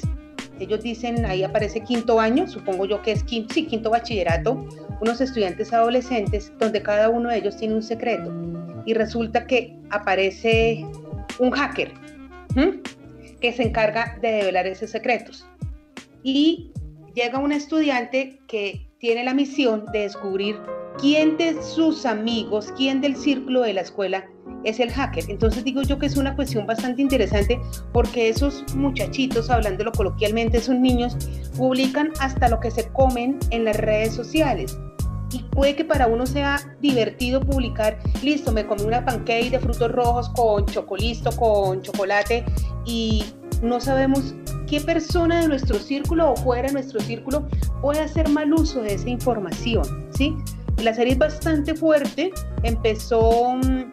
ellos 0.60 0.80
dicen, 0.80 1.26
ahí 1.26 1.42
aparece 1.42 1.80
quinto 1.80 2.20
año, 2.20 2.46
supongo 2.46 2.86
yo 2.86 3.02
que 3.02 3.10
es 3.10 3.24
quinto, 3.24 3.52
sí, 3.52 3.66
quinto 3.66 3.90
bachillerato, 3.90 4.64
unos 5.00 5.20
estudiantes 5.20 5.72
adolescentes 5.72 6.52
donde 6.60 6.80
cada 6.82 7.08
uno 7.08 7.30
de 7.30 7.38
ellos 7.38 7.56
tiene 7.56 7.74
un 7.74 7.82
secreto. 7.82 8.32
Y 8.86 8.94
resulta 8.94 9.44
que 9.44 9.76
aparece 9.90 10.86
un 11.40 11.50
hacker 11.50 11.92
que 13.40 13.52
se 13.52 13.64
encarga 13.64 14.16
de 14.22 14.30
develar 14.30 14.68
esos 14.68 14.90
secretos. 14.90 15.44
Y 16.22 16.70
llega 17.12 17.40
un 17.40 17.50
estudiante 17.50 18.38
que 18.46 18.88
tiene 18.98 19.24
la 19.24 19.34
misión 19.34 19.84
de 19.92 20.02
descubrir 20.02 20.56
quién 20.98 21.36
de 21.36 21.62
sus 21.62 22.06
amigos, 22.06 22.72
quién 22.76 23.00
del 23.00 23.16
círculo 23.16 23.62
de 23.62 23.74
la 23.74 23.82
escuela 23.82 24.26
es 24.64 24.80
el 24.80 24.90
hacker. 24.90 25.24
Entonces 25.28 25.64
digo 25.64 25.82
yo 25.82 25.98
que 25.98 26.06
es 26.06 26.16
una 26.16 26.34
cuestión 26.34 26.66
bastante 26.66 27.02
interesante 27.02 27.60
porque 27.92 28.28
esos 28.28 28.64
muchachitos, 28.74 29.50
hablándolo 29.50 29.92
coloquialmente, 29.92 30.58
esos 30.58 30.76
niños, 30.76 31.16
publican 31.56 32.12
hasta 32.20 32.48
lo 32.48 32.60
que 32.60 32.70
se 32.70 32.88
comen 32.88 33.38
en 33.50 33.64
las 33.64 33.76
redes 33.76 34.14
sociales. 34.14 34.78
Y 35.32 35.42
puede 35.42 35.74
que 35.74 35.84
para 35.84 36.06
uno 36.06 36.24
sea 36.24 36.76
divertido 36.80 37.40
publicar, 37.40 37.98
listo, 38.22 38.52
me 38.52 38.66
comí 38.66 38.82
una 38.82 39.04
pancake 39.04 39.50
de 39.50 39.58
frutos 39.58 39.90
rojos 39.90 40.28
con 40.30 40.64
chocolisto, 40.66 41.30
con 41.32 41.82
chocolate, 41.82 42.44
y 42.84 43.24
no 43.62 43.80
sabemos 43.80 44.34
qué 44.66 44.80
persona 44.80 45.40
de 45.40 45.48
nuestro 45.48 45.78
círculo 45.78 46.32
o 46.32 46.36
fuera 46.36 46.68
de 46.68 46.74
nuestro 46.74 47.00
círculo 47.00 47.46
puede 47.80 48.00
hacer 48.00 48.28
mal 48.28 48.52
uso 48.52 48.82
de 48.82 48.94
esa 48.94 49.08
información, 49.08 50.08
¿sí? 50.10 50.36
La 50.82 50.94
serie 50.94 51.14
es 51.14 51.18
bastante 51.18 51.74
fuerte, 51.74 52.32
empezó, 52.62 53.54
mm, 53.56 53.90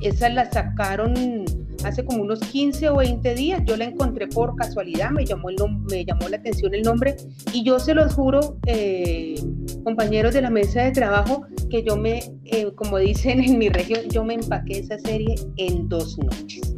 esa 0.00 0.28
la 0.28 0.50
sacaron 0.50 1.44
hace 1.84 2.04
como 2.04 2.22
unos 2.22 2.40
15 2.40 2.88
o 2.88 2.96
20 2.96 3.34
días, 3.34 3.62
yo 3.64 3.76
la 3.76 3.84
encontré 3.84 4.26
por 4.26 4.56
casualidad, 4.56 5.10
me 5.10 5.24
llamó, 5.24 5.50
el 5.50 5.56
me 5.90 6.04
llamó 6.04 6.28
la 6.28 6.36
atención 6.36 6.74
el 6.74 6.82
nombre. 6.82 7.16
Y 7.52 7.64
yo 7.64 7.78
se 7.78 7.94
los 7.94 8.14
juro, 8.14 8.58
eh, 8.66 9.40
compañeros 9.84 10.34
de 10.34 10.42
la 10.42 10.50
mesa 10.50 10.82
de 10.82 10.92
trabajo, 10.92 11.46
que 11.70 11.82
yo 11.82 11.96
me, 11.96 12.20
eh, 12.44 12.70
como 12.74 12.98
dicen 12.98 13.40
en 13.42 13.58
mi 13.58 13.68
región, 13.68 14.00
yo 14.10 14.24
me 14.24 14.34
empaqué 14.34 14.78
esa 14.78 14.98
serie 14.98 15.34
en 15.56 15.88
dos 15.88 16.18
noches, 16.18 16.76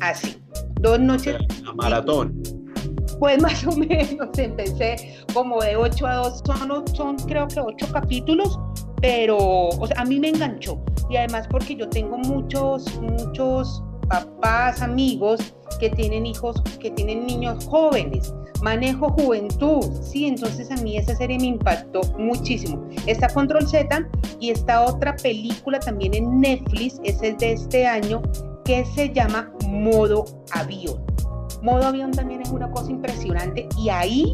así, 0.00 0.36
dos 0.80 1.00
noches. 1.00 1.36
La 1.64 1.72
maratón. 1.74 2.63
Pues 3.18 3.40
más 3.42 3.66
o 3.66 3.72
menos 3.76 4.38
empecé 4.38 5.16
como 5.32 5.60
de 5.60 5.76
8 5.76 6.06
a 6.06 6.14
2, 6.16 6.42
son, 6.94 7.16
creo 7.26 7.48
que 7.48 7.60
8 7.60 7.86
capítulos, 7.92 8.58
pero 9.00 9.70
a 9.96 10.04
mí 10.04 10.18
me 10.18 10.28
enganchó. 10.30 10.78
Y 11.10 11.16
además 11.16 11.46
porque 11.50 11.76
yo 11.76 11.88
tengo 11.88 12.18
muchos, 12.18 13.00
muchos 13.00 13.82
papás, 14.08 14.82
amigos 14.82 15.40
que 15.80 15.90
tienen 15.90 16.26
hijos, 16.26 16.60
que 16.80 16.90
tienen 16.90 17.26
niños 17.26 17.66
jóvenes. 17.66 18.32
Manejo 18.62 19.10
juventud, 19.10 19.84
sí, 20.02 20.26
entonces 20.26 20.70
a 20.70 20.76
mí 20.76 20.96
esa 20.96 21.14
serie 21.14 21.38
me 21.38 21.46
impactó 21.46 22.00
muchísimo. 22.18 22.88
Está 23.06 23.28
Control 23.28 23.66
Z 23.66 24.08
y 24.40 24.50
está 24.50 24.82
otra 24.82 25.16
película 25.16 25.80
también 25.80 26.14
en 26.14 26.40
Netflix, 26.40 27.00
esa 27.04 27.26
es 27.26 27.38
de 27.38 27.52
este 27.52 27.86
año, 27.86 28.22
que 28.64 28.86
se 28.86 29.12
llama 29.12 29.52
Modo 29.68 30.24
Avión. 30.52 31.03
Modo 31.64 31.86
avión 31.86 32.10
también 32.10 32.42
es 32.42 32.50
una 32.50 32.70
cosa 32.70 32.90
impresionante 32.90 33.66
y 33.78 33.88
ahí 33.88 34.30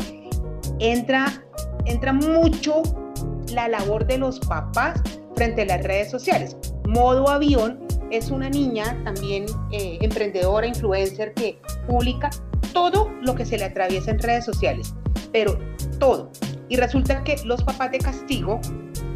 entra, 0.80 1.44
entra 1.84 2.12
mucho 2.12 2.82
la 3.52 3.68
labor 3.68 4.04
de 4.04 4.18
los 4.18 4.40
papás 4.40 5.00
frente 5.36 5.62
a 5.62 5.66
las 5.66 5.84
redes 5.84 6.10
sociales. 6.10 6.56
Modo 6.88 7.28
avión 7.28 7.78
es 8.10 8.32
una 8.32 8.50
niña 8.50 9.00
también 9.04 9.46
eh, 9.70 9.98
emprendedora, 10.00 10.66
influencer 10.66 11.32
que 11.34 11.60
publica 11.86 12.30
todo 12.72 13.08
lo 13.22 13.36
que 13.36 13.46
se 13.46 13.58
le 13.58 13.66
atraviesa 13.66 14.10
en 14.10 14.18
redes 14.18 14.44
sociales, 14.44 14.92
pero 15.30 15.56
todo. 16.00 16.32
Y 16.68 16.78
resulta 16.78 17.22
que 17.22 17.36
los 17.44 17.62
papás 17.62 17.92
de 17.92 17.98
castigo 17.98 18.60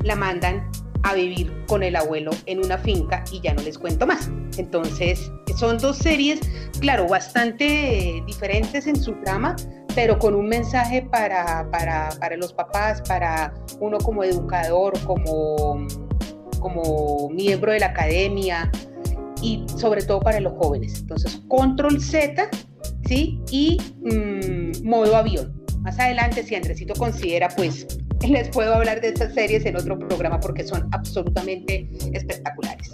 la 0.04 0.14
mandan 0.14 0.70
a 1.04 1.14
vivir 1.14 1.52
con 1.68 1.82
el 1.82 1.96
abuelo 1.96 2.30
en 2.46 2.64
una 2.64 2.78
finca 2.78 3.22
y 3.30 3.40
ya 3.40 3.54
no 3.54 3.62
les 3.62 3.78
cuento 3.78 4.06
más. 4.06 4.30
Entonces, 4.56 5.30
son 5.56 5.78
dos 5.78 5.98
series, 5.98 6.40
claro, 6.80 7.06
bastante 7.06 8.22
diferentes 8.26 8.86
en 8.86 8.96
su 8.96 9.12
trama, 9.22 9.54
pero 9.94 10.18
con 10.18 10.34
un 10.34 10.48
mensaje 10.48 11.02
para, 11.02 11.70
para, 11.70 12.08
para 12.18 12.36
los 12.36 12.52
papás, 12.54 13.02
para 13.02 13.52
uno 13.80 13.98
como 13.98 14.24
educador, 14.24 14.98
como, 15.04 15.86
como 16.58 17.28
miembro 17.28 17.72
de 17.72 17.80
la 17.80 17.86
academia 17.86 18.70
y 19.42 19.64
sobre 19.76 20.02
todo 20.02 20.20
para 20.20 20.40
los 20.40 20.54
jóvenes. 20.54 21.00
Entonces, 21.00 21.42
control 21.48 22.00
Z, 22.00 22.48
¿sí? 23.06 23.40
Y 23.50 23.78
mm, 24.02 24.88
modo 24.88 25.16
avión. 25.16 25.62
Más 25.80 25.98
adelante, 26.00 26.42
si 26.42 26.54
Andresito 26.54 26.94
considera, 26.94 27.50
pues 27.50 27.86
les 28.28 28.48
puedo 28.48 28.74
hablar 28.74 29.00
de 29.00 29.08
estas 29.08 29.34
series 29.34 29.64
en 29.66 29.76
otro 29.76 29.98
programa 29.98 30.40
porque 30.40 30.64
son 30.64 30.88
absolutamente 30.92 31.88
espectaculares. 32.12 32.92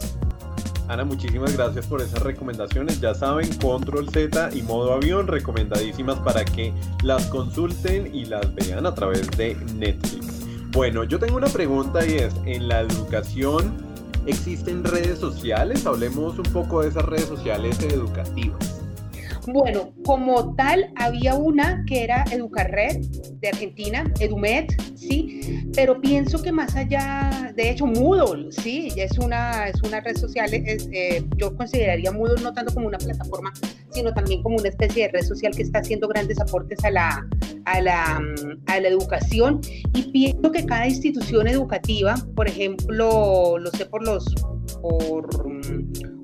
Ana, 0.89 1.05
muchísimas 1.05 1.57
gracias 1.57 1.87
por 1.87 2.03
esas 2.03 2.21
recomendaciones. 2.23 3.01
Ya 3.01 3.15
saben, 3.15 3.49
Control 3.59 4.09
Z 4.11 4.51
y 4.53 4.63
Modo 4.63 4.95
Avión, 4.95 5.29
recomendadísimas 5.29 6.19
para 6.21 6.45
que 6.45 6.73
las 7.05 7.27
consulten 7.27 8.13
y 8.13 8.25
las 8.25 8.53
vean 8.57 8.87
a 8.87 8.95
través 8.95 9.31
de 9.33 9.55
Netflix. 9.77 10.41
Bueno, 10.73 11.05
yo 11.05 11.21
tengo 11.21 11.37
una 11.37 11.47
pregunta 11.47 12.05
y 12.05 12.15
es, 12.15 12.35
¿en 12.45 12.67
la 12.67 12.81
educación 12.81 13.73
existen 14.27 14.83
redes 14.83 15.21
sociales? 15.21 15.87
Hablemos 15.87 16.39
un 16.39 16.53
poco 16.53 16.83
de 16.83 16.89
esas 16.89 17.05
redes 17.05 17.27
sociales 17.27 17.79
educativas. 17.83 18.80
Bueno, 19.47 19.93
como 20.05 20.55
tal, 20.55 20.93
había 20.97 21.35
una 21.35 21.85
que 21.87 22.05
era 22.05 22.25
Educarred 22.31 22.99
de 23.41 23.49
Argentina, 23.49 24.05
Edumed, 24.21 24.67
sí, 24.95 25.63
pero 25.75 26.01
pienso 26.01 26.43
que 26.43 26.53
más 26.53 26.77
allá, 26.77 27.53
de 27.57 27.71
hecho, 27.71 27.87
Moodle, 27.87 28.53
sí, 28.53 28.93
es 28.97 29.19
una, 29.19 29.69
es 29.69 29.83
una 29.83 30.01
red 30.01 30.17
social, 30.17 30.53
eh, 30.53 31.25
yo 31.37 31.57
consideraría 31.57 32.13
Moodle 32.13 32.43
no 32.43 32.53
tanto 32.53 32.75
como 32.75 32.87
una 32.87 32.99
plataforma, 32.99 33.53
sino 33.91 34.13
también 34.13 34.43
como 34.43 34.57
una 34.57 34.69
especie 34.69 35.05
de 35.05 35.13
red 35.13 35.23
social 35.23 35.55
que 35.55 35.63
está 35.63 35.81
haciendo 35.81 36.07
grandes 36.09 36.39
aportes 36.39 36.85
a 36.85 36.91
la, 36.91 37.27
a 37.65 37.81
la, 37.81 38.23
a 38.67 38.81
la 38.81 38.89
educación. 38.89 39.61
Y 39.95 40.03
pienso 40.11 40.53
que 40.53 40.65
cada 40.67 40.87
institución 40.87 41.49
educativa, 41.49 42.15
por 42.37 42.49
ejemplo, 42.49 43.59
lo 43.59 43.71
sé 43.71 43.87
por 43.87 44.05
los, 44.05 44.25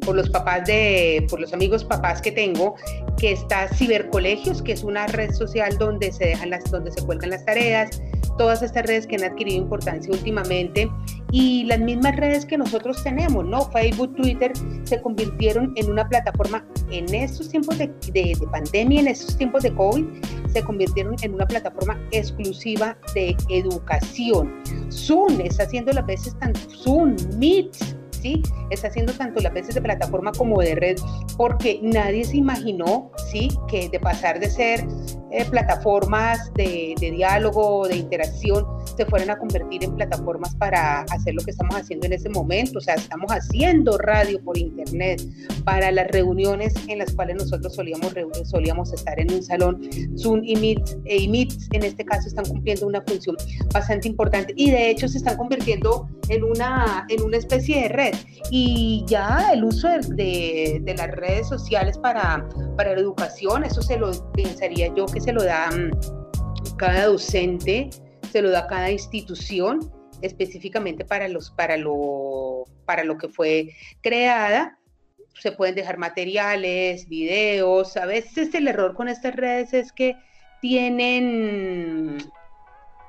por 0.07 0.17
los 0.17 0.31
papás 0.31 0.65
de, 0.65 1.27
por 1.29 1.41
los 1.41 1.53
amigos 1.53 1.85
papás 1.85 2.23
que 2.23 2.31
tengo, 2.33 2.77
que 3.19 3.33
está 3.33 3.69
Cibercolegios, 3.69 4.63
que 4.63 4.73
es 4.73 4.85
una 4.85 5.07
red 5.09 5.33
social 5.33 5.77
donde 5.77 6.13
se 6.13 6.27
dejan 6.27 6.51
las, 6.51 6.65
donde 6.71 6.93
se 6.93 7.05
cuelgan 7.05 7.31
las 7.31 7.45
tareas, 7.45 8.01
todas 8.39 8.63
estas 8.63 8.87
redes 8.87 9.07
que 9.07 9.17
han 9.17 9.25
adquirido 9.25 9.59
importancia 9.59 10.13
últimamente 10.13 10.89
y 11.33 11.65
las 11.65 11.81
mismas 11.81 12.15
redes 12.17 12.47
que 12.47 12.57
nosotros 12.57 13.03
tenemos, 13.03 13.45
¿no? 13.45 13.69
Facebook, 13.73 14.15
Twitter, 14.15 14.53
se 14.85 15.03
convirtieron 15.03 15.73
en 15.77 15.91
una 15.91 16.09
plataforma 16.09 16.65
en 16.91 17.13
estos 17.13 17.49
tiempos 17.49 17.77
de, 17.79 17.89
de, 18.13 18.37
de 18.39 18.47
pandemia, 18.53 19.01
en 19.01 19.09
estos 19.09 19.37
tiempos 19.37 19.65
de 19.65 19.75
COVID, 19.75 20.05
se 20.53 20.63
convirtieron 20.63 21.17
en 21.23 21.35
una 21.35 21.47
plataforma 21.47 21.99
exclusiva 22.13 22.97
de 23.15 23.37
educación. 23.49 24.63
Zoom 24.91 25.41
está 25.41 25.65
haciendo 25.65 25.93
las 25.93 26.07
veces 26.07 26.39
tanto 26.39 26.61
Zoom, 26.71 27.17
Meet, 27.39 27.77
Está 28.71 28.89
haciendo 28.89 29.13
tanto 29.13 29.41
las 29.41 29.53
veces 29.53 29.75
de 29.75 29.83
plataforma 29.83 30.33
como 30.33 30.61
de 30.61 30.75
red, 30.75 30.97
porque 31.37 31.79
nadie 31.83 32.25
se 32.25 32.37
imaginó, 32.37 33.11
¿sí? 33.31 33.49
Que 33.69 33.89
de 33.89 34.01
pasar 34.01 34.41
de 34.41 34.51
ser 34.51 34.85
eh, 35.33 35.45
plataformas 35.45 36.53
de, 36.55 36.95
diálogo, 36.99 37.87
de 37.89 37.97
interacción, 37.97 38.65
se 38.97 39.05
fueran 39.05 39.31
a 39.31 39.37
convertir 39.37 39.85
en 39.85 39.95
plataformas 39.95 40.55
para 40.55 41.01
hacer 41.11 41.35
lo 41.35 41.45
que 41.45 41.51
estamos 41.51 41.77
haciendo 41.77 42.07
en 42.07 42.15
este 42.15 42.29
momento. 42.29 42.79
O 42.79 42.81
sea, 42.81 42.95
estamos 42.95 43.31
haciendo 43.31 43.99
radio 43.99 44.43
por 44.43 44.57
internet 44.57 45.23
para 45.65 45.91
las 45.91 46.09
reuniones 46.09 46.75
en 46.89 46.99
las 47.01 47.13
cuales 47.13 47.37
nosotros 47.37 47.75
solíamos, 47.75 48.15
solíamos 48.45 48.93
estar 48.93 49.19
en 49.21 49.33
un 49.33 49.43
salón. 49.43 49.81
Zoom 50.17 50.43
y 50.45 50.57
Meet, 50.57 51.01
eh, 51.05 51.17
y 51.19 51.29
Meet 51.29 51.53
en 51.73 51.85
este 51.85 52.05
caso 52.05 52.29
están 52.29 52.47
cumpliendo 52.47 52.87
una 52.87 53.03
función 53.03 53.37
bastante 53.73 54.09
importante 54.09 54.55
y 54.57 54.71
de 54.71 54.91
hecho 54.91 55.09
se 55.09 55.19
están 55.19 55.37
convirtiendo 55.37 56.09
en 56.29 56.45
una, 56.45 57.05
en 57.09 57.23
una 57.23 57.37
especie 57.37 57.83
de 57.83 57.89
red. 57.89 58.15
Y 58.51 59.05
ya 59.07 59.51
el 59.53 59.65
uso 59.65 59.89
de, 59.89 60.81
de, 60.83 60.95
las 60.95 61.11
redes 61.11 61.49
sociales 61.49 61.99
para, 61.99 62.49
para 62.77 62.95
la 62.95 63.01
educación, 63.01 63.65
eso 63.65 63.83
se 63.83 63.97
lo 63.97 64.13
pensaría 64.33 64.95
yo 64.95 65.07
que 65.07 65.21
se 65.21 65.33
lo 65.33 65.43
da 65.43 65.71
mm, 65.71 65.91
cada 66.77 67.07
docente, 67.07 67.91
se 68.31 68.43
lo 68.43 68.51
da 68.51 68.67
cada 68.67 68.91
institución 68.91 69.81
específicamente 70.23 71.05
para 71.05 71.29
los 71.29 71.51
para 71.51 71.77
lo 71.77 72.65
para 72.85 73.05
lo 73.05 73.19
que 73.19 73.29
fue 73.29 73.71
creada 74.03 74.79
se 75.35 75.53
pueden 75.53 75.75
dejar 75.75 75.99
materiales 75.99 77.09
videos 77.09 77.97
a 77.97 78.07
veces 78.07 78.55
el 78.55 78.69
error 78.69 78.95
con 78.95 79.09
estas 79.09 79.37
redes 79.37 79.75
es 79.75 79.93
que 79.93 80.17
tienen 80.61 82.19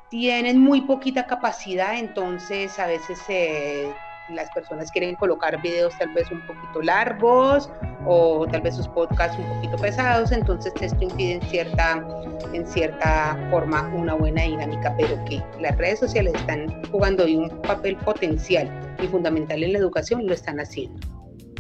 tienen 0.10 0.60
muy 0.60 0.82
poquita 0.82 1.26
capacidad 1.26 1.98
entonces 1.98 2.78
a 2.80 2.88
veces 2.88 3.18
se 3.26 3.94
las 4.30 4.50
personas 4.52 4.92
quieren 4.92 5.16
colocar 5.16 5.62
videos 5.62 5.98
tal 5.98 6.14
vez 6.14 6.30
un 6.32 6.46
poquito 6.46 6.82
largos 6.82 7.70
o 8.06 8.46
tal 8.52 8.62
vez 8.62 8.76
sus 8.76 8.88
podcasts 8.90 9.38
un 9.38 9.46
poquito 9.56 9.78
pesados, 9.78 10.32
entonces 10.32 10.74
esto 10.80 11.04
impide 11.04 11.34
en 11.34 11.42
cierta, 11.44 12.06
en 12.54 12.66
cierta 12.66 13.38
forma 13.50 13.88
una 13.94 14.14
buena 14.16 14.44
dinámica, 14.44 14.96
pero 14.98 15.24
que 15.26 15.44
las 15.60 15.78
redes 15.78 16.00
sociales 16.00 16.34
están 16.36 16.84
jugando 16.92 17.26
un 17.26 17.50
papel 17.62 17.96
potencial 17.98 18.70
y 19.02 19.08
fundamental 19.08 19.64
en 19.64 19.74
la 19.74 19.80
educación 19.80 20.26
lo 20.26 20.34
están 20.34 20.60
haciendo. 20.60 21.00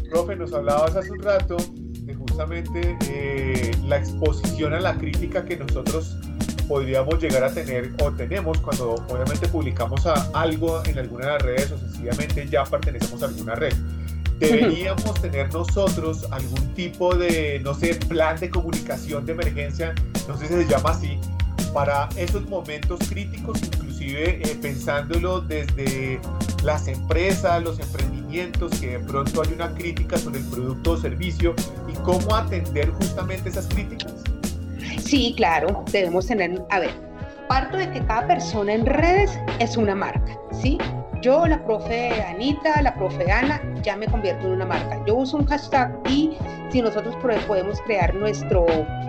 Profe, 0.09 0.35
nos 0.35 0.53
hablabas 0.53 0.95
hace 0.95 1.11
un 1.11 1.21
rato 1.21 1.57
de 2.07 2.15
justamente 2.15 2.97
eh, 3.09 3.71
la 3.85 3.97
exposición 3.97 4.73
a 4.73 4.79
la 4.79 4.95
crítica 4.95 5.43
que 5.43 5.57
nosotros 5.57 6.17
podríamos 6.67 7.19
llegar 7.21 7.43
a 7.43 7.51
tener 7.51 7.91
o 8.01 8.11
tenemos 8.11 8.59
cuando 8.59 8.95
obviamente 9.09 9.47
publicamos 9.47 10.05
a 10.05 10.13
algo 10.33 10.83
en 10.85 10.99
alguna 10.99 11.25
de 11.25 11.31
las 11.31 11.41
redes 11.41 11.71
o 11.71 11.77
sencillamente 11.77 12.47
ya 12.47 12.63
pertenecemos 12.63 13.23
a 13.23 13.27
alguna 13.27 13.55
red. 13.55 13.73
Deberíamos 14.39 15.19
tener 15.19 15.51
nosotros 15.51 16.27
algún 16.29 16.73
tipo 16.75 17.15
de, 17.15 17.59
no 17.63 17.73
sé, 17.73 17.95
plan 17.95 18.39
de 18.39 18.51
comunicación 18.51 19.25
de 19.25 19.31
emergencia, 19.31 19.95
no 20.27 20.37
sé 20.37 20.47
si 20.47 20.53
se 20.53 20.67
llama 20.67 20.91
así, 20.91 21.19
para 21.73 22.07
esos 22.15 22.47
momentos 22.47 22.99
críticos, 23.09 23.61
inclusive 23.63 24.41
eh, 24.41 24.57
pensándolo 24.61 25.41
desde 25.41 26.19
las 26.63 26.87
empresas, 26.87 27.63
los 27.63 27.79
emprendimientos, 27.79 28.71
que 28.79 28.97
de 28.97 28.99
pronto 28.99 29.41
hay 29.41 29.53
una 29.53 29.73
crítica 29.73 30.17
sobre 30.17 30.39
el 30.39 30.45
producto 30.45 30.91
o 30.91 30.97
servicio 30.97 31.55
y 31.87 31.93
cómo 32.03 32.35
atender 32.35 32.91
justamente 32.91 33.49
esas 33.49 33.67
críticas. 33.67 34.13
Sí, 34.97 35.33
claro, 35.37 35.83
debemos 35.91 36.27
tener, 36.27 36.61
a 36.69 36.79
ver, 36.79 36.91
parto 37.47 37.77
de 37.77 37.89
que 37.91 38.03
cada 38.05 38.27
persona 38.27 38.73
en 38.73 38.85
redes 38.85 39.39
es 39.59 39.77
una 39.77 39.95
marca, 39.95 40.37
¿sí? 40.51 40.77
Yo, 41.21 41.47
la 41.47 41.63
profe 41.63 42.21
Anita, 42.21 42.81
la 42.81 42.93
profe 42.93 43.31
Ana, 43.31 43.61
ya 43.81 43.95
me 43.95 44.05
convierto 44.05 44.45
en 44.45 44.53
una 44.53 44.65
marca. 44.65 45.01
Yo 45.07 45.15
uso 45.15 45.37
un 45.37 45.45
hashtag 45.47 45.91
y 46.07 46.37
si 46.69 46.81
nosotros 46.81 47.15
podemos 47.47 47.81
crear 47.81 48.13
nuestro 48.13 48.65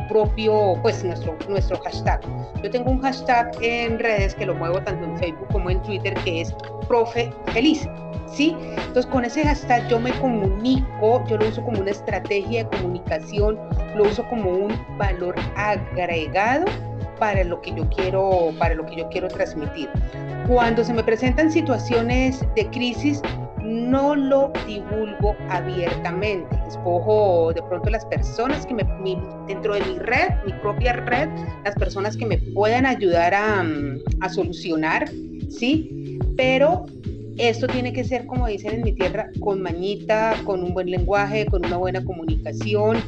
propio, 0.08 0.74
pues 0.82 1.04
nuestro, 1.04 1.36
nuestro 1.48 1.78
hashtag. 1.80 2.20
Yo 2.62 2.70
tengo 2.70 2.90
un 2.90 3.02
hashtag 3.02 3.50
en 3.60 3.98
redes 3.98 4.34
que 4.34 4.46
lo 4.46 4.54
muevo 4.54 4.80
tanto 4.82 5.04
en 5.04 5.18
Facebook 5.18 5.48
como 5.52 5.68
en 5.70 5.82
Twitter 5.82 6.14
que 6.24 6.40
es 6.42 6.54
profe 6.88 7.30
feliz. 7.52 7.86
¿Sí? 8.32 8.56
Entonces 8.86 9.06
con 9.06 9.24
ese 9.24 9.42
hashtag 9.44 9.88
yo 9.88 9.98
me 9.98 10.12
comunico, 10.20 11.24
yo 11.28 11.38
lo 11.38 11.48
uso 11.48 11.64
como 11.64 11.80
una 11.80 11.90
estrategia 11.90 12.64
de 12.64 12.76
comunicación, 12.76 13.58
lo 13.96 14.04
uso 14.04 14.26
como 14.28 14.50
un 14.50 14.98
valor 14.98 15.34
agregado 15.56 16.66
para 17.18 17.42
lo 17.44 17.60
que 17.60 17.74
yo 17.74 17.88
quiero, 17.90 18.52
para 18.58 18.74
lo 18.74 18.86
que 18.86 18.96
yo 18.96 19.08
quiero 19.08 19.28
transmitir. 19.28 19.88
Cuando 20.46 20.84
se 20.84 20.94
me 20.94 21.02
presentan 21.02 21.50
situaciones 21.50 22.44
de 22.54 22.66
crisis, 22.70 23.20
no 23.62 24.14
lo 24.14 24.52
divulgo 24.66 25.36
abiertamente. 25.50 26.58
Escojo 26.68 27.52
de 27.52 27.62
pronto 27.62 27.90
las 27.90 28.04
personas 28.06 28.64
que 28.64 28.74
me, 28.74 28.84
mi, 28.84 29.20
dentro 29.46 29.74
de 29.74 29.80
mi 29.80 29.98
red, 29.98 30.28
mi 30.46 30.52
propia 30.54 30.94
red, 30.94 31.28
las 31.64 31.74
personas 31.74 32.16
que 32.16 32.24
me 32.24 32.38
puedan 32.38 32.86
ayudar 32.86 33.34
a, 33.34 33.64
a 34.20 34.28
solucionar, 34.28 35.08
¿sí? 35.50 36.18
Pero 36.36 36.86
esto 37.38 37.66
tiene 37.68 37.92
que 37.92 38.04
ser, 38.04 38.26
como 38.26 38.46
dicen 38.46 38.74
en 38.74 38.82
mi 38.82 38.92
tierra, 38.92 39.30
con 39.40 39.62
mañita, 39.62 40.34
con 40.44 40.62
un 40.62 40.74
buen 40.74 40.90
lenguaje, 40.90 41.46
con 41.46 41.64
una 41.64 41.76
buena 41.76 42.04
comunicación. 42.04 42.98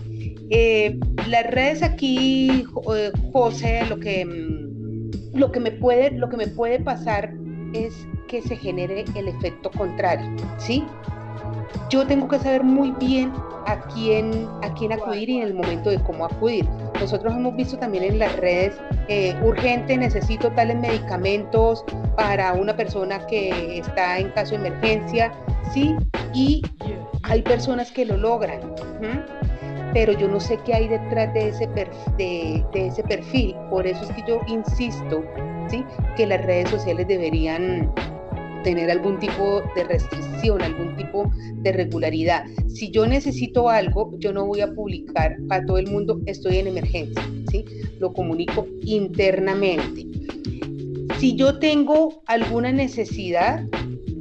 Eh, 0.51 0.99
las 1.29 1.47
redes 1.47 1.83
aquí, 1.83 2.65
eh, 2.95 3.13
José, 3.33 3.83
lo 3.89 3.99
que, 3.99 4.25
mm, 4.25 5.37
lo, 5.37 5.53
que 5.53 5.61
me 5.61 5.73
puede, 5.73 6.13
lo 6.13 6.29
que 6.29 6.37
me 6.37 6.47
puede 6.47 6.81
pasar 6.81 7.35
es 7.73 8.07
que 8.29 8.43
se 8.43 8.57
genere 8.57 9.05
el 9.17 9.29
efecto 9.29 9.71
contrario, 9.71 10.29
¿sí? 10.59 10.85
Yo 11.89 12.07
tengo 12.07 12.29
que 12.29 12.39
saber 12.39 12.63
muy 12.63 12.93
bien 12.93 13.33
a 13.67 13.79
quién, 13.89 14.49
a 14.63 14.73
quién 14.75 14.93
acudir 14.93 15.29
y 15.29 15.39
en 15.39 15.43
el 15.49 15.55
momento 15.55 15.91
de 15.91 15.99
cómo 16.03 16.25
acudir. 16.25 16.67
Nosotros 17.01 17.35
hemos 17.35 17.55
visto 17.57 17.77
también 17.79 18.05
en 18.05 18.19
las 18.19 18.35
redes, 18.37 18.81
eh, 19.09 19.35
urgente, 19.45 19.97
necesito 19.97 20.51
tales 20.53 20.77
medicamentos 20.79 21.85
para 22.17 22.53
una 22.55 22.77
persona 22.77 23.27
que 23.27 23.79
está 23.79 24.19
en 24.19 24.31
caso 24.31 24.57
de 24.57 24.69
emergencia, 24.69 25.33
¿sí? 25.73 25.97
Y 26.33 26.63
hay 27.25 27.43
personas 27.43 27.91
que 27.91 28.05
lo 28.07 28.17
logran, 28.17 28.61
pero 29.93 30.13
yo 30.13 30.29
no 30.29 30.39
sé 30.41 30.57
qué 30.65 30.75
hay 30.75 30.89
detrás 30.89 31.33
de 31.35 31.49
ese, 31.49 31.69
perf- 31.71 32.17
de, 32.17 32.65
de 32.73 32.87
ese 32.87 33.03
perfil. 33.03 33.55
Por 33.71 33.87
eso 33.87 34.05
es 34.05 34.13
que 34.13 34.23
yo 34.27 34.41
insisto, 34.47 35.25
¿sí? 35.69 35.85
Que 36.17 36.27
las 36.27 36.45
redes 36.45 36.71
sociales 36.71 37.07
deberían 37.09 37.93
tener 38.63 38.91
algún 38.91 39.19
tipo 39.19 39.63
de 39.75 39.85
restricción, 39.85 40.63
algún 40.63 40.97
tipo 40.97 41.31
de 41.63 41.73
regularidad. 41.73 42.45
Si 42.69 42.91
yo 42.91 43.07
necesito 43.07 43.69
algo, 43.69 44.13
yo 44.19 44.33
no 44.33 44.47
voy 44.47 44.61
a 44.61 44.73
publicar 44.73 45.37
para 45.49 45.65
todo 45.65 45.79
el 45.79 45.91
mundo, 45.91 46.21
estoy 46.27 46.59
en 46.59 46.69
emergencia, 46.69 47.23
¿sí? 47.51 47.65
Lo 47.99 48.13
comunico 48.13 48.67
internamente. 48.83 50.07
Si 51.19 51.37
yo 51.37 51.59
tengo 51.59 52.23
alguna 52.27 52.73
necesidad, 52.73 53.63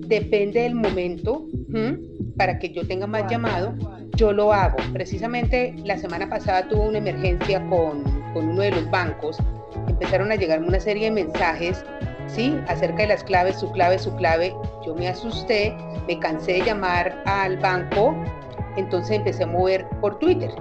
depende 0.08 0.62
del 0.62 0.76
momento, 0.76 1.48
para 2.36 2.60
que 2.60 2.74
yo 2.74 2.86
tenga 2.86 3.08
más 3.08 3.30
llamado, 3.30 3.74
yo 4.16 4.34
lo 4.34 4.52
hago. 4.52 4.78
Precisamente 4.92 5.76
la 5.86 5.98
semana 5.98 6.30
pasada 6.30 6.68
tuve 6.68 6.90
una 6.90 6.98
emergencia 6.98 7.66
con, 7.70 8.04
con 8.34 8.50
uno 8.50 8.62
de 8.62 8.72
los 8.72 8.90
bancos. 8.90 9.38
Empezaron 9.88 10.32
a 10.32 10.36
llegarme 10.36 10.68
una 10.68 10.80
serie 10.80 11.06
de 11.06 11.12
mensajes 11.12 11.86
¿sí? 12.34 12.59
acerca 12.67 13.03
de 13.03 13.07
las 13.07 13.23
claves, 13.23 13.59
su 13.59 13.71
clave, 13.71 13.99
su 13.99 14.13
clave. 14.15 14.55
Yo 14.86 14.95
me 14.95 15.07
asusté, 15.07 15.75
me 16.07 16.19
cansé 16.19 16.53
de 16.53 16.61
llamar 16.65 17.21
al 17.25 17.57
banco, 17.57 18.15
entonces 18.77 19.17
empecé 19.17 19.43
a 19.43 19.47
mover 19.47 19.88
por 20.01 20.17
Twitter. 20.19 20.51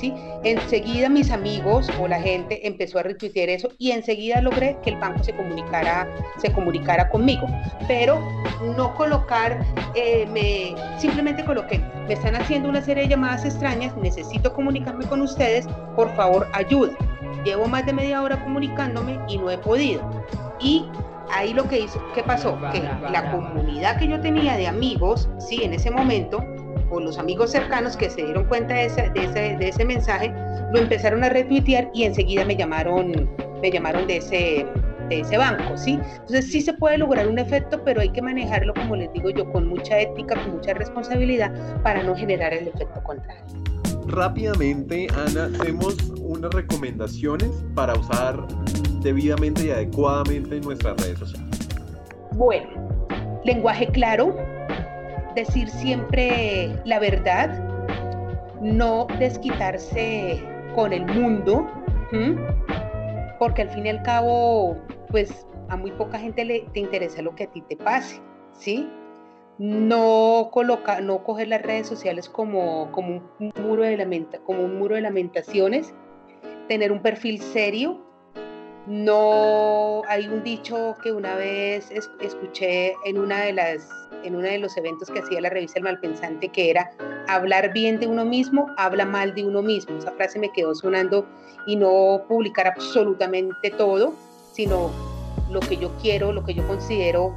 ¿Sí? 0.00 0.14
Enseguida 0.42 1.08
mis 1.08 1.30
amigos 1.30 1.88
o 2.00 2.08
la 2.08 2.20
gente 2.20 2.66
empezó 2.66 2.98
a 2.98 3.02
retuitear 3.02 3.50
eso 3.50 3.68
y 3.78 3.90
enseguida 3.90 4.40
logré 4.40 4.78
que 4.82 4.90
el 4.90 4.96
banco 4.96 5.22
se 5.22 5.34
comunicara, 5.34 6.08
se 6.38 6.50
comunicara 6.52 7.08
conmigo. 7.10 7.46
Pero 7.86 8.20
no 8.76 8.94
colocar, 8.94 9.64
eh, 9.94 10.26
me, 10.32 10.74
simplemente 10.98 11.44
coloqué, 11.44 11.80
me 12.06 12.14
están 12.14 12.34
haciendo 12.34 12.68
una 12.68 12.80
serie 12.80 13.04
de 13.04 13.10
llamadas 13.10 13.44
extrañas, 13.44 13.94
necesito 13.96 14.52
comunicarme 14.54 15.04
con 15.06 15.20
ustedes, 15.20 15.66
por 15.94 16.14
favor 16.16 16.48
ayuda. 16.52 16.92
Llevo 17.44 17.66
más 17.66 17.86
de 17.86 17.92
media 17.92 18.22
hora 18.22 18.42
comunicándome 18.42 19.18
y 19.28 19.38
no 19.38 19.50
he 19.50 19.58
podido. 19.58 20.08
Y 20.60 20.86
ahí 21.32 21.52
lo 21.54 21.68
que 21.68 21.80
hizo, 21.80 22.00
¿qué 22.14 22.22
pasó? 22.22 22.58
Que 22.72 22.82
la 23.10 23.30
comunidad 23.30 23.98
que 23.98 24.08
yo 24.08 24.20
tenía 24.20 24.56
de 24.56 24.66
amigos, 24.66 25.28
sí, 25.38 25.62
en 25.62 25.74
ese 25.74 25.90
momento, 25.90 26.44
o 26.90 27.00
los 27.00 27.18
amigos 27.18 27.52
cercanos 27.52 27.96
que 27.96 28.10
se 28.10 28.24
dieron 28.24 28.44
cuenta 28.44 28.74
de 28.74 28.86
ese, 28.86 29.10
de 29.10 29.24
ese, 29.24 29.56
de 29.56 29.68
ese 29.68 29.84
mensaje, 29.84 30.32
lo 30.72 30.78
empezaron 30.78 31.24
a 31.24 31.28
retuitear 31.28 31.90
y 31.94 32.04
enseguida 32.04 32.44
me 32.44 32.56
llamaron, 32.56 33.30
me 33.60 33.70
llamaron 33.70 34.06
de 34.06 34.18
ese, 34.18 34.66
de 35.08 35.20
ese 35.20 35.36
banco, 35.36 35.76
¿sí? 35.76 35.98
Entonces 36.12 36.50
sí 36.50 36.60
se 36.60 36.72
puede 36.72 36.98
lograr 36.98 37.28
un 37.28 37.38
efecto, 37.38 37.82
pero 37.84 38.00
hay 38.00 38.10
que 38.10 38.22
manejarlo, 38.22 38.72
como 38.74 38.96
les 38.96 39.12
digo 39.12 39.30
yo, 39.30 39.50
con 39.52 39.68
mucha 39.68 39.98
ética, 39.98 40.36
con 40.36 40.56
mucha 40.56 40.74
responsabilidad 40.74 41.52
para 41.82 42.02
no 42.02 42.14
generar 42.14 42.54
el 42.54 42.68
efecto 42.68 43.02
contrario. 43.02 43.42
Rápidamente, 44.06 45.06
Ana, 45.14 45.50
hacemos 45.60 45.96
unas 46.20 46.52
recomendaciones 46.52 47.50
para 47.74 47.94
usar 47.94 48.46
debidamente 49.02 49.66
y 49.66 49.70
adecuadamente 49.70 50.56
en 50.56 50.62
nuestras 50.62 51.00
redes 51.02 51.18
sociales. 51.18 51.68
Bueno, 52.32 52.68
lenguaje 53.44 53.86
claro, 53.88 54.36
decir 55.34 55.68
siempre 55.68 56.70
la 56.84 56.98
verdad, 56.98 57.50
no 58.60 59.06
desquitarse 59.18 60.42
con 60.74 60.92
el 60.92 61.06
mundo, 61.06 61.66
porque 63.38 63.62
al 63.62 63.70
fin 63.70 63.86
y 63.86 63.90
al 63.90 64.02
cabo, 64.02 64.76
pues 65.08 65.46
a 65.68 65.76
muy 65.76 65.92
poca 65.92 66.18
gente 66.18 66.44
le 66.44 66.60
te 66.72 66.80
interesa 66.80 67.22
lo 67.22 67.34
que 67.34 67.44
a 67.44 67.46
ti 67.46 67.62
te 67.62 67.76
pase, 67.76 68.20
¿sí? 68.52 68.88
No 69.58 70.50
coloca, 70.52 71.00
no 71.00 71.22
coger 71.22 71.48
las 71.48 71.62
redes 71.62 71.86
sociales 71.86 72.28
como, 72.28 72.90
como, 72.92 73.22
un 73.38 73.52
muro 73.62 73.82
de 73.82 73.96
lamenta, 73.96 74.38
como 74.38 74.64
un 74.64 74.78
muro 74.78 74.94
de 74.94 75.02
lamentaciones, 75.02 75.94
tener 76.68 76.92
un 76.92 77.02
perfil 77.02 77.40
serio, 77.40 78.00
no 78.86 80.02
hay 80.08 80.26
un 80.28 80.42
dicho 80.42 80.96
que 81.02 81.12
una 81.12 81.34
vez 81.36 81.90
es- 81.90 82.10
escuché 82.20 82.94
en 83.04 83.18
una 83.18 83.40
de 83.42 83.52
las 83.52 83.88
en 84.22 84.36
uno 84.36 84.46
de 84.48 84.58
los 84.58 84.76
eventos 84.76 85.08
que 85.10 85.20
hacía 85.20 85.40
la 85.40 85.48
revista 85.48 85.78
El 85.78 85.84
Malpensante 85.84 86.48
que 86.48 86.68
era 86.70 86.90
hablar 87.26 87.72
bien 87.72 87.98
de 88.00 88.06
uno 88.06 88.24
mismo, 88.24 88.66
habla 88.76 89.06
mal 89.06 89.34
de 89.34 89.46
uno 89.46 89.62
mismo. 89.62 89.96
Esa 89.96 90.10
frase 90.12 90.38
me 90.38 90.52
quedó 90.52 90.74
sonando 90.74 91.24
y 91.66 91.76
no 91.76 92.22
publicar 92.28 92.66
absolutamente 92.66 93.70
todo, 93.70 94.12
sino 94.52 94.90
lo 95.50 95.60
que 95.60 95.78
yo 95.78 95.90
quiero, 96.02 96.32
lo 96.32 96.44
que 96.44 96.52
yo 96.52 96.66
considero 96.66 97.32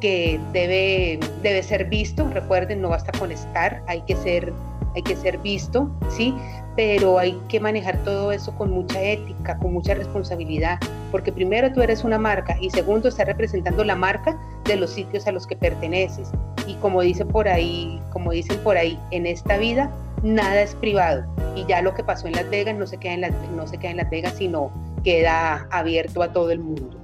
que 0.00 0.38
debe, 0.52 1.18
debe 1.42 1.62
ser 1.62 1.86
visto. 1.86 2.28
Recuerden, 2.28 2.82
no 2.82 2.90
basta 2.90 3.10
con 3.18 3.32
estar, 3.32 3.82
hay 3.86 4.02
que 4.02 4.16
ser, 4.16 4.52
hay 4.94 5.02
que 5.02 5.16
ser 5.16 5.38
visto, 5.38 5.88
¿sí? 6.10 6.34
Pero 6.76 7.18
hay 7.18 7.32
que 7.48 7.58
manejar 7.58 7.96
todo 8.04 8.32
eso 8.32 8.54
con 8.54 8.70
mucha 8.70 9.00
ética, 9.02 9.56
con 9.58 9.72
mucha 9.72 9.94
responsabilidad, 9.94 10.78
porque 11.10 11.32
primero 11.32 11.72
tú 11.72 11.82
eres 11.82 12.04
una 12.04 12.18
marca 12.18 12.56
y 12.60 12.70
segundo 12.70 13.08
estás 13.08 13.26
representando 13.26 13.82
la 13.82 13.96
marca 13.96 14.38
de 14.64 14.76
los 14.76 14.90
sitios 14.90 15.26
a 15.26 15.32
los 15.32 15.46
que 15.46 15.56
perteneces. 15.56 16.30
Y 16.66 16.74
como 16.74 17.00
dice 17.00 17.24
por 17.24 17.48
ahí, 17.48 18.00
como 18.12 18.32
dicen 18.32 18.58
por 18.58 18.76
ahí, 18.76 18.98
en 19.10 19.26
esta 19.26 19.56
vida 19.56 19.90
nada 20.22 20.60
es 20.60 20.74
privado 20.74 21.24
y 21.54 21.64
ya 21.66 21.80
lo 21.80 21.94
que 21.94 22.04
pasó 22.04 22.26
en 22.26 22.34
Las 22.34 22.48
Vegas 22.50 22.76
no 22.76 22.86
se 22.86 22.98
queda 22.98 23.14
en 23.14 23.20
Las, 23.22 23.32
no 23.54 23.66
se 23.66 23.78
queda 23.78 23.92
en 23.92 23.96
Las 23.96 24.10
Vegas, 24.10 24.34
sino 24.36 24.70
queda 25.02 25.66
abierto 25.70 26.22
a 26.22 26.32
todo 26.32 26.50
el 26.50 26.58
mundo. 26.58 26.95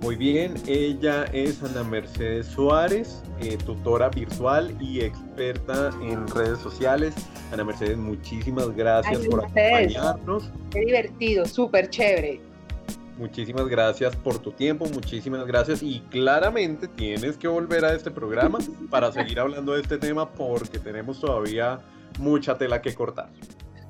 Muy 0.00 0.14
bien, 0.14 0.54
ella 0.68 1.24
es 1.32 1.62
Ana 1.62 1.82
Mercedes 1.82 2.46
Suárez, 2.46 3.20
eh, 3.40 3.58
tutora 3.66 4.08
virtual 4.08 4.76
y 4.80 5.00
experta 5.00 5.90
en 6.00 6.26
redes 6.28 6.60
sociales. 6.60 7.14
Ana 7.52 7.64
Mercedes, 7.64 7.96
muchísimas 7.96 8.74
gracias 8.76 9.20
Ay, 9.22 9.28
por 9.28 9.42
Mercedes. 9.42 9.96
acompañarnos. 9.96 10.50
Qué 10.70 10.80
divertido, 10.80 11.46
súper 11.46 11.90
chévere. 11.90 12.40
Muchísimas 13.18 13.66
gracias 13.66 14.14
por 14.14 14.38
tu 14.38 14.52
tiempo, 14.52 14.86
muchísimas 14.86 15.44
gracias 15.44 15.82
y 15.82 15.98
claramente 16.08 16.86
tienes 16.86 17.36
que 17.36 17.48
volver 17.48 17.84
a 17.84 17.92
este 17.92 18.12
programa 18.12 18.60
para 18.90 19.10
seguir 19.10 19.40
hablando 19.40 19.72
de 19.72 19.80
este 19.80 19.98
tema 19.98 20.30
porque 20.30 20.78
tenemos 20.78 21.20
todavía 21.20 21.80
mucha 22.20 22.56
tela 22.56 22.80
que 22.80 22.94
cortar. 22.94 23.30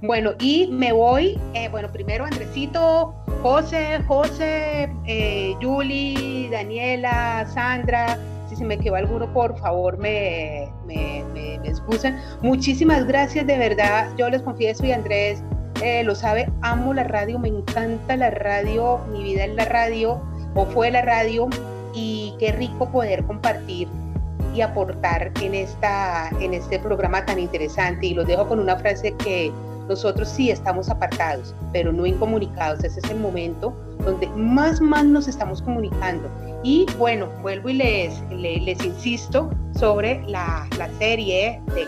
Bueno, 0.01 0.31
y 0.39 0.69
me 0.69 0.93
voy, 0.93 1.37
eh, 1.55 1.69
bueno, 1.71 1.91
primero 1.91 2.25
Andresito, 2.25 3.13
José, 3.43 4.01
José, 4.07 4.89
eh, 5.07 5.57
Julie, 5.61 6.49
Daniela, 6.51 7.45
Sandra, 7.53 8.17
si 8.49 8.55
se 8.55 8.65
me 8.65 8.79
quedó 8.79 8.95
alguno, 8.95 9.33
por 9.33 9.59
favor, 9.59 9.99
me, 9.99 10.69
me, 10.87 11.25
excusan. 11.65 12.17
Muchísimas 12.43 13.09
gracias, 13.09 13.45
de 13.49 13.59
verdad, 13.59 14.09
yo 14.17 14.31
les 14.31 14.41
confieso 14.43 14.87
y 14.87 14.93
Andrés 14.93 15.43
eh, 15.83 16.05
lo 16.05 16.15
sabe, 16.15 16.49
amo 16.63 16.95
la 16.95 17.03
radio, 17.03 17.41
me 17.41 17.49
encanta 17.49 18.17
la 18.17 18.31
radio, 18.31 19.01
mi 19.13 19.25
vida 19.25 19.47
es 19.47 19.55
la 19.57 19.65
radio, 19.65 20.23
o 20.55 20.65
fue 20.67 20.93
la 20.93 21.03
radio, 21.03 21.49
y 21.93 22.35
qué 22.39 22.53
rico 22.53 22.89
poder 22.91 23.25
compartir 23.25 23.89
y 24.55 24.61
aportar 24.61 25.33
en, 25.43 25.55
esta, 25.55 26.31
en 26.41 26.55
este 26.55 26.79
programa 26.79 27.27
tan 27.27 27.41
interesante. 27.41 28.07
Y 28.07 28.15
los 28.15 28.27
dejo 28.27 28.47
con 28.47 28.61
una 28.61 28.77
frase 28.77 29.13
que 29.17 29.53
nosotros 29.89 30.29
sí 30.29 30.51
estamos 30.51 30.89
apartados, 30.91 31.55
pero 31.73 31.93
no 31.93 32.07
incomunicados. 32.07 32.85
Ese 32.85 33.01
es 33.01 33.11
el 33.11 33.19
momento 33.19 33.75
donde 34.05 34.27
más, 34.29 34.81
más 34.81 35.05
nos 35.05 35.29
estamos 35.29 35.63
comunicando. 35.63 36.29
Y 36.63 36.87
bueno, 36.99 37.29
vuelvo 37.43 37.69
y 37.69 37.75
les, 37.75 38.21
les, 38.31 38.63
les 38.63 38.85
insisto 38.85 39.51
sobre 39.79 40.23
la, 40.27 40.67
la 40.77 40.89
serie 40.99 41.63
de 41.75 41.87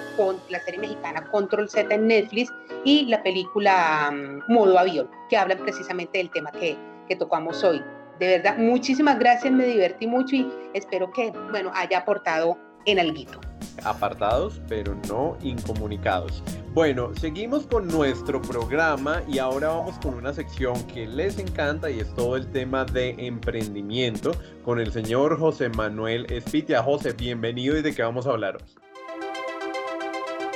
la 0.48 0.61
serie 0.61 0.80
mexicana 0.80 1.28
Control 1.30 1.68
Z 1.68 1.92
en 1.92 2.07
Netflix 2.07 2.53
y 2.84 3.07
la 3.07 3.22
película 3.22 4.11
mm, 4.12 4.53
Modo 4.53 4.78
Avión, 4.78 5.11
que 5.28 5.36
hablan 5.36 5.59
precisamente 5.59 6.18
del 6.18 6.30
tema 6.30 6.53
que, 6.53 6.76
que 7.09 7.16
tocamos 7.16 7.62
hoy. 7.64 7.82
De 8.20 8.38
verdad, 8.38 8.59
muchísimas 8.59 9.18
gracias, 9.18 9.53
me 9.53 9.64
divertí 9.64 10.07
mucho 10.07 10.36
y 10.36 10.48
espero 10.74 11.11
que, 11.11 11.32
bueno, 11.51 11.72
haya 11.74 11.98
aportado 11.98 12.57
en 12.84 12.98
alguito. 12.98 13.40
Apartados, 13.85 14.61
pero 14.68 14.97
no 15.09 15.37
incomunicados. 15.43 16.43
Bueno, 16.73 17.11
seguimos 17.16 17.66
con 17.66 17.89
nuestro 17.89 18.41
programa 18.41 19.23
y 19.29 19.39
ahora 19.39 19.68
vamos 19.68 19.99
con 19.99 20.14
una 20.14 20.33
sección 20.33 20.83
que 20.85 21.07
les 21.07 21.39
encanta 21.39 21.91
y 21.91 22.01
es 22.01 22.14
todo 22.14 22.37
el 22.37 22.51
tema 22.51 22.85
de 22.85 23.14
emprendimiento 23.18 24.33
con 24.64 24.79
el 24.79 24.93
señor 24.93 25.39
José 25.39 25.68
Manuel 25.68 26.27
Espitia. 26.31 26.83
José, 26.83 27.12
bienvenido 27.12 27.77
y 27.77 27.83
de 27.83 27.95
qué 27.95 28.03
vamos 28.03 28.27
a 28.27 28.31
hablar 28.31 28.57
hoy. 28.57 28.62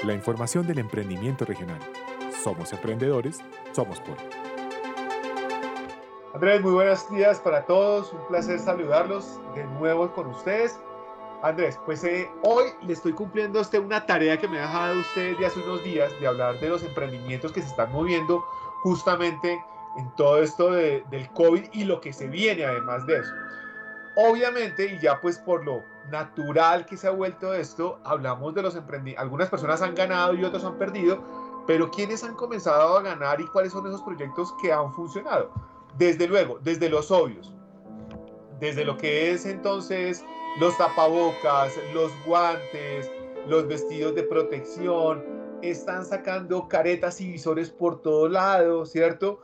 La 0.05 0.13
información 0.13 0.67
del 0.67 0.79
emprendimiento 0.79 1.45
regional. 1.45 1.81
Somos 2.43 2.73
emprendedores, 2.73 3.39
somos 3.73 3.99
Poli. 4.01 4.21
Andrés, 6.35 6.61
muy 6.63 6.73
buenos 6.73 7.09
días 7.11 7.39
para 7.41 7.65
todos. 7.65 8.13
Un 8.13 8.27
placer 8.29 8.59
saludarlos 8.59 9.41
de 9.55 9.65
nuevo 9.65 10.13
con 10.13 10.27
ustedes. 10.27 10.79
Andrés, 11.45 11.79
pues 11.85 12.03
eh, 12.05 12.31
hoy 12.43 12.65
le 12.87 12.95
estoy 12.95 13.13
cumpliendo 13.13 13.59
a 13.59 13.63
usted 13.63 13.79
una 13.79 14.07
tarea 14.07 14.39
que 14.39 14.49
me 14.49 14.59
ha 14.59 14.63
dejado 14.63 15.01
usted 15.01 15.37
de 15.37 15.45
hace 15.45 15.61
unos 15.61 15.83
días 15.83 16.19
de 16.19 16.27
hablar 16.27 16.59
de 16.59 16.71
los 16.71 16.83
emprendimientos 16.83 17.53
que 17.53 17.61
se 17.61 17.69
están 17.69 17.93
moviendo 17.93 18.43
justamente 18.83 19.63
en 19.99 20.11
todo 20.17 20.43
esto 20.43 20.71
de- 20.73 21.05
del 21.11 21.29
COVID 21.33 21.65
y 21.75 21.85
lo 21.85 22.01
que 22.01 22.15
se 22.15 22.29
viene 22.29 22.65
además 22.65 23.07
de 23.07 23.19
eso. 23.19 23.35
Obviamente, 24.17 24.87
y 24.87 24.99
ya 25.01 25.21
pues 25.21 25.39
por 25.39 25.67
lo 25.67 25.85
natural 26.11 26.87
que 26.87 26.97
se 26.97 27.09
ha 27.09 27.11
vuelto 27.11 27.53
esto, 27.53 28.01
hablamos 28.05 28.55
de 28.55 28.63
los 28.63 28.75
emprendimientos. 28.75 29.23
Algunas 29.23 29.51
personas 29.51 29.83
han 29.83 29.95
ganado 29.95 30.33
y 30.33 30.45
otras 30.45 30.65
han 30.65 30.79
perdido, 30.79 31.23
pero 31.67 31.91
¿quiénes 31.91 32.25
han 32.25 32.37
comenzado 32.37 32.97
a 32.97 33.03
ganar 33.03 33.39
y 33.43 33.47
cuáles 33.49 33.73
son 33.73 33.87
esos 33.87 34.01
proyectos 34.03 34.55
que 34.63 34.73
han 34.73 34.91
funcionado? 34.95 35.51
Desde 35.99 36.27
luego, 36.27 36.59
desde 36.63 36.89
los 36.89 37.11
obvios, 37.11 37.54
desde 38.61 38.85
lo 38.85 38.97
que 38.97 39.33
es 39.33 39.47
entonces 39.47 40.25
los 40.59 40.77
tapabocas, 40.79 41.73
los 41.93 42.13
guantes, 42.25 43.11
los 43.47 43.67
vestidos 43.67 44.15
de 44.15 44.23
protección, 44.23 45.25
están 45.63 46.05
sacando 46.05 46.69
caretas 46.69 47.21
y 47.21 47.33
visores 47.33 47.71
por 47.71 48.03
todo 48.03 48.29
lado, 48.29 48.87
¿cierto? 48.87 49.41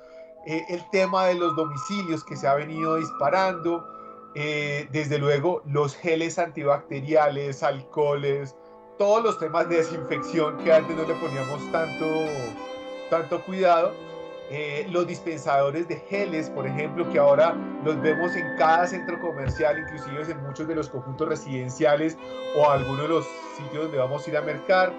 Eh, 0.46 0.62
el 0.68 0.88
tema 0.90 1.26
de 1.26 1.34
los 1.34 1.54
domicilios 1.56 2.24
que 2.24 2.36
se 2.36 2.46
ha 2.46 2.54
venido 2.54 2.96
disparando, 2.96 3.86
eh, 4.34 4.88
desde 4.92 5.18
luego 5.18 5.62
los 5.66 5.96
geles 5.96 6.38
antibacteriales, 6.38 7.62
alcoholes, 7.62 8.54
todos 8.98 9.24
los 9.24 9.38
temas 9.38 9.68
de 9.68 9.78
desinfección 9.78 10.58
que 10.58 10.72
antes 10.72 10.96
no 10.96 11.04
le 11.04 11.14
poníamos 11.14 11.72
tanto, 11.72 12.06
tanto 13.08 13.42
cuidado. 13.44 13.92
Eh, 14.52 14.86
los 14.90 15.06
dispensadores 15.06 15.86
de 15.86 15.96
geles, 15.96 16.50
por 16.50 16.66
ejemplo, 16.66 17.08
que 17.10 17.20
ahora 17.20 17.54
los 17.84 18.00
vemos 18.02 18.34
en 18.34 18.56
cada 18.58 18.84
centro 18.86 19.20
comercial, 19.20 19.78
inclusive 19.78 20.32
en 20.32 20.42
muchos 20.42 20.66
de 20.66 20.74
los 20.74 20.88
conjuntos 20.88 21.28
residenciales 21.28 22.18
o 22.56 22.68
algunos 22.68 23.02
de 23.02 23.08
los 23.08 23.26
sitios 23.56 23.84
donde 23.84 23.98
vamos 23.98 24.26
a 24.26 24.30
ir 24.30 24.36
a 24.36 24.40
mercar. 24.42 24.92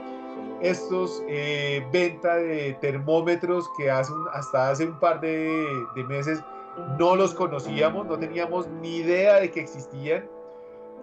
Estos 0.61 1.21
eh, 1.27 1.85
venta 1.91 2.35
de 2.35 2.77
termómetros 2.79 3.69
que 3.77 3.91
hace 3.91 4.13
un- 4.13 4.27
hasta 4.31 4.69
hace 4.69 4.85
un 4.85 4.97
par 4.99 5.19
de, 5.19 5.65
de 5.95 6.03
meses 6.05 6.39
no 6.97 7.17
los 7.17 7.33
conocíamos, 7.33 8.05
no 8.07 8.17
teníamos 8.17 8.67
ni 8.67 8.97
idea 8.97 9.41
de 9.41 9.51
que 9.51 9.59
existían. 9.59 10.29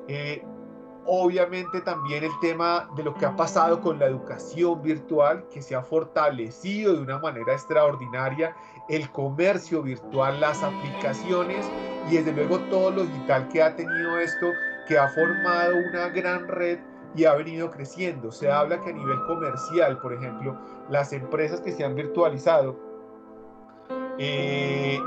Eh, 0.07 0.43
obviamente 1.11 1.81
también 1.81 2.23
el 2.23 2.39
tema 2.41 2.87
de 2.95 3.03
lo 3.03 3.15
que 3.15 3.25
ha 3.25 3.35
pasado 3.35 3.81
con 3.81 3.99
la 3.99 4.07
educación 4.07 4.83
virtual, 4.83 5.43
que 5.51 5.63
se 5.63 5.75
ha 5.75 5.83
fortalecido 5.83 6.93
de 6.93 7.01
una 7.01 7.19
manera 7.19 7.55
extraordinaria, 7.55 8.55
el 8.91 9.11
comercio 9.11 9.83
virtual, 9.83 10.39
las 10.39 10.63
aplicaciones 10.63 11.67
y 12.11 12.17
desde 12.17 12.33
luego 12.33 12.59
todo 12.71 12.91
lo 12.91 13.05
digital 13.05 13.49
que 13.49 13.63
ha 13.63 13.75
tenido 13.75 14.19
esto, 14.19 14.53
que 14.87 14.99
ha 14.99 15.09
formado 15.09 15.77
una 15.89 16.09
gran 16.11 16.47
red 16.47 16.79
y 17.15 17.25
ha 17.25 17.33
venido 17.33 17.71
creciendo. 17.71 18.31
Se 18.31 18.51
habla 18.51 18.79
que 18.83 18.91
a 18.91 18.93
nivel 18.93 19.19
comercial, 19.27 19.99
por 20.01 20.13
ejemplo, 20.13 20.59
las 20.91 21.15
empresas 21.15 21.63
que 21.63 21.73
se 21.73 21.85
han 21.85 21.95
virtualizado, 21.95 22.79
eh, 24.19 25.01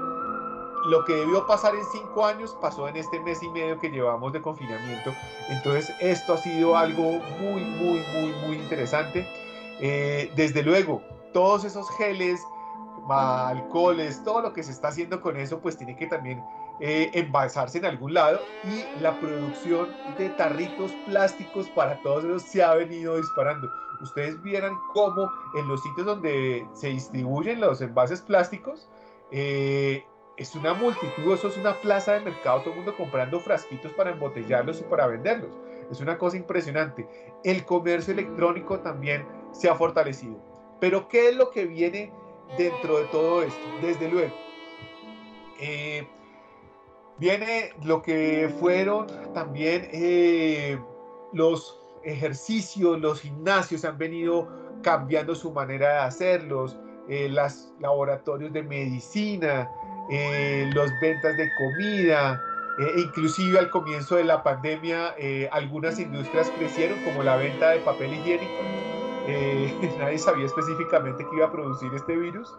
lo 0.85 1.03
que 1.05 1.13
debió 1.13 1.45
pasar 1.45 1.75
en 1.75 1.85
cinco 1.85 2.25
años 2.25 2.55
pasó 2.61 2.87
en 2.87 2.97
este 2.97 3.19
mes 3.19 3.41
y 3.43 3.49
medio 3.49 3.79
que 3.79 3.89
llevamos 3.89 4.33
de 4.33 4.41
confinamiento. 4.41 5.13
Entonces 5.49 5.93
esto 5.99 6.33
ha 6.33 6.37
sido 6.37 6.75
algo 6.77 7.19
muy, 7.39 7.63
muy, 7.63 8.03
muy, 8.13 8.33
muy 8.45 8.55
interesante. 8.57 9.27
Eh, 9.79 10.31
desde 10.35 10.63
luego, 10.63 11.01
todos 11.33 11.63
esos 11.65 11.89
geles, 11.97 12.41
alcoholes, 13.09 14.23
todo 14.23 14.41
lo 14.41 14.53
que 14.53 14.63
se 14.63 14.71
está 14.71 14.89
haciendo 14.89 15.21
con 15.21 15.37
eso, 15.37 15.59
pues 15.59 15.77
tiene 15.77 15.95
que 15.95 16.07
también 16.07 16.43
eh, 16.79 17.11
envasarse 17.13 17.77
en 17.77 17.85
algún 17.85 18.13
lado 18.13 18.39
y 18.63 19.01
la 19.01 19.19
producción 19.19 19.89
de 20.17 20.29
tarritos 20.29 20.91
plásticos 21.05 21.69
para 21.69 22.01
todos 22.01 22.23
esos 22.23 22.43
se 22.43 22.63
ha 22.63 22.73
venido 22.75 23.17
disparando. 23.17 23.69
Ustedes 24.01 24.41
vieran 24.41 24.75
cómo 24.93 25.29
en 25.55 25.67
los 25.67 25.81
sitios 25.83 26.07
donde 26.07 26.67
se 26.73 26.87
distribuyen 26.87 27.61
los 27.61 27.81
envases 27.81 28.21
plásticos, 28.21 28.89
eh, 29.29 30.05
es 30.37 30.55
una 30.55 30.73
multitud, 30.73 31.33
eso 31.33 31.47
es 31.49 31.57
una 31.57 31.73
plaza 31.81 32.13
de 32.13 32.21
mercado, 32.21 32.61
todo 32.61 32.71
el 32.71 32.77
mundo 32.77 32.95
comprando 32.95 33.39
frasquitos 33.39 33.91
para 33.93 34.11
embotellarlos 34.11 34.79
y 34.79 34.83
para 34.83 35.07
venderlos. 35.07 35.51
Es 35.91 35.99
una 35.99 36.17
cosa 36.17 36.37
impresionante. 36.37 37.07
El 37.43 37.65
comercio 37.65 38.13
electrónico 38.13 38.79
también 38.79 39.25
se 39.51 39.69
ha 39.69 39.75
fortalecido. 39.75 40.39
Pero 40.79 41.07
¿qué 41.07 41.29
es 41.29 41.35
lo 41.35 41.51
que 41.51 41.65
viene 41.65 42.11
dentro 42.57 42.97
de 42.97 43.05
todo 43.05 43.43
esto? 43.43 43.59
Desde 43.81 44.09
luego, 44.09 44.33
eh, 45.59 46.07
viene 47.17 47.71
lo 47.83 48.01
que 48.01 48.51
fueron 48.59 49.07
también 49.33 49.89
eh, 49.91 50.79
los 51.33 51.79
ejercicios, 52.03 52.99
los 52.99 53.21
gimnasios 53.21 53.85
han 53.85 53.97
venido 53.97 54.49
cambiando 54.81 55.35
su 55.35 55.51
manera 55.51 55.89
de 55.89 55.99
hacerlos, 55.99 56.77
eh, 57.07 57.29
los 57.29 57.73
laboratorios 57.79 58.51
de 58.53 58.63
medicina, 58.63 59.69
eh, 60.11 60.69
las 60.73 60.91
ventas 60.99 61.37
de 61.37 61.49
comida, 61.55 62.43
eh, 62.79 62.93
inclusive 62.97 63.59
al 63.59 63.69
comienzo 63.69 64.15
de 64.15 64.23
la 64.23 64.43
pandemia 64.43 65.13
eh, 65.17 65.49
algunas 65.51 65.99
industrias 65.99 66.51
crecieron 66.57 66.97
como 67.03 67.21
la 67.21 67.35
venta 67.35 67.71
de 67.71 67.79
papel 67.79 68.13
higiénico. 68.13 68.61
Eh, 69.27 69.95
nadie 69.99 70.17
sabía 70.17 70.45
específicamente 70.45 71.25
que 71.25 71.35
iba 71.35 71.47
a 71.47 71.51
producir 71.51 71.93
este 71.93 72.15
virus, 72.15 72.53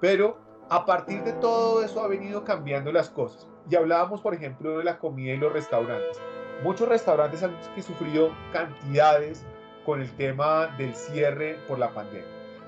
pero 0.00 0.38
a 0.68 0.84
partir 0.84 1.22
de 1.24 1.32
todo 1.34 1.82
eso 1.82 2.02
ha 2.02 2.08
venido 2.08 2.44
cambiando 2.44 2.92
las 2.92 3.10
cosas. 3.10 3.48
Y 3.68 3.76
hablábamos, 3.76 4.20
por 4.20 4.34
ejemplo, 4.34 4.78
de 4.78 4.84
la 4.84 4.98
comida 4.98 5.34
y 5.34 5.36
los 5.36 5.52
restaurantes. 5.52 6.20
Muchos 6.62 6.88
restaurantes 6.88 7.42
han 7.42 7.56
que 7.74 7.82
sufrido 7.82 8.30
cantidades 8.52 9.44
con 9.84 10.00
el 10.00 10.10
tema 10.16 10.68
del 10.78 10.94
cierre 10.94 11.58
por 11.68 11.78
la 11.78 11.90
pandemia. 11.90 12.24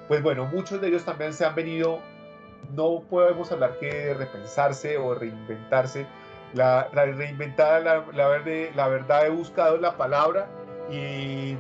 Pues 0.09 0.23
bueno, 0.23 0.47
muchos 0.47 0.81
de 0.81 0.89
ellos 0.89 1.05
también 1.05 1.33
se 1.33 1.45
han 1.45 1.55
venido 1.55 2.01
no 2.75 3.03
podemos 3.09 3.51
hablar 3.53 3.79
que 3.79 3.93
de 3.93 4.15
repensarse 4.15 4.99
o 4.99 5.15
reinventarse. 5.15 6.07
La, 6.55 6.89
la 6.95 7.05
reinventada, 7.05 7.81
la, 7.81 8.05
la, 8.15 8.89
verdad, 8.89 9.27
he 9.27 9.31
buscado 9.31 9.77
la 9.77 9.97
palabra 9.97 10.49
y 10.91 11.57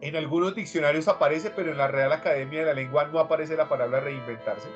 en 0.00 0.16
algunos 0.16 0.54
diccionarios 0.54 1.08
aparece, 1.08 1.50
pero 1.50 1.72
en 1.72 1.78
la 1.78 1.88
Real 1.88 2.12
Academia 2.12 2.60
de 2.60 2.66
la 2.66 2.74
Lengua 2.74 3.08
no 3.12 3.18
aparece 3.18 3.56
la 3.56 3.68
palabra 3.68 4.00
reinventarse. 4.00 4.68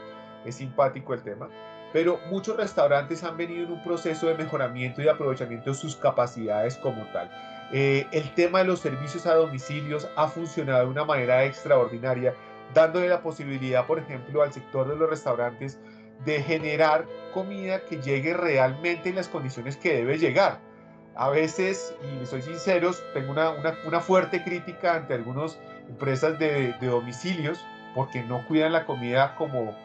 Es 0.45 0.57
simpático 0.57 1.14
el 1.14 1.22
tema. 1.22 1.49
Pero 1.93 2.18
muchos 2.28 2.57
restaurantes 2.57 3.22
han 3.22 3.37
venido 3.37 3.66
en 3.66 3.72
un 3.72 3.85
proceso 3.85 4.26
de 4.26 4.35
mejoramiento 4.35 5.01
y 5.01 5.09
aprovechamiento 5.09 5.70
de 5.70 5.76
sus 5.76 5.95
capacidades 5.95 6.76
como 6.76 7.05
tal. 7.12 7.30
Eh, 7.72 8.07
el 8.12 8.35
tema 8.35 8.59
de 8.59 8.64
los 8.66 8.80
servicios 8.80 9.26
a 9.26 9.35
domicilios 9.35 10.09
ha 10.16 10.28
funcionado 10.28 10.80
de 10.80 10.91
una 10.91 11.05
manera 11.05 11.45
extraordinaria 11.45 12.35
dándole 12.75 13.09
la 13.09 13.22
posibilidad, 13.22 13.87
por 13.87 13.99
ejemplo, 13.99 14.43
al 14.43 14.53
sector 14.53 14.89
de 14.89 14.97
los 14.97 15.09
restaurantes 15.09 15.79
de 16.25 16.43
generar 16.43 17.07
comida 17.33 17.85
que 17.85 18.01
llegue 18.01 18.35
realmente 18.35 19.09
en 19.09 19.16
las 19.16 19.29
condiciones 19.29 19.77
que 19.77 19.95
debe 19.95 20.18
llegar. 20.18 20.61
A 21.16 21.29
veces, 21.31 21.95
y 22.22 22.27
soy 22.27 22.43
sincero, 22.43 22.91
tengo 23.12 23.31
una, 23.33 23.51
una- 23.87 24.01
fuerte 24.01 24.43
crítica 24.43 24.95
ante 24.95 25.14
algunas 25.14 25.59
empresas 25.89 26.39
de, 26.39 26.75
de 26.81 26.87
domicilios 26.87 27.64
porque 27.95 28.22
no 28.22 28.45
cuidan 28.49 28.72
la 28.72 28.85
comida 28.85 29.37
como 29.37 29.77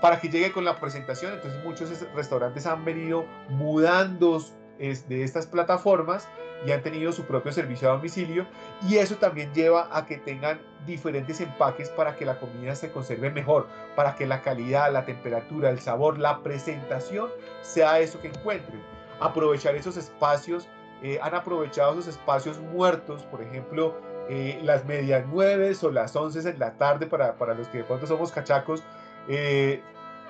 para 0.00 0.20
que 0.20 0.28
llegue 0.28 0.52
con 0.52 0.64
la 0.64 0.76
presentación. 0.80 1.34
Entonces 1.34 1.62
muchos 1.64 1.90
es- 1.90 2.10
restaurantes 2.14 2.66
han 2.66 2.84
venido 2.84 3.26
mudando 3.50 4.42
es- 4.78 5.08
de 5.08 5.22
estas 5.24 5.46
plataformas 5.46 6.28
y 6.66 6.72
han 6.72 6.82
tenido 6.82 7.12
su 7.12 7.24
propio 7.26 7.52
servicio 7.52 7.88
a 7.90 7.94
domicilio 7.96 8.46
y 8.88 8.96
eso 8.96 9.16
también 9.16 9.52
lleva 9.52 9.88
a 9.92 10.06
que 10.06 10.16
tengan 10.18 10.60
diferentes 10.86 11.40
empaques 11.40 11.90
para 11.90 12.16
que 12.16 12.24
la 12.24 12.38
comida 12.38 12.74
se 12.74 12.90
conserve 12.90 13.30
mejor, 13.30 13.68
para 13.96 14.14
que 14.14 14.26
la 14.26 14.42
calidad, 14.42 14.92
la 14.92 15.04
temperatura, 15.04 15.70
el 15.70 15.80
sabor, 15.80 16.18
la 16.18 16.42
presentación 16.42 17.30
sea 17.62 18.00
eso 18.00 18.20
que 18.20 18.28
encuentren. 18.28 18.82
Aprovechar 19.20 19.74
esos 19.74 19.96
espacios, 19.96 20.68
eh, 21.02 21.18
han 21.22 21.34
aprovechado 21.34 21.92
esos 21.92 22.08
espacios 22.08 22.58
muertos, 22.58 23.24
por 23.24 23.42
ejemplo, 23.42 24.00
eh, 24.30 24.58
las 24.62 24.86
medias 24.86 25.24
nueve 25.30 25.72
o 25.82 25.90
las 25.90 26.16
11 26.16 26.48
en 26.48 26.58
la 26.58 26.72
tarde 26.78 27.06
para, 27.06 27.36
para 27.36 27.54
los 27.54 27.68
que 27.68 27.78
de 27.78 27.84
pronto 27.84 28.06
somos 28.06 28.32
cachacos, 28.32 28.82
eh, 29.28 29.82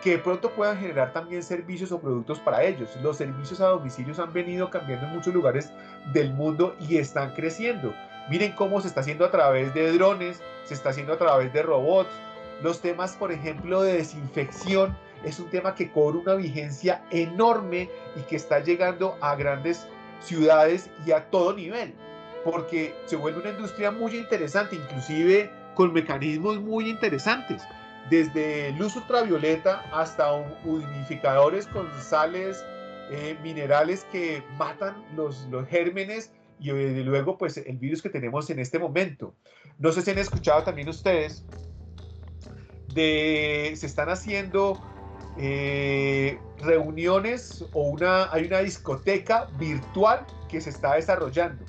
que 0.05 0.11
de 0.11 0.19
pronto 0.19 0.51
puedan 0.51 0.79
generar 0.79 1.15
también 1.15 1.43
servicios 1.43 1.91
o 1.91 1.99
productos 1.99 2.39
para 2.39 2.63
ellos. 2.63 2.91
Los 3.03 3.17
servicios 3.17 3.63
a 3.63 3.69
domicilios 3.69 4.19
han 4.19 4.35
venido 4.35 4.69
cambiando 4.69 5.07
en 5.07 5.15
muchos 5.15 5.33
lugares 5.33 5.73
del 6.13 6.35
mundo 6.35 6.77
y 6.79 6.99
están 6.99 7.33
creciendo. 7.33 7.95
Miren 8.29 8.53
cómo 8.53 8.83
se 8.83 8.89
está 8.89 9.01
haciendo 9.01 9.25
a 9.25 9.31
través 9.31 9.73
de 9.73 9.91
drones, 9.93 10.43
se 10.67 10.75
está 10.75 10.91
haciendo 10.91 11.15
a 11.15 11.17
través 11.17 11.55
de 11.55 11.63
robots. 11.63 12.11
Los 12.63 12.83
temas, 12.83 13.17
por 13.17 13.33
ejemplo, 13.33 13.81
de 13.81 13.95
desinfección 13.95 14.95
es 15.25 15.41
un 15.41 15.49
tema 15.49 15.75
que 15.75 15.91
cobra 15.91 16.19
una 16.19 16.35
vigencia 16.35 17.03
enorme 17.11 17.89
y 18.15 18.21
que 18.29 18.37
está 18.37 18.59
llegando 18.59 19.17
a 19.23 19.35
grandes 19.37 19.87
ciudades 20.21 20.91
y 21.07 21.13
a 21.13 21.31
todo 21.31 21.55
nivel, 21.55 21.95
porque 22.45 22.95
se 23.07 23.17
vuelve 23.17 23.41
una 23.41 23.51
industria 23.53 23.91
muy 23.91 24.15
interesante, 24.15 24.77
inclusive 24.77 25.51
con 25.75 25.95
mecanismos 25.95 26.61
muy 26.61 26.91
interesantes, 26.91 27.63
desde 28.11 28.73
luz 28.73 28.97
ultravioleta 28.97 29.83
hasta 29.93 30.33
humidificadores 30.65 31.67
con 31.67 31.89
sales 32.01 32.65
eh, 33.11 33.37
minerales 33.43 34.07
que 34.13 34.43
matan 34.59 35.05
los, 35.17 35.47
los 35.51 35.67
gérmenes 35.69 36.33
y 36.59 36.71
desde 36.71 37.05
luego 37.05 37.37
pues 37.37 37.57
el 37.57 37.79
virus 37.79 38.03
que 38.03 38.11
tenemos 38.11 38.49
en 38.51 38.59
este 38.59 38.79
momento. 38.79 39.35
No 39.79 39.93
sé 39.93 40.03
si 40.03 40.11
han 40.11 40.19
escuchado 40.19 40.63
también 40.63 40.89
ustedes 40.89 41.45
de 42.95 43.73
se 43.77 43.87
están 43.87 44.09
haciendo 44.09 44.81
eh, 45.37 46.39
reuniones 46.61 47.65
o 47.73 47.83
una 47.83 48.33
hay 48.33 48.47
una 48.47 48.61
discoteca 48.61 49.49
virtual 49.59 50.25
que 50.49 50.61
se 50.61 50.71
está 50.71 50.95
desarrollando. 50.95 51.65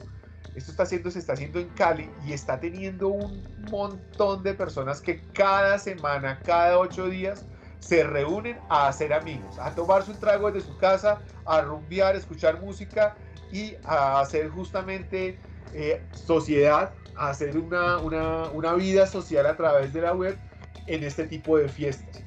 Esto 0.56 0.72
está 0.72 0.84
haciendo, 0.84 1.12
se 1.12 1.20
está 1.20 1.34
haciendo 1.34 1.60
en 1.60 1.70
Cali 1.70 2.10
y 2.26 2.34
está 2.34 2.60
teniendo 2.60 3.10
un 3.10 3.44
montón 3.70 4.42
de 4.42 4.54
personas 4.54 5.02
que 5.02 5.22
cada 5.34 5.78
semana, 5.78 6.42
cada 6.44 6.80
ocho 6.80 7.08
días, 7.08 7.46
se 7.80 8.04
reúnen 8.04 8.58
a 8.70 8.88
hacer 8.88 9.14
amigos, 9.14 9.60
a 9.60 9.76
tomarse 9.76 10.12
un 10.12 10.20
trago 10.20 10.52
desde 10.52 10.68
su 10.68 10.78
casa, 10.78 11.22
a 11.46 11.62
rumbear, 11.62 12.16
escuchar 12.16 12.60
música 12.60 13.16
y 13.52 13.76
a 13.84 14.20
hacer 14.22 14.50
justamente 14.50 15.38
eh, 15.74 16.02
sociedad, 16.14 16.94
a 17.16 17.30
hacer 17.30 17.58
una, 17.58 18.00
una, 18.00 18.50
una 18.50 18.74
vida 18.74 19.06
social 19.06 19.46
a 19.46 19.56
través 19.56 19.94
de 19.94 20.02
la 20.02 20.14
web 20.14 20.38
en 20.88 21.04
este 21.04 21.28
tipo 21.28 21.58
de 21.58 21.70
fiestas. 21.70 22.25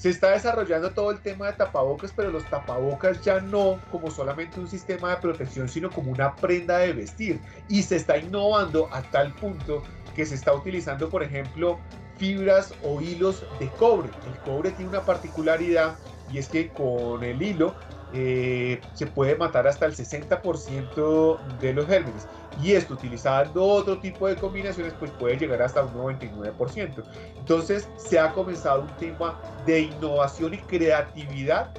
Se 0.00 0.08
está 0.08 0.30
desarrollando 0.30 0.92
todo 0.92 1.10
el 1.10 1.18
tema 1.18 1.48
de 1.48 1.52
tapabocas, 1.52 2.10
pero 2.16 2.30
los 2.30 2.42
tapabocas 2.46 3.20
ya 3.20 3.38
no 3.38 3.78
como 3.90 4.10
solamente 4.10 4.58
un 4.58 4.66
sistema 4.66 5.10
de 5.10 5.16
protección, 5.16 5.68
sino 5.68 5.90
como 5.90 6.10
una 6.10 6.34
prenda 6.36 6.78
de 6.78 6.94
vestir. 6.94 7.38
Y 7.68 7.82
se 7.82 7.96
está 7.96 8.16
innovando 8.16 8.88
a 8.94 9.02
tal 9.02 9.34
punto 9.34 9.82
que 10.16 10.24
se 10.24 10.36
está 10.36 10.54
utilizando, 10.54 11.10
por 11.10 11.22
ejemplo, 11.22 11.78
fibras 12.16 12.72
o 12.82 12.98
hilos 13.02 13.44
de 13.58 13.68
cobre. 13.72 14.08
El 14.26 14.38
cobre 14.38 14.70
tiene 14.70 14.88
una 14.88 15.02
particularidad 15.02 15.96
y 16.32 16.38
es 16.38 16.48
que 16.48 16.70
con 16.70 17.22
el 17.22 17.42
hilo 17.42 17.74
eh, 18.14 18.80
se 18.94 19.06
puede 19.06 19.36
matar 19.36 19.66
hasta 19.66 19.84
el 19.84 19.94
60% 19.94 21.58
de 21.60 21.74
los 21.74 21.86
gérmenes. 21.86 22.26
Y 22.62 22.72
esto 22.72 22.94
utilizando 22.94 23.64
otro 23.64 23.98
tipo 23.98 24.26
de 24.26 24.36
combinaciones 24.36 24.92
pues 24.98 25.10
puede 25.12 25.36
llegar 25.36 25.62
hasta 25.62 25.82
un 25.82 25.94
99%. 25.94 27.02
Entonces 27.38 27.88
se 27.96 28.18
ha 28.18 28.32
comenzado 28.32 28.82
un 28.82 28.96
tema 28.96 29.40
de 29.66 29.82
innovación 29.82 30.54
y 30.54 30.58
creatividad 30.58 31.70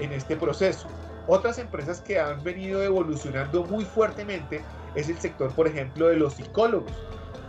en 0.00 0.12
este 0.12 0.36
proceso. 0.36 0.88
Otras 1.26 1.58
empresas 1.58 2.00
que 2.00 2.18
han 2.18 2.42
venido 2.42 2.82
evolucionando 2.82 3.64
muy 3.64 3.84
fuertemente 3.84 4.60
es 4.94 5.08
el 5.08 5.18
sector, 5.18 5.52
por 5.52 5.66
ejemplo, 5.66 6.08
de 6.08 6.16
los 6.16 6.34
psicólogos. 6.34 6.92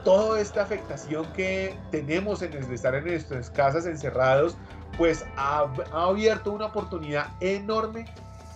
Toda 0.03 0.39
esta 0.39 0.61
afectación 0.61 1.25
que 1.33 1.75
tenemos 1.91 2.41
en 2.41 2.53
estar 2.53 2.93
en 2.93 3.05
nuestras 3.05 3.49
casas 3.49 3.85
encerrados, 3.85 4.55
pues 4.97 5.25
ha 5.35 5.67
abierto 5.91 6.51
una 6.51 6.67
oportunidad 6.67 7.27
enorme 7.41 8.05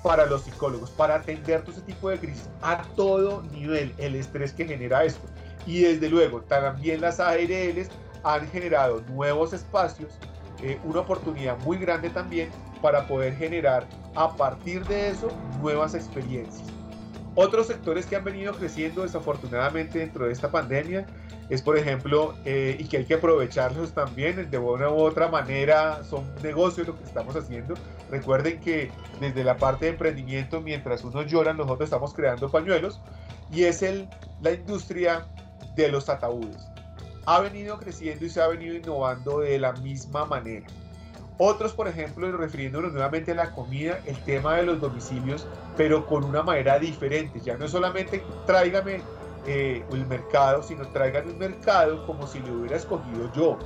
para 0.04 0.26
los 0.26 0.44
psicólogos, 0.44 0.90
para 0.92 1.16
atender 1.16 1.62
todo 1.62 1.72
ese 1.74 1.82
tipo 1.82 2.10
de 2.10 2.20
crisis 2.20 2.50
a 2.62 2.82
todo 2.96 3.44
nivel, 3.52 3.94
el 3.98 4.16
estrés 4.16 4.54
que 4.54 4.66
genera 4.66 5.04
esto. 5.04 5.28
Y 5.66 5.82
desde 5.82 6.10
luego, 6.10 6.42
también 6.42 7.02
las 7.02 7.20
ARLs 7.20 7.90
han 8.24 8.48
generado 8.50 9.02
nuevos 9.10 9.54
espacios, 9.54 10.14
eh, 10.62 10.80
una 10.84 11.02
oportunidad 11.02 11.58
muy 11.60 11.78
grande 11.78 12.10
también 12.10 12.50
para 12.82 13.08
poder 13.08 13.36
generar 13.36 13.86
a 14.16 14.36
partir 14.36 14.86
de 14.86 15.10
eso 15.10 15.30
nuevas 15.62 15.94
experiencias. 15.96 16.68
Otros 17.36 17.68
sectores 17.68 18.06
que 18.06 18.16
han 18.16 18.24
venido 18.24 18.54
creciendo 18.54 19.04
desafortunadamente 19.04 20.00
dentro 20.00 20.26
de 20.26 20.34
esta 20.34 20.50
pandemia 20.50 21.06
es, 21.50 21.62
por 21.62 21.78
ejemplo, 21.78 22.36
eh, 22.46 22.76
y 22.80 22.86
que 22.86 22.98
hay 22.98 23.06
que 23.06 23.16
aprovecharlos 23.16 23.94
también, 23.94 24.50
de 24.50 24.58
una 24.58 24.90
u 24.90 25.00
otra 25.00 25.30
manera 25.30 26.04
son 26.04 26.26
negocios 26.44 26.88
lo 26.88 26.98
que 26.98 27.04
estamos 27.04 27.36
haciendo. 27.36 27.76
Recuerden 28.10 28.60
que 28.60 28.92
desde 29.20 29.44
la 29.44 29.58
parte 29.58 29.86
de 29.86 29.92
emprendimiento, 29.92 30.62
mientras 30.62 31.04
unos 31.04 31.28
lloran, 31.28 31.58
nosotros 31.58 31.88
estamos 31.88 32.14
creando 32.14 32.50
pañuelos 32.50 33.00
y 33.52 33.64
es 33.64 33.84
el, 33.84 34.10
la 34.42 34.52
industria 34.52 35.28
de 35.76 35.90
los 35.90 36.10
ataúdes. 36.10 36.68
Ha 37.26 37.40
venido 37.42 37.78
creciendo 37.78 38.26
y 38.26 38.30
se 38.30 38.42
ha 38.42 38.48
venido 38.48 38.76
innovando 38.76 39.40
de 39.40 39.60
la 39.60 39.74
misma 39.74 40.26
manera. 40.26 40.66
Otros, 41.38 41.72
por 41.72 41.88
ejemplo, 41.88 42.30
refiriéndonos 42.34 42.92
nuevamente 42.92 43.32
a 43.32 43.36
la 43.36 43.52
comida, 43.52 44.00
el 44.06 44.18
tema 44.24 44.58
de 44.58 44.64
los 44.64 44.82
domicilios, 44.82 45.48
pero 45.78 46.06
con 46.06 46.26
una 46.26 46.44
manera 46.44 46.78
diferente. 46.80 47.40
Ya 47.40 47.58
no 47.58 47.66
es 47.66 47.72
solamente 47.72 48.22
tráigame 48.46 49.02
eh, 49.48 49.86
el 49.92 50.06
mercado, 50.08 50.62
sino 50.64 50.86
traigan 50.90 51.30
un 51.30 51.38
mercado 51.38 52.06
como 52.06 52.28
si 52.28 52.40
lo 52.40 52.54
hubiera 52.54 52.76
escogido 52.76 53.32
yo, 53.34 53.58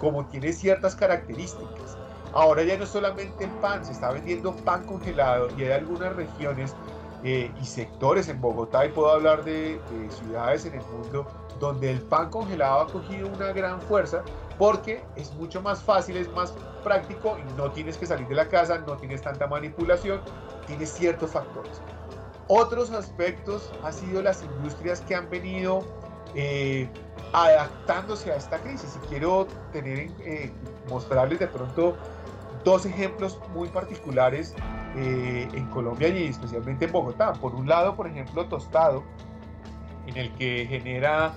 como 0.00 0.26
tiene 0.26 0.52
ciertas 0.52 0.96
características. 0.96 1.87
Ahora 2.32 2.62
ya 2.62 2.76
no 2.76 2.86
solamente 2.86 3.44
el 3.44 3.50
pan, 3.52 3.84
se 3.84 3.92
está 3.92 4.12
vendiendo 4.12 4.54
pan 4.54 4.84
congelado 4.84 5.48
y 5.56 5.64
hay 5.64 5.72
algunas 5.72 6.14
regiones 6.14 6.74
eh, 7.24 7.50
y 7.60 7.64
sectores 7.64 8.28
en 8.28 8.40
Bogotá, 8.40 8.86
y 8.86 8.90
puedo 8.90 9.10
hablar 9.10 9.44
de, 9.44 9.80
de 9.90 10.10
ciudades 10.10 10.64
en 10.66 10.74
el 10.74 10.84
mundo, 10.86 11.26
donde 11.58 11.90
el 11.90 12.00
pan 12.02 12.30
congelado 12.30 12.80
ha 12.80 12.86
cogido 12.86 13.28
una 13.28 13.52
gran 13.52 13.80
fuerza 13.82 14.22
porque 14.58 15.02
es 15.16 15.32
mucho 15.34 15.62
más 15.62 15.82
fácil, 15.82 16.16
es 16.16 16.28
más 16.32 16.52
práctico 16.84 17.38
y 17.38 17.52
no 17.56 17.70
tienes 17.70 17.96
que 17.96 18.06
salir 18.06 18.26
de 18.28 18.34
la 18.34 18.48
casa, 18.48 18.78
no 18.78 18.96
tienes 18.96 19.22
tanta 19.22 19.46
manipulación, 19.46 20.20
tienes 20.66 20.90
ciertos 20.92 21.30
factores. 21.30 21.80
Otros 22.48 22.90
aspectos 22.90 23.70
han 23.82 23.92
sido 23.92 24.22
las 24.22 24.42
industrias 24.42 25.00
que 25.02 25.14
han 25.14 25.28
venido 25.28 25.84
eh, 26.34 26.88
adaptándose 27.32 28.32
a 28.32 28.36
esta 28.36 28.58
crisis. 28.58 28.98
Y 29.02 29.06
quiero 29.08 29.46
tener, 29.72 30.10
eh, 30.20 30.52
mostrarles 30.88 31.38
de 31.38 31.46
pronto 31.46 31.96
dos 32.64 32.86
ejemplos 32.86 33.38
muy 33.54 33.68
particulares 33.68 34.54
eh, 34.96 35.48
en 35.52 35.66
Colombia 35.66 36.08
y 36.08 36.26
especialmente 36.26 36.86
en 36.86 36.92
Bogotá. 36.92 37.32
Por 37.34 37.54
un 37.54 37.68
lado, 37.68 37.94
por 37.96 38.06
ejemplo, 38.06 38.46
Tostado, 38.46 39.02
en 40.06 40.16
el 40.16 40.32
que 40.34 40.66
genera, 40.66 41.34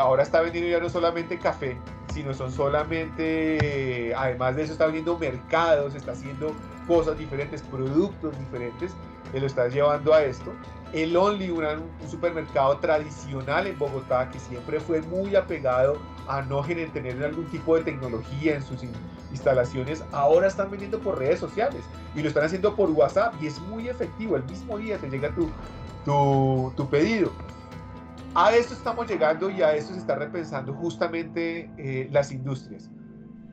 ahora 0.00 0.22
está 0.22 0.40
vendiendo 0.40 0.70
ya 0.70 0.80
no 0.80 0.88
solamente 0.88 1.38
café, 1.38 1.76
sino 2.12 2.34
son 2.34 2.50
solamente, 2.50 4.12
además 4.14 4.56
de 4.56 4.64
eso 4.64 4.72
está 4.72 4.86
vendiendo 4.86 5.18
mercados, 5.18 5.94
está 5.94 6.12
haciendo 6.12 6.52
cosas 6.86 7.18
diferentes, 7.18 7.62
productos 7.62 8.36
diferentes, 8.38 8.92
él 9.32 9.40
lo 9.40 9.46
está 9.46 9.68
llevando 9.68 10.14
a 10.14 10.22
esto. 10.22 10.52
El 10.92 11.16
Only, 11.16 11.50
un, 11.50 11.64
un 11.64 12.08
supermercado 12.10 12.78
tradicional 12.78 13.66
en 13.66 13.78
Bogotá 13.78 14.30
que 14.30 14.38
siempre 14.38 14.80
fue 14.80 15.02
muy 15.02 15.36
apegado 15.36 15.98
a 16.28 16.42
no 16.42 16.62
tener 16.62 17.22
algún 17.24 17.46
tipo 17.46 17.76
de 17.76 17.82
tecnología 17.82 18.56
en 18.56 18.62
sus 18.62 18.82
instalaciones, 19.30 20.04
ahora 20.12 20.46
están 20.46 20.70
vendiendo 20.70 20.98
por 20.98 21.18
redes 21.18 21.40
sociales 21.40 21.82
y 22.14 22.22
lo 22.22 22.28
están 22.28 22.44
haciendo 22.44 22.76
por 22.76 22.90
WhatsApp 22.90 23.34
y 23.40 23.46
es 23.46 23.58
muy 23.62 23.88
efectivo. 23.88 24.36
El 24.36 24.44
mismo 24.44 24.78
día 24.78 24.98
te 24.98 25.08
llega 25.08 25.34
tu, 25.34 25.50
tu, 26.04 26.72
tu 26.76 26.88
pedido. 26.88 27.32
A 28.34 28.52
esto 28.54 28.74
estamos 28.74 29.08
llegando 29.08 29.50
y 29.50 29.62
a 29.62 29.74
esto 29.74 29.94
se 29.94 30.00
está 30.00 30.14
repensando 30.14 30.74
justamente 30.74 31.70
eh, 31.78 32.08
las 32.12 32.30
industrias. 32.30 32.90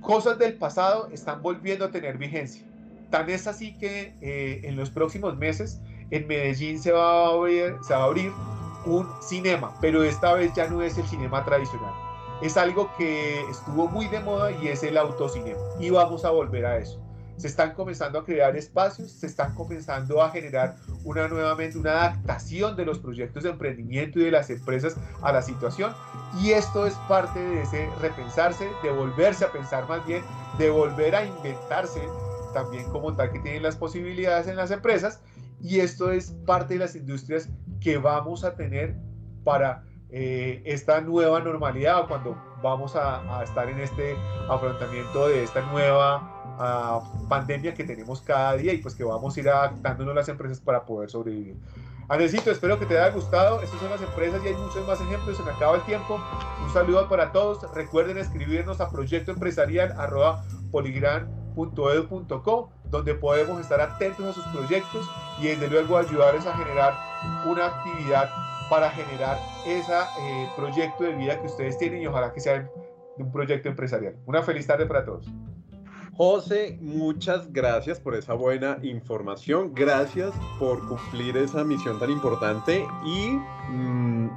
Cosas 0.02 0.38
del 0.38 0.58
pasado 0.58 1.08
están 1.12 1.42
volviendo 1.42 1.86
a 1.86 1.92
tener 1.92 2.18
vigencia. 2.18 2.66
Tan 3.10 3.30
es 3.30 3.48
así 3.48 3.78
que 3.78 4.16
eh, 4.22 4.62
en 4.64 4.76
los 4.76 4.90
próximos 4.90 5.38
meses 5.38 5.80
en 6.12 6.28
Medellín 6.28 6.80
se 6.80 6.92
va, 6.92 7.28
a 7.28 7.30
abrir, 7.30 7.76
se 7.86 7.94
va 7.94 8.02
a 8.02 8.06
abrir 8.06 8.32
un 8.86 9.08
cinema, 9.22 9.74
pero 9.82 10.04
esta 10.04 10.34
vez 10.34 10.54
ya 10.54 10.68
no 10.68 10.82
es 10.82 10.98
el 10.98 11.08
cinema 11.08 11.44
tradicional. 11.44 11.94
Es 12.42 12.58
algo 12.58 12.92
que 12.98 13.42
estuvo 13.50 13.88
muy 13.88 14.08
de 14.08 14.20
moda 14.20 14.52
y 14.52 14.68
es 14.68 14.84
el 14.84 14.98
autocinema. 14.98 15.60
Y 15.80 15.90
vamos 15.90 16.26
a 16.26 16.32
volver 16.32 16.66
a 16.66 16.78
eso 16.78 17.06
se 17.38 17.48
están 17.48 17.74
comenzando 17.74 18.20
a 18.20 18.26
crear 18.26 18.56
espacios, 18.56 19.12
se 19.12 19.28
están 19.28 19.54
comenzando 19.56 20.22
a 20.22 20.30
generar 20.30 20.76
una 21.04 21.28
nuevamente 21.28 21.78
una 21.78 21.92
adaptación 21.92 22.76
de 22.76 22.86
los 22.86 23.00
proyectos 23.00 23.44
de 23.44 23.50
emprendimiento 23.50 24.20
y 24.20 24.24
de 24.24 24.32
las 24.32 24.50
empresas 24.50 24.96
a 25.22 25.32
la 25.32 25.42
situación 25.42 25.94
y 26.42 26.52
esto 26.52 26.86
es 26.86 26.94
parte 27.10 27.40
de 27.40 27.62
ese 27.62 27.90
repensarse, 28.02 28.70
de 28.84 28.92
volverse 28.92 29.46
a 29.46 29.52
pensar 29.52 29.88
más 29.88 30.06
bien, 30.06 30.24
de 30.58 30.70
volver 30.70 31.16
a 31.16 31.26
inventarse 31.26 32.02
también 32.56 32.90
como 32.90 33.14
tal 33.16 33.32
que 33.32 33.40
tienen 33.40 33.62
las 33.62 33.76
posibilidades 33.76 34.48
en 34.48 34.56
las 34.56 34.72
empresas 34.72 35.22
y 35.62 35.82
esto 35.82 36.12
es 36.12 36.32
parte 36.46 36.76
de 36.76 36.80
las 36.80 36.96
industrias 36.96 37.50
que 37.82 37.98
vamos 37.98 38.44
a 38.46 38.56
tener 38.56 38.96
para 39.44 39.84
eh, 40.10 40.64
esta 40.66 41.02
nueva 41.02 41.42
normalidad 41.42 42.00
o 42.00 42.08
cuando 42.08 42.38
vamos 42.64 42.96
a, 42.96 43.40
a, 43.40 43.44
estar 43.44 43.70
en 43.70 43.80
este 43.82 44.16
afrontamiento 44.50 45.28
de 45.28 45.44
esta 45.44 45.62
nueva 45.72 47.04
uh, 47.04 47.28
pandemia 47.28 47.74
que 47.74 47.84
tenemos 47.84 48.22
cada 48.22 48.56
día 48.56 48.74
y 48.74 48.78
pues 48.78 48.96
que 48.96 49.04
vamos 49.04 49.36
a 49.36 49.40
ir 49.40 49.50
adaptándonos 49.50 50.16
las 50.16 50.30
empresas 50.30 50.60
para 50.62 50.86
poder 50.86 51.10
sobrevivir. 51.10 51.58
Andresito, 52.08 52.52
espero 52.52 52.80
que 52.80 52.86
te 52.86 52.98
haya 52.98 53.14
gustado. 53.14 53.62
Estas 53.62 53.80
son 53.80 53.90
las 53.90 54.02
empresas 54.02 54.42
y 54.44 54.48
hay 54.48 54.56
muchos 54.56 54.88
más 54.88 55.02
ejemplos. 55.02 55.38
Se 55.38 55.44
me 55.44 55.52
acaba 55.52 55.76
el 55.76 55.84
tiempo. 55.84 56.20
Un 56.64 56.72
saludo 56.72 57.10
para 57.10 57.32
todos. 57.32 57.70
Recuerden 57.74 58.18
escribirnos 58.18 58.80
a 58.80 58.90
proyectoempresarial.poligran.edu.co 61.56 62.70
donde 62.92 63.16
podemos 63.16 63.60
estar 63.60 63.82
atentos 63.82 64.26
a 64.26 64.34
sus 64.34 64.44
proyectos 64.48 65.10
y 65.40 65.48
desde 65.48 65.70
luego 65.70 65.98
ayudarles 65.98 66.46
a 66.46 66.56
generar 66.56 66.94
una 67.46 67.68
actividad 67.68 68.30
para 68.70 68.90
generar 68.92 69.38
ese 69.66 69.94
proyecto 70.56 71.04
de 71.04 71.14
vida 71.16 71.40
que 71.40 71.48
ustedes 71.48 71.78
tienen 71.78 72.02
y 72.02 72.08
ojalá 72.08 72.34
que 72.34 72.40
sea 72.40 72.70
un 73.18 73.32
proyecto 73.32 73.70
empresarial. 73.70 74.16
Una 74.26 74.44
feliz 74.44 74.68
tarde 74.68 74.86
para 74.86 75.06
todos. 75.06 75.28
José, 76.18 76.78
muchas 76.82 77.52
gracias 77.52 78.00
por 78.00 78.16
esa 78.16 78.34
buena 78.34 78.78
información. 78.84 79.74
Gracias 79.74 80.34
por 80.58 80.88
cumplir 80.88 81.36
esa 81.36 81.66
misión 81.66 82.00
tan 82.00 82.10
importante 82.10 82.88
y 83.06 83.32
mm, 83.70 84.30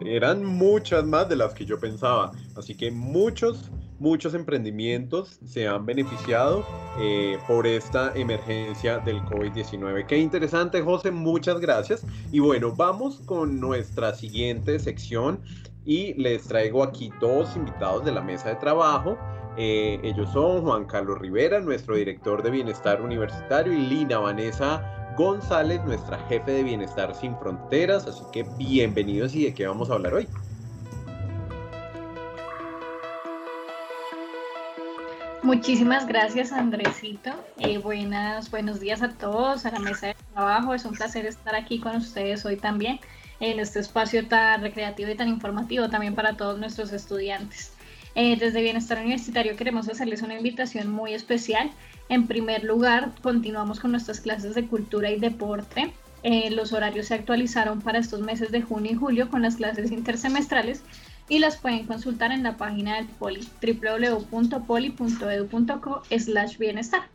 eran 0.00 0.44
muchas 0.44 1.04
más 1.04 1.28
de 1.28 1.34
las 1.34 1.54
que 1.54 1.64
yo 1.64 1.80
pensaba. 1.80 2.30
Así 2.56 2.76
que 2.76 2.92
muchos, 2.92 3.70
muchos 3.98 4.34
emprendimientos 4.34 5.38
se 5.44 5.66
han 5.66 5.84
beneficiado 5.84 6.64
eh, 6.98 7.38
por 7.46 7.66
esta 7.66 8.12
emergencia 8.14 8.98
del 8.98 9.20
COVID-19. 9.22 10.06
Qué 10.06 10.18
interesante, 10.18 10.80
José. 10.82 11.10
Muchas 11.10 11.60
gracias. 11.60 12.04
Y 12.30 12.38
bueno, 12.38 12.72
vamos 12.74 13.20
con 13.26 13.60
nuestra 13.60 14.14
siguiente 14.14 14.78
sección 14.78 15.40
y 15.84 16.14
les 16.14 16.46
traigo 16.46 16.82
aquí 16.82 17.10
dos 17.20 17.56
invitados 17.56 18.04
de 18.04 18.12
la 18.12 18.20
mesa 18.20 18.50
de 18.50 18.56
trabajo. 18.56 19.18
Eh, 19.56 19.98
ellos 20.04 20.30
son 20.32 20.62
Juan 20.62 20.84
Carlos 20.84 21.18
Rivera, 21.18 21.58
nuestro 21.60 21.96
director 21.96 22.42
de 22.42 22.50
Bienestar 22.50 23.02
Universitario, 23.02 23.72
y 23.72 23.78
Lina 23.78 24.18
Vanessa 24.18 25.14
González, 25.16 25.84
nuestra 25.84 26.16
jefe 26.28 26.52
de 26.52 26.62
Bienestar 26.62 27.12
Sin 27.14 27.36
Fronteras. 27.38 28.06
Así 28.06 28.22
que 28.32 28.44
bienvenidos 28.56 29.34
y 29.34 29.46
de 29.46 29.54
qué 29.54 29.66
vamos 29.66 29.90
a 29.90 29.94
hablar 29.94 30.14
hoy. 30.14 30.28
Muchísimas 35.48 36.06
gracias 36.06 36.52
Andresito. 36.52 37.30
Eh, 37.58 37.78
buenas, 37.78 38.50
buenos 38.50 38.80
días 38.80 39.00
a 39.00 39.08
todos, 39.08 39.64
a 39.64 39.70
la 39.70 39.78
mesa 39.78 40.08
de 40.08 40.16
trabajo. 40.34 40.74
Es 40.74 40.84
un 40.84 40.92
placer 40.92 41.24
estar 41.24 41.54
aquí 41.54 41.78
con 41.80 41.96
ustedes 41.96 42.44
hoy 42.44 42.58
también 42.58 43.00
en 43.40 43.58
este 43.58 43.80
espacio 43.80 44.28
tan 44.28 44.60
recreativo 44.60 45.10
y 45.10 45.14
tan 45.14 45.26
informativo 45.26 45.88
también 45.88 46.14
para 46.14 46.36
todos 46.36 46.58
nuestros 46.58 46.92
estudiantes. 46.92 47.72
Eh, 48.14 48.36
desde 48.36 48.60
Bienestar 48.60 48.98
Universitario 48.98 49.56
queremos 49.56 49.88
hacerles 49.88 50.20
una 50.20 50.34
invitación 50.34 50.90
muy 50.90 51.14
especial. 51.14 51.70
En 52.10 52.26
primer 52.26 52.62
lugar, 52.62 53.12
continuamos 53.22 53.80
con 53.80 53.92
nuestras 53.92 54.20
clases 54.20 54.54
de 54.54 54.66
cultura 54.66 55.10
y 55.10 55.18
deporte. 55.18 55.94
Eh, 56.24 56.50
los 56.50 56.74
horarios 56.74 57.06
se 57.06 57.14
actualizaron 57.14 57.80
para 57.80 58.00
estos 58.00 58.20
meses 58.20 58.52
de 58.52 58.60
junio 58.60 58.92
y 58.92 58.96
julio 58.96 59.30
con 59.30 59.40
las 59.40 59.56
clases 59.56 59.92
intersemestrales 59.92 60.82
y 61.28 61.38
las 61.38 61.56
pueden 61.56 61.86
consultar 61.86 62.32
en 62.32 62.42
la 62.42 62.56
página 62.56 62.96
del 62.96 63.06
Poli, 63.06 63.46
www.poli.edu.co 63.62 66.02
slash 66.10 66.58
bienestar. 66.58 67.08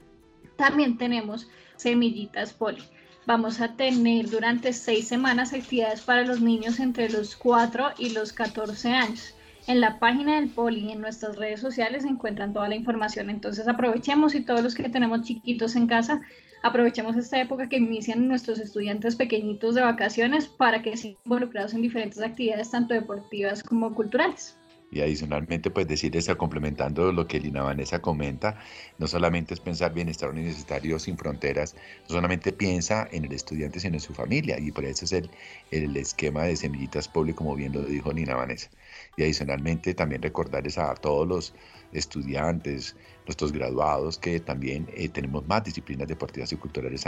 También 0.55 0.97
tenemos 0.97 1.49
Semillitas 1.77 2.53
Poli. 2.53 2.83
Vamos 3.25 3.61
a 3.61 3.75
tener 3.75 4.29
durante 4.29 4.73
seis 4.73 5.07
semanas 5.07 5.53
actividades 5.53 6.01
para 6.01 6.25
los 6.25 6.41
niños 6.41 6.79
entre 6.79 7.09
los 7.09 7.35
4 7.35 7.93
y 7.97 8.09
los 8.09 8.33
14 8.33 8.89
años. 8.89 9.33
En 9.65 9.79
la 9.79 9.97
página 9.97 10.35
del 10.35 10.49
Poli 10.49 10.81
y 10.81 10.91
en 10.91 10.99
nuestras 10.99 11.37
redes 11.37 11.61
sociales 11.61 12.03
se 12.03 12.09
encuentran 12.09 12.51
toda 12.51 12.67
la 12.67 12.75
información. 12.75 13.29
Entonces 13.29 13.67
aprovechemos 13.67 14.35
y 14.35 14.41
todos 14.41 14.61
los 14.61 14.75
que 14.75 14.89
tenemos 14.89 15.21
chiquitos 15.21 15.77
en 15.77 15.87
casa, 15.87 16.21
aprovechemos 16.63 17.15
esta 17.17 17.39
época 17.39 17.69
que 17.69 17.77
inician 17.77 18.27
nuestros 18.27 18.59
estudiantes 18.59 19.15
pequeñitos 19.15 19.75
de 19.75 19.81
vacaciones 19.81 20.47
para 20.47 20.81
que 20.81 20.97
sean 20.97 21.17
involucrados 21.25 21.73
en 21.73 21.81
diferentes 21.81 22.21
actividades, 22.21 22.71
tanto 22.71 22.93
deportivas 22.93 23.61
como 23.61 23.93
culturales. 23.93 24.57
Y 24.93 25.01
adicionalmente, 25.01 25.71
pues 25.71 25.87
decirles, 25.87 26.29
complementando 26.37 27.11
lo 27.11 27.25
que 27.25 27.39
Lina 27.39 27.63
Vanessa 27.63 27.99
comenta, 27.99 28.59
no 28.99 29.07
solamente 29.07 29.55
es 29.55 29.59
pensar 29.59 29.91
bienestar 29.91 30.29
universitario 30.29 30.99
sin 30.99 31.17
fronteras, 31.17 31.75
no 32.07 32.15
solamente 32.15 32.53
piensa 32.53 33.07
en 33.11 33.25
el 33.25 33.31
estudiante, 33.31 33.79
sino 33.79 33.95
en 33.95 34.01
su 34.01 34.13
familia. 34.13 34.59
Y 34.59 34.71
por 34.71 34.85
eso 34.85 35.05
es 35.05 35.13
el, 35.13 35.31
el 35.71 35.97
esquema 35.97 36.43
de 36.43 36.55
Semillitas 36.55 37.07
Poli, 37.07 37.33
como 37.33 37.55
bien 37.55 37.73
lo 37.73 37.81
dijo 37.81 38.13
Lina 38.13 38.35
Vanessa. 38.35 38.69
Y 39.17 39.23
adicionalmente 39.23 39.95
también 39.95 40.21
recordarles 40.21 40.77
a 40.77 40.93
todos 40.93 41.27
los 41.27 41.55
estudiantes, 41.91 42.95
nuestros 43.25 43.51
graduados, 43.51 44.17
que 44.17 44.39
también 44.39 44.87
eh, 44.93 45.09
tenemos 45.09 45.47
más 45.47 45.63
disciplinas 45.63 46.07
deportivas 46.07 46.51
y 46.51 46.57
culturales 46.57 47.05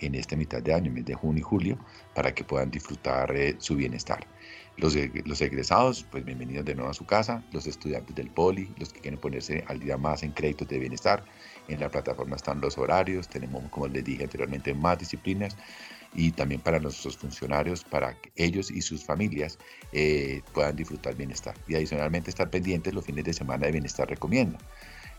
en 0.00 0.14
esta 0.14 0.36
mitad 0.36 0.62
de 0.62 0.74
año, 0.74 0.90
mes 0.90 1.04
de 1.04 1.14
junio 1.14 1.40
y 1.40 1.42
julio, 1.42 1.78
para 2.14 2.34
que 2.34 2.44
puedan 2.44 2.70
disfrutar 2.70 3.34
eh, 3.36 3.54
su 3.58 3.76
bienestar. 3.76 4.26
Los, 4.76 4.96
los, 5.26 5.40
egresados, 5.42 6.06
pues 6.10 6.24
bienvenidos 6.24 6.64
de 6.64 6.74
nuevo 6.74 6.90
a 6.90 6.94
su 6.94 7.04
casa, 7.04 7.44
los 7.52 7.66
estudiantes 7.66 8.16
del 8.16 8.30
poli, 8.30 8.72
los 8.78 8.92
que 8.92 9.00
quieren 9.00 9.20
ponerse 9.20 9.64
al 9.68 9.78
día 9.78 9.98
más 9.98 10.22
en 10.22 10.32
créditos 10.32 10.66
de 10.66 10.78
bienestar, 10.78 11.24
en 11.68 11.78
la 11.78 11.90
plataforma 11.90 12.36
están 12.36 12.60
los 12.60 12.78
horarios, 12.78 13.28
tenemos, 13.28 13.62
como 13.70 13.86
les 13.86 14.02
dije 14.02 14.24
anteriormente, 14.24 14.74
más 14.74 14.98
disciplinas 14.98 15.56
y 16.14 16.30
también 16.32 16.60
para 16.60 16.78
nuestros 16.78 17.16
funcionarios, 17.16 17.84
para 17.84 18.14
que 18.14 18.32
ellos 18.36 18.70
y 18.70 18.82
sus 18.82 19.04
familias 19.04 19.58
eh, 19.92 20.42
puedan 20.52 20.76
disfrutar 20.76 21.14
bienestar. 21.14 21.54
Y 21.68 21.74
adicionalmente 21.74 22.30
estar 22.30 22.50
pendientes 22.50 22.92
los 22.92 23.04
fines 23.04 23.24
de 23.24 23.32
semana 23.32 23.66
de 23.66 23.72
Bienestar 23.72 24.08
Recomienda. 24.08 24.58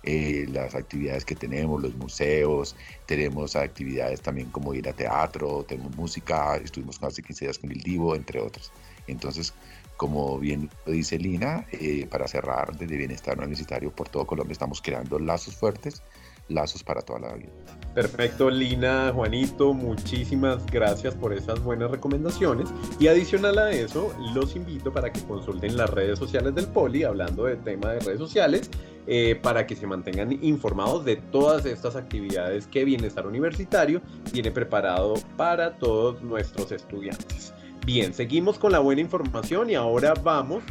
Eh, 0.04 0.46
las 0.52 0.76
actividades 0.76 1.24
que 1.24 1.34
tenemos, 1.34 1.82
los 1.82 1.96
museos, 1.96 2.76
tenemos 3.06 3.56
actividades 3.56 4.22
también 4.22 4.50
como 4.50 4.74
ir 4.74 4.90
a 4.90 4.94
teatro, 4.94 5.64
tenemos 5.66 5.96
música, 5.96 6.58
estuvimos 6.58 7.02
hace 7.02 7.24
15 7.24 7.46
días 7.46 7.58
con 7.58 7.72
el 7.72 7.80
Divo, 7.80 8.16
entre 8.16 8.42
otras. 8.42 8.72
Entonces, 9.08 9.54
como 9.96 10.40
bien 10.40 10.70
dice 10.86 11.18
Lina, 11.18 11.66
eh, 11.72 12.06
para 12.08 12.28
cerrar 12.28 12.76
desde 12.78 12.98
Bienestar 12.98 13.38
Universitario 13.38 13.92
por 13.92 14.10
todo 14.10 14.28
Colombia 14.28 14.52
estamos 14.52 14.82
creando 14.82 15.20
lazos 15.20 15.56
fuertes, 15.56 16.04
lazos 16.50 16.84
para 16.84 17.02
toda 17.02 17.20
la 17.20 17.34
vida. 17.34 17.52
Perfecto, 17.94 18.50
Lina, 18.50 19.12
Juanito, 19.14 19.72
muchísimas 19.72 20.66
gracias 20.66 21.14
por 21.14 21.32
esas 21.32 21.64
buenas 21.64 21.92
recomendaciones. 21.92 22.70
Y 23.00 23.08
adicional 23.08 23.60
a 23.60 23.72
eso, 23.72 24.12
los 24.34 24.56
invito 24.56 24.92
para 24.92 25.12
que 25.14 25.22
consulten 25.22 25.78
las 25.78 25.92
redes 25.92 26.18
sociales 26.18 26.56
del 26.56 26.66
Poli, 26.68 27.04
hablando 27.04 27.46
del 27.46 27.64
tema 27.64 27.92
de 27.92 28.00
redes 28.00 28.18
sociales, 28.18 28.72
eh, 29.06 29.40
para 29.42 29.68
que 29.68 29.76
se 29.76 29.86
mantengan 29.86 30.32
informados 30.44 31.06
de 31.06 31.18
todas 31.18 31.66
estas 31.66 31.96
actividades 31.96 32.66
que 32.66 32.84
Bienestar 32.84 33.28
Universitario 33.28 34.02
tiene 34.32 34.50
preparado 34.50 35.14
para 35.38 35.78
todos 35.78 36.22
nuestros 36.24 36.72
estudiantes. 36.72 37.54
Bien, 37.86 38.14
seguimos 38.14 38.58
con 38.58 38.72
la 38.72 38.80
buena 38.80 39.02
información 39.02 39.70
y 39.70 39.76
ahora 39.76 40.14
vamos 40.14 40.64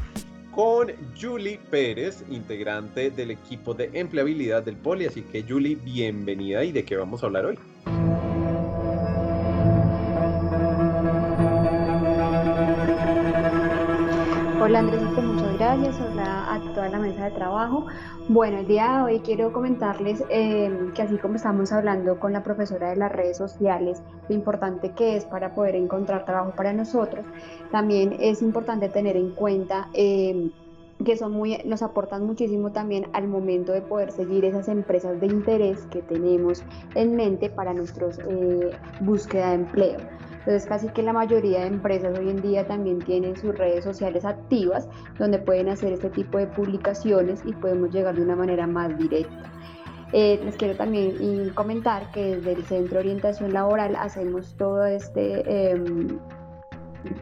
con 0.53 0.93
Julie 1.19 1.59
Pérez, 1.71 2.25
integrante 2.31 3.11
del 3.11 3.33
equipo 3.33 3.75
de 3.75 3.91
empleabilidad 3.95 4.63
del 4.63 4.77
Poli. 4.77 5.07
Así 5.07 5.23
que 5.23 5.43
Julie, 5.43 5.77
bienvenida 5.77 6.63
y 6.63 6.73
de 6.73 6.85
qué 6.85 6.97
vamos 6.97 7.23
a 7.23 7.27
hablar 7.27 7.47
hoy. 7.47 7.59
Hola 14.61 14.79
Andresito, 14.79 15.42
gracias. 15.59 16.01
Hola 16.01 16.55
a 16.55 16.61
toda 16.75 16.89
la 16.89 16.99
mesa 16.99 17.25
de 17.25 17.31
trabajo. 17.33 17.87
Bueno, 18.29 18.59
el 18.59 18.67
día 18.67 18.97
de 18.97 19.03
hoy 19.03 19.21
quiero 19.21 19.53
comentarles 19.53 20.23
eh, 20.31 20.91
que 20.95 21.03
así 21.03 21.19
como 21.19 21.37
estamos 21.37 21.73
hablando 21.73 22.19
con 22.19 22.33
la 22.33 22.43
profesora 22.43 22.91
de 22.91 22.97
las 22.97 23.13
redes 23.13 23.37
sociales, 23.37 24.03
lo 24.29 24.35
importante 24.35 24.93
que 24.93 25.17
es 25.17 25.25
para 25.25 25.55
poder 25.55 25.75
encontrar 25.75 26.25
trabajo 26.25 26.53
para 26.57 26.73
nosotros, 26.73 27.25
también 27.71 28.17
es 28.21 28.43
importante 28.43 28.89
tener 28.89 29.17
en 29.17 29.31
cuenta 29.31 29.89
eh, 29.95 30.51
que 31.05 31.17
son 31.17 31.33
muy, 31.33 31.59
nos 31.65 31.83
aportan 31.83 32.25
muchísimo 32.25 32.71
también 32.71 33.07
al 33.13 33.27
momento 33.27 33.73
de 33.73 33.83
poder 33.83 34.13
seguir 34.13 34.45
esas 34.45 34.69
empresas 34.69 35.21
de 35.21 35.27
interés 35.27 35.81
que 35.91 36.01
tenemos 36.03 36.63
en 36.95 37.17
mente 37.17 37.51
para 37.51 37.75
nuestra 37.75 38.09
eh, 38.29 38.71
búsqueda 39.01 39.49
de 39.49 39.55
empleo. 39.55 39.99
Entonces 40.45 40.67
casi 40.67 40.89
que 40.89 41.03
la 41.03 41.13
mayoría 41.13 41.61
de 41.61 41.67
empresas 41.69 42.19
hoy 42.19 42.29
en 42.29 42.43
día 42.43 42.67
también 42.67 42.99
tienen 42.99 43.37
sus 43.37 43.57
redes 43.57 43.85
sociales 43.85 44.25
activas 44.25 44.89
donde 45.19 45.39
pueden 45.39 45.69
hacer 45.69 45.93
este 45.93 46.11
tipo 46.11 46.39
de 46.39 46.49
publicaciones 46.49 47.43
y 47.47 47.53
podemos 47.53 47.91
llegar 47.91 48.17
de 48.17 48.23
una 48.23 48.35
manera 48.35 48.67
más 48.67 48.99
directa. 48.99 49.53
Eh, 50.13 50.41
les 50.45 50.57
quiero 50.57 50.77
también 50.77 51.51
comentar 51.55 52.11
que 52.11 52.37
desde 52.37 52.53
el 52.53 52.65
Centro 52.65 52.95
de 52.95 53.01
Orientación 53.01 53.53
Laboral 53.53 53.97
hacemos 53.97 54.55
todo 54.57 54.85
este 54.85 55.43
eh, 55.47 55.85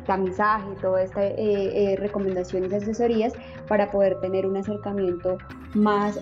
tamizaje, 0.06 0.68
todas 0.80 1.04
estas 1.04 1.32
eh, 1.36 1.94
recomendaciones 1.98 2.72
y 2.72 2.76
asesorías 2.76 3.34
para 3.68 3.90
poder 3.90 4.18
tener 4.20 4.46
un 4.46 4.56
acercamiento 4.56 5.38
más 5.74 6.18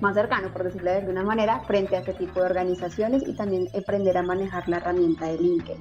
más 0.00 0.14
cercano, 0.14 0.48
por 0.52 0.64
decirlo 0.64 0.90
de 0.90 0.98
alguna 0.98 1.22
manera, 1.22 1.60
frente 1.60 1.96
a 1.96 2.00
este 2.00 2.14
tipo 2.14 2.40
de 2.40 2.46
organizaciones 2.46 3.26
y 3.26 3.34
también 3.34 3.68
aprender 3.76 4.16
a 4.16 4.22
manejar 4.22 4.68
la 4.68 4.78
herramienta 4.78 5.26
de 5.26 5.38
LinkedIn. 5.38 5.80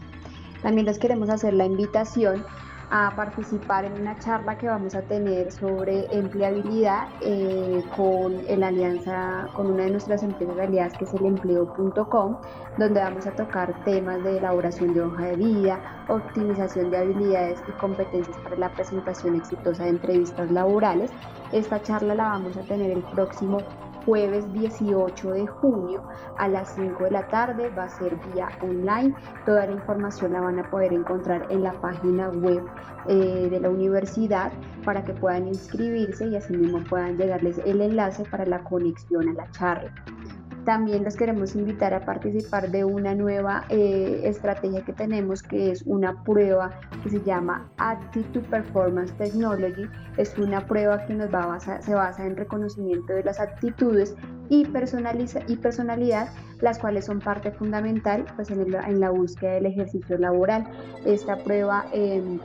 También 0.61 0.85
les 0.85 0.97
queremos 0.97 1.29
hacer 1.29 1.53
la 1.53 1.65
invitación 1.65 2.43
a 2.89 3.13
participar 3.15 3.83
en 3.83 3.99
una 3.99 4.17
charla 4.19 4.57
que 4.57 4.67
vamos 4.67 4.95
a 4.95 5.01
tener 5.01 5.51
sobre 5.51 6.05
empleabilidad 6.15 7.09
eh, 7.21 7.83
con 7.95 8.39
el 8.47 8.63
alianza, 8.63 9.47
con 9.53 9.71
una 9.71 9.83
de 9.83 9.91
nuestras 9.91 10.23
empresas 10.23 10.57
aliadas 10.57 10.97
que 10.97 11.03
es 11.03 11.13
el 11.13 11.25
empleo.com, 11.25 12.37
donde 12.77 12.99
vamos 13.01 13.27
a 13.27 13.31
tocar 13.31 13.83
temas 13.83 14.23
de 14.23 14.37
elaboración 14.37 14.93
de 14.93 15.01
hoja 15.01 15.25
de 15.25 15.35
vida, 15.35 16.05
optimización 16.07 16.89
de 16.89 16.97
habilidades 16.97 17.61
y 17.67 17.71
competencias 17.73 18.37
para 18.37 18.55
la 18.55 18.69
presentación 18.69 19.35
exitosa 19.35 19.83
de 19.83 19.89
entrevistas 19.89 20.49
laborales. 20.49 21.11
Esta 21.51 21.81
charla 21.81 22.15
la 22.15 22.23
vamos 22.29 22.55
a 22.55 22.61
tener 22.61 22.91
el 22.91 23.03
próximo 23.03 23.57
jueves 24.07 24.51
18 24.53 25.31
de 25.31 25.45
junio 25.45 26.01
a 26.37 26.47
las 26.47 26.73
5 26.75 27.03
de 27.03 27.11
la 27.11 27.27
tarde. 27.27 27.69
Va 27.77 27.83
a 27.83 27.89
ser 27.89 28.15
vía 28.33 28.47
online. 28.61 29.13
Toda 29.45 29.65
la 29.65 29.73
información 29.73 30.31
la 30.31 30.39
van 30.39 30.59
a 30.59 30.69
poder 30.71 30.93
encontrar 30.93 31.45
en 31.49 31.61
la 31.61 31.73
página 31.73 32.29
web 32.29 32.63
eh, 33.09 33.49
de 33.51 33.59
la 33.59 33.69
universidad 33.69 34.53
para 34.85 35.03
que 35.03 35.13
puedan 35.13 35.49
inscribirse 35.49 36.25
y 36.25 36.37
así 36.37 36.55
mismo 36.55 36.81
puedan 36.85 37.17
llegarles 37.17 37.57
el 37.65 37.81
enlace 37.81 38.23
para 38.23 38.45
la 38.45 38.63
conexión 38.63 39.27
a 39.27 39.33
la 39.33 39.51
charla. 39.51 39.91
También 40.67 41.03
los 41.05 41.15
queremos 41.15 41.55
invitar 41.55 41.93
a 41.93 42.03
participar 42.03 42.69
de 42.71 42.83
una 42.83 43.15
nueva 43.15 43.63
eh, 43.69 44.19
estrategia 44.25 44.83
que 44.83 44.91
tenemos, 44.91 45.41
que 45.41 45.71
es 45.71 45.81
una 45.83 46.21
prueba 46.25 46.71
que 47.01 47.09
se 47.09 47.21
llama 47.21 47.69
Attitude 47.77 48.45
Performance 48.49 49.13
Technology. 49.13 49.87
Es 50.17 50.37
una 50.37 50.67
prueba 50.67 51.05
que 51.05 51.13
nos 51.13 51.33
va 51.33 51.45
basa- 51.45 51.81
se 51.81 51.95
basa 51.95 52.27
en 52.27 52.35
reconocimiento 52.35 53.13
de 53.13 53.23
las 53.23 53.39
actitudes 53.39 54.13
y, 54.49 54.65
personaliza- 54.65 55.39
personalidad, 55.61 56.27
las 56.59 56.79
cuales 56.79 57.05
son 57.05 57.21
parte 57.21 57.51
fundamental 57.51 58.25
pues, 58.35 58.51
en 58.51 58.99
la 58.99 59.09
búsqueda 59.09 59.53
del 59.53 59.67
ejercicio 59.67 60.17
laboral. 60.17 60.67
Esta 61.05 61.37
prueba 61.37 61.85
em, 61.93 62.41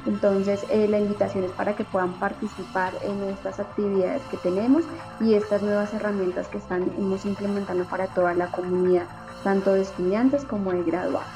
Entonces, 0.07 0.65
eh, 0.71 0.87
la 0.87 0.99
invitación 0.99 1.43
es 1.43 1.51
para 1.51 1.75
que 1.75 1.83
puedan 1.83 2.13
participar 2.13 2.91
en 3.03 3.21
estas 3.29 3.59
actividades 3.59 4.23
que 4.31 4.37
tenemos 4.37 4.83
y 5.19 5.35
estas 5.35 5.61
nuevas 5.61 5.93
herramientas 5.93 6.47
que 6.47 6.57
estamos 6.57 7.25
implementando 7.25 7.85
para 7.85 8.07
toda 8.07 8.33
la 8.33 8.47
comunidad, 8.47 9.05
tanto 9.43 9.73
de 9.73 9.81
estudiantes 9.81 10.45
como 10.45 10.71
de 10.71 10.83
graduados. 10.83 11.27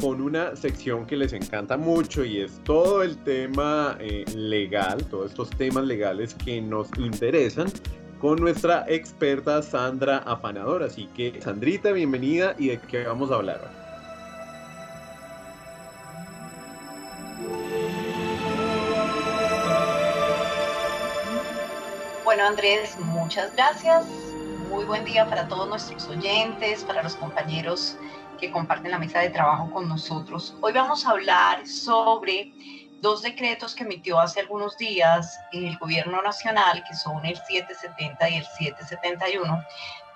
con 0.00 0.20
una 0.20 0.54
sección 0.54 1.06
que 1.06 1.16
les 1.16 1.32
encanta 1.32 1.76
mucho 1.76 2.24
y 2.24 2.42
es 2.42 2.60
todo 2.62 3.02
el 3.02 3.18
tema 3.18 3.96
eh, 3.98 4.24
legal, 4.36 5.04
todos 5.06 5.30
estos 5.30 5.50
temas 5.50 5.84
legales 5.84 6.34
que 6.34 6.60
nos 6.60 6.88
interesan 6.98 7.66
con 8.20 8.36
nuestra 8.40 8.84
experta 8.88 9.62
Sandra 9.62 10.18
Afanador. 10.18 10.82
Así 10.82 11.06
que, 11.14 11.40
Sandrita, 11.40 11.92
bienvenida 11.92 12.54
y 12.58 12.68
de 12.68 12.80
qué 12.80 13.04
vamos 13.04 13.30
a 13.30 13.36
hablar. 13.36 13.60
Bueno, 22.24 22.44
Andrés, 22.44 22.96
muchas 23.00 23.54
gracias. 23.54 24.06
Muy 24.68 24.84
buen 24.84 25.04
día 25.04 25.26
para 25.26 25.46
todos 25.48 25.68
nuestros 25.68 26.08
oyentes, 26.08 26.84
para 26.84 27.02
los 27.02 27.14
compañeros 27.16 27.96
que 28.38 28.50
comparten 28.50 28.90
la 28.90 28.98
mesa 28.98 29.20
de 29.20 29.30
trabajo 29.30 29.70
con 29.70 29.88
nosotros. 29.88 30.54
Hoy 30.60 30.72
vamos 30.72 31.06
a 31.06 31.10
hablar 31.10 31.66
sobre 31.66 32.52
dos 33.06 33.22
decretos 33.22 33.72
que 33.76 33.84
emitió 33.84 34.18
hace 34.18 34.40
algunos 34.40 34.76
días 34.76 35.40
el 35.52 35.78
Gobierno 35.78 36.20
Nacional, 36.22 36.82
que 36.88 36.96
son 36.96 37.24
el 37.24 37.36
770 37.36 38.30
y 38.30 38.36
el 38.38 38.44
771, 38.44 39.64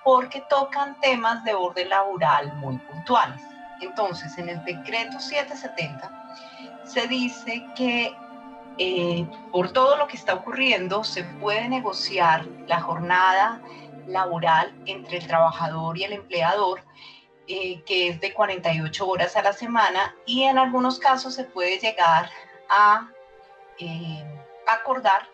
porque 0.03 0.41
tocan 0.49 0.99
temas 0.99 1.41
de 1.45 1.53
orden 1.53 1.87
laboral 1.87 2.53
muy 2.55 2.77
puntuales. 2.79 3.41
Entonces, 3.79 4.37
en 4.37 4.49
el 4.49 4.61
decreto 4.65 5.21
770 5.21 6.11
se 6.83 7.07
dice 7.07 7.65
que 7.77 8.13
eh, 8.77 9.25
por 9.53 9.71
todo 9.71 9.95
lo 9.95 10.07
que 10.07 10.17
está 10.17 10.33
ocurriendo, 10.33 11.05
se 11.05 11.23
puede 11.23 11.69
negociar 11.69 12.45
la 12.67 12.81
jornada 12.81 13.61
laboral 14.05 14.73
entre 14.85 15.19
el 15.19 15.27
trabajador 15.27 15.97
y 15.97 16.03
el 16.03 16.11
empleador, 16.11 16.83
eh, 17.47 17.81
que 17.85 18.09
es 18.09 18.19
de 18.19 18.33
48 18.33 19.07
horas 19.07 19.37
a 19.37 19.43
la 19.43 19.53
semana, 19.53 20.13
y 20.25 20.43
en 20.43 20.57
algunos 20.57 20.99
casos 20.99 21.35
se 21.35 21.45
puede 21.45 21.79
llegar 21.79 22.29
a 22.71 23.11
eh, 23.77 24.23
acordar 24.67 25.27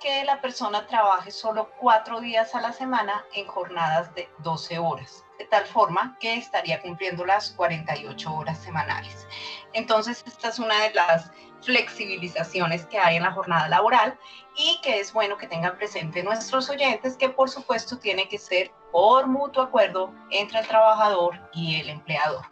que 0.00 0.24
la 0.24 0.40
persona 0.40 0.86
trabaje 0.86 1.30
solo 1.30 1.70
cuatro 1.78 2.20
días 2.20 2.54
a 2.54 2.60
la 2.60 2.72
semana 2.72 3.24
en 3.34 3.46
jornadas 3.46 4.12
de 4.14 4.28
12 4.38 4.78
horas, 4.78 5.24
de 5.38 5.44
tal 5.46 5.64
forma 5.64 6.16
que 6.20 6.34
estaría 6.34 6.82
cumpliendo 6.82 7.24
las 7.24 7.52
48 7.52 8.34
horas 8.34 8.58
semanales. 8.58 9.26
Entonces, 9.72 10.24
esta 10.26 10.48
es 10.48 10.58
una 10.58 10.76
de 10.82 10.94
las 10.94 11.30
flexibilizaciones 11.62 12.84
que 12.86 12.98
hay 12.98 13.16
en 13.16 13.22
la 13.22 13.32
jornada 13.32 13.68
laboral 13.68 14.18
y 14.56 14.80
que 14.82 14.98
es 14.98 15.12
bueno 15.12 15.36
que 15.36 15.46
tengan 15.46 15.76
presente 15.76 16.22
nuestros 16.24 16.68
oyentes 16.68 17.16
que 17.16 17.28
por 17.28 17.48
supuesto 17.48 17.98
tiene 17.98 18.28
que 18.28 18.38
ser 18.38 18.72
por 18.90 19.28
mutuo 19.28 19.62
acuerdo 19.62 20.12
entre 20.30 20.58
el 20.58 20.66
trabajador 20.66 21.38
y 21.54 21.80
el 21.80 21.88
empleador. 21.88 22.51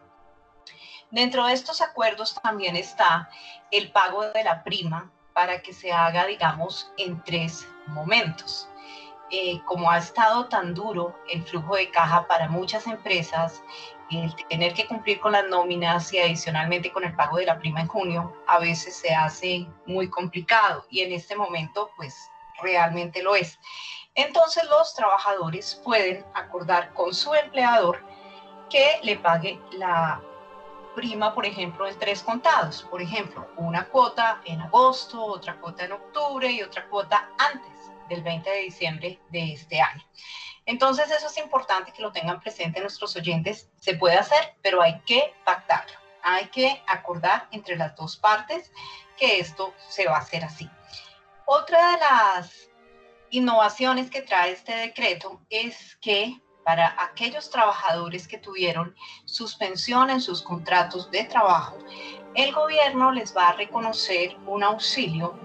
Dentro 1.10 1.46
de 1.46 1.54
estos 1.54 1.80
acuerdos 1.80 2.40
también 2.40 2.76
está 2.76 3.28
el 3.70 3.90
pago 3.90 4.30
de 4.30 4.44
la 4.44 4.62
prima 4.62 5.10
para 5.32 5.60
que 5.60 5.72
se 5.72 5.90
haga, 5.90 6.26
digamos, 6.26 6.92
en 6.98 7.22
tres 7.24 7.66
momentos. 7.88 8.68
Eh, 9.32 9.60
como 9.64 9.90
ha 9.90 9.98
estado 9.98 10.46
tan 10.46 10.74
duro 10.74 11.16
el 11.32 11.42
flujo 11.44 11.76
de 11.76 11.90
caja 11.90 12.26
para 12.26 12.48
muchas 12.48 12.86
empresas, 12.86 13.62
el 14.10 14.34
tener 14.48 14.74
que 14.74 14.86
cumplir 14.86 15.20
con 15.20 15.32
las 15.32 15.48
nóminas 15.48 16.12
y 16.12 16.18
adicionalmente 16.18 16.90
con 16.90 17.04
el 17.04 17.14
pago 17.14 17.36
de 17.38 17.46
la 17.46 17.58
prima 17.58 17.80
en 17.80 17.88
junio, 17.88 18.36
a 18.46 18.58
veces 18.58 18.96
se 18.96 19.14
hace 19.14 19.66
muy 19.86 20.10
complicado 20.10 20.84
y 20.90 21.00
en 21.00 21.12
este 21.12 21.36
momento 21.36 21.90
pues 21.96 22.30
realmente 22.60 23.22
lo 23.22 23.36
es. 23.36 23.58
Entonces 24.16 24.64
los 24.68 24.94
trabajadores 24.94 25.80
pueden 25.84 26.24
acordar 26.34 26.92
con 26.94 27.14
su 27.14 27.32
empleador 27.34 28.04
que 28.68 28.98
le 29.02 29.16
pague 29.16 29.60
la 29.72 30.20
prima, 31.00 31.34
por 31.34 31.46
ejemplo, 31.46 31.88
en 31.88 31.98
tres 31.98 32.22
contados. 32.22 32.82
Por 32.82 33.00
ejemplo, 33.00 33.48
una 33.56 33.86
cuota 33.88 34.42
en 34.44 34.60
agosto, 34.60 35.24
otra 35.24 35.58
cuota 35.58 35.86
en 35.86 35.92
octubre 35.92 36.52
y 36.52 36.60
otra 36.60 36.86
cuota 36.88 37.30
antes 37.38 37.90
del 38.10 38.22
20 38.22 38.50
de 38.50 38.58
diciembre 38.58 39.18
de 39.30 39.54
este 39.54 39.80
año. 39.80 40.04
Entonces 40.66 41.10
eso 41.10 41.28
es 41.28 41.38
importante 41.38 41.90
que 41.90 42.02
lo 42.02 42.12
tengan 42.12 42.38
presente 42.38 42.82
nuestros 42.82 43.16
oyentes. 43.16 43.70
Se 43.80 43.94
puede 43.94 44.18
hacer, 44.18 44.56
pero 44.60 44.82
hay 44.82 45.00
que 45.06 45.32
pactarlo. 45.42 45.98
Hay 46.22 46.48
que 46.48 46.82
acordar 46.86 47.48
entre 47.50 47.76
las 47.76 47.96
dos 47.96 48.18
partes 48.18 48.70
que 49.16 49.40
esto 49.40 49.72
se 49.88 50.06
va 50.06 50.16
a 50.16 50.20
hacer 50.20 50.44
así. 50.44 50.68
Otra 51.46 51.92
de 51.92 51.98
las 51.98 52.68
innovaciones 53.30 54.10
que 54.10 54.20
trae 54.20 54.52
este 54.52 54.76
decreto 54.76 55.40
es 55.48 55.96
que 55.96 56.38
para 56.70 56.94
aquellos 57.02 57.50
trabajadores 57.50 58.28
que 58.28 58.38
tuvieron 58.38 58.94
suspensión 59.24 60.08
en 60.08 60.20
sus 60.20 60.40
contratos 60.40 61.10
de 61.10 61.24
trabajo, 61.24 61.76
el 62.36 62.52
gobierno 62.52 63.10
les 63.10 63.36
va 63.36 63.48
a 63.48 63.52
reconocer 63.54 64.36
un 64.46 64.62
auxilio 64.62 65.36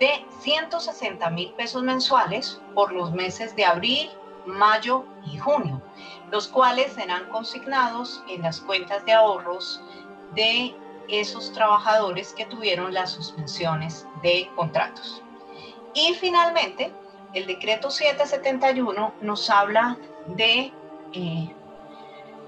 de 0.00 0.26
160 0.40 1.30
mil 1.30 1.52
pesos 1.52 1.84
mensuales 1.84 2.60
por 2.74 2.92
los 2.92 3.12
meses 3.12 3.54
de 3.54 3.64
abril, 3.64 4.10
mayo 4.46 5.04
y 5.24 5.38
junio, 5.38 5.80
los 6.32 6.48
cuales 6.48 6.92
serán 6.94 7.28
consignados 7.28 8.24
en 8.28 8.42
las 8.42 8.60
cuentas 8.60 9.04
de 9.04 9.12
ahorros 9.12 9.80
de 10.34 10.74
esos 11.06 11.52
trabajadores 11.52 12.32
que 12.32 12.46
tuvieron 12.46 12.92
las 12.92 13.12
suspensiones 13.12 14.08
de 14.24 14.50
contratos. 14.56 15.22
Y 15.94 16.14
finalmente, 16.14 16.92
el 17.32 17.46
decreto 17.46 17.92
771 17.92 19.14
nos 19.20 19.50
habla 19.50 19.96
de 20.26 20.72
eh, 21.12 21.54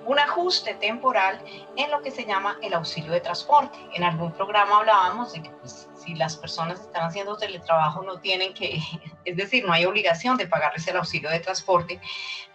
un 0.06 0.18
ajuste 0.18 0.74
temporal 0.74 1.42
en 1.76 1.90
lo 1.90 2.00
que 2.00 2.10
se 2.10 2.24
llama 2.24 2.56
el 2.62 2.74
auxilio 2.74 3.12
de 3.12 3.20
transporte. 3.20 3.76
En 3.94 4.04
algún 4.04 4.32
programa 4.32 4.78
hablábamos 4.78 5.32
de 5.32 5.42
que 5.42 5.50
pues, 5.50 5.88
si 5.96 6.14
las 6.14 6.36
personas 6.36 6.80
están 6.80 7.04
haciendo 7.04 7.36
teletrabajo 7.36 8.02
no 8.02 8.18
tienen 8.20 8.54
que, 8.54 8.78
es 9.24 9.36
decir, 9.36 9.64
no 9.64 9.72
hay 9.72 9.84
obligación 9.84 10.36
de 10.36 10.46
pagarles 10.46 10.86
el 10.88 10.96
auxilio 10.96 11.30
de 11.30 11.40
transporte, 11.40 12.00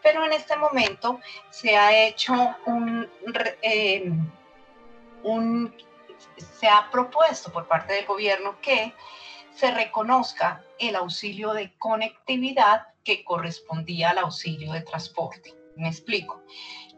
pero 0.02 0.26
en 0.26 0.34
este 0.34 0.56
momento 0.56 1.20
se 1.50 1.76
ha 1.76 2.06
hecho 2.06 2.34
un, 2.66 3.10
eh, 3.62 4.12
un 5.24 5.76
se 6.60 6.68
ha 6.68 6.90
propuesto 6.92 7.52
por 7.52 7.68
parte 7.68 7.94
del 7.94 8.06
gobierno 8.06 8.60
que 8.62 8.94
se 9.54 9.72
reconozca 9.72 10.64
el 10.80 10.96
auxilio 10.96 11.54
de 11.54 11.74
conectividad 11.78 12.88
que 13.04 13.24
correspondía 13.24 14.12
al 14.12 14.20
auxilio 14.20 14.74
de 14.74 14.82
transporte. 14.82 15.54
Me 15.76 15.88
explico. 15.88 16.44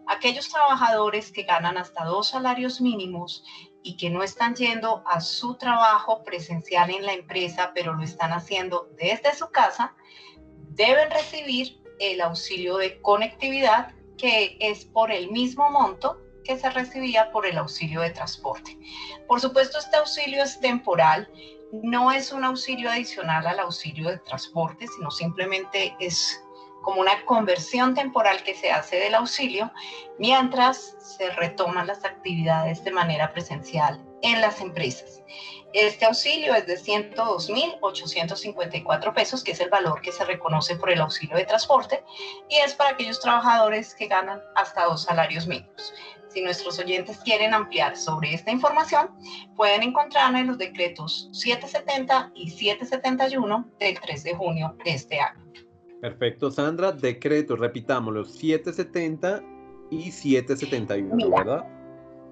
Aquellos 0.07 0.49
trabajadores 0.49 1.31
que 1.31 1.43
ganan 1.43 1.77
hasta 1.77 2.03
dos 2.03 2.29
salarios 2.29 2.81
mínimos 2.81 3.43
y 3.83 3.97
que 3.97 4.09
no 4.09 4.23
están 4.23 4.55
yendo 4.55 5.03
a 5.05 5.21
su 5.21 5.55
trabajo 5.55 6.23
presencial 6.23 6.89
en 6.89 7.05
la 7.05 7.13
empresa, 7.13 7.71
pero 7.73 7.93
lo 7.93 8.03
están 8.03 8.33
haciendo 8.33 8.89
desde 8.97 9.33
su 9.35 9.49
casa, 9.49 9.95
deben 10.69 11.09
recibir 11.11 11.81
el 11.99 12.21
auxilio 12.21 12.77
de 12.77 12.99
conectividad 13.01 13.93
que 14.17 14.57
es 14.59 14.85
por 14.85 15.11
el 15.11 15.31
mismo 15.31 15.69
monto 15.69 16.19
que 16.43 16.57
se 16.57 16.69
recibía 16.69 17.31
por 17.31 17.45
el 17.45 17.57
auxilio 17.57 18.01
de 18.01 18.09
transporte. 18.09 18.77
Por 19.27 19.39
supuesto, 19.39 19.79
este 19.79 19.97
auxilio 19.97 20.43
es 20.43 20.59
temporal, 20.59 21.29
no 21.81 22.11
es 22.11 22.31
un 22.31 22.43
auxilio 22.43 22.91
adicional 22.91 23.47
al 23.47 23.59
auxilio 23.59 24.09
de 24.09 24.19
transporte, 24.19 24.85
sino 24.87 25.09
simplemente 25.09 25.95
es 25.99 26.39
como 26.83 27.01
una 27.01 27.25
conversión 27.25 27.95
temporal 27.95 28.43
que 28.43 28.53
se 28.53 28.69
hace 28.69 28.97
del 28.97 29.15
auxilio 29.15 29.71
mientras 30.19 30.95
se 30.99 31.31
retoman 31.31 31.87
las 31.87 32.05
actividades 32.05 32.83
de 32.83 32.91
manera 32.91 33.33
presencial 33.33 33.99
en 34.21 34.41
las 34.41 34.61
empresas. 34.61 35.23
Este 35.73 36.05
auxilio 36.05 36.53
es 36.53 36.67
de 36.67 36.77
102.854 36.77 39.13
pesos, 39.13 39.43
que 39.43 39.53
es 39.53 39.59
el 39.59 39.71
valor 39.71 40.01
que 40.01 40.11
se 40.11 40.23
reconoce 40.23 40.75
por 40.75 40.91
el 40.91 41.01
auxilio 41.01 41.35
de 41.35 41.45
transporte, 41.45 42.03
y 42.47 42.57
es 42.57 42.75
para 42.75 42.91
aquellos 42.91 43.19
trabajadores 43.19 43.95
que 43.95 44.05
ganan 44.05 44.39
hasta 44.55 44.85
dos 44.85 45.01
salarios 45.03 45.47
mínimos. 45.47 45.95
Si 46.33 46.41
nuestros 46.41 46.79
oyentes 46.79 47.19
quieren 47.19 47.53
ampliar 47.53 47.95
sobre 47.95 48.33
esta 48.33 48.49
información, 48.49 49.09
pueden 49.55 49.83
encontrarla 49.83 50.39
en 50.39 50.47
los 50.47 50.57
decretos 50.57 51.29
770 51.31 52.31
y 52.33 52.49
771 52.49 53.69
del 53.79 53.99
3 53.99 54.23
de 54.23 54.33
junio 54.33 54.75
de 54.83 54.93
este 54.95 55.19
año. 55.19 55.45
Perfecto, 56.01 56.49
Sandra. 56.49 56.91
Decretos, 56.91 57.59
repitámoslo, 57.59 58.25
770 58.25 59.43
y 59.91 60.11
771, 60.11 61.29
¿verdad? 61.29 61.67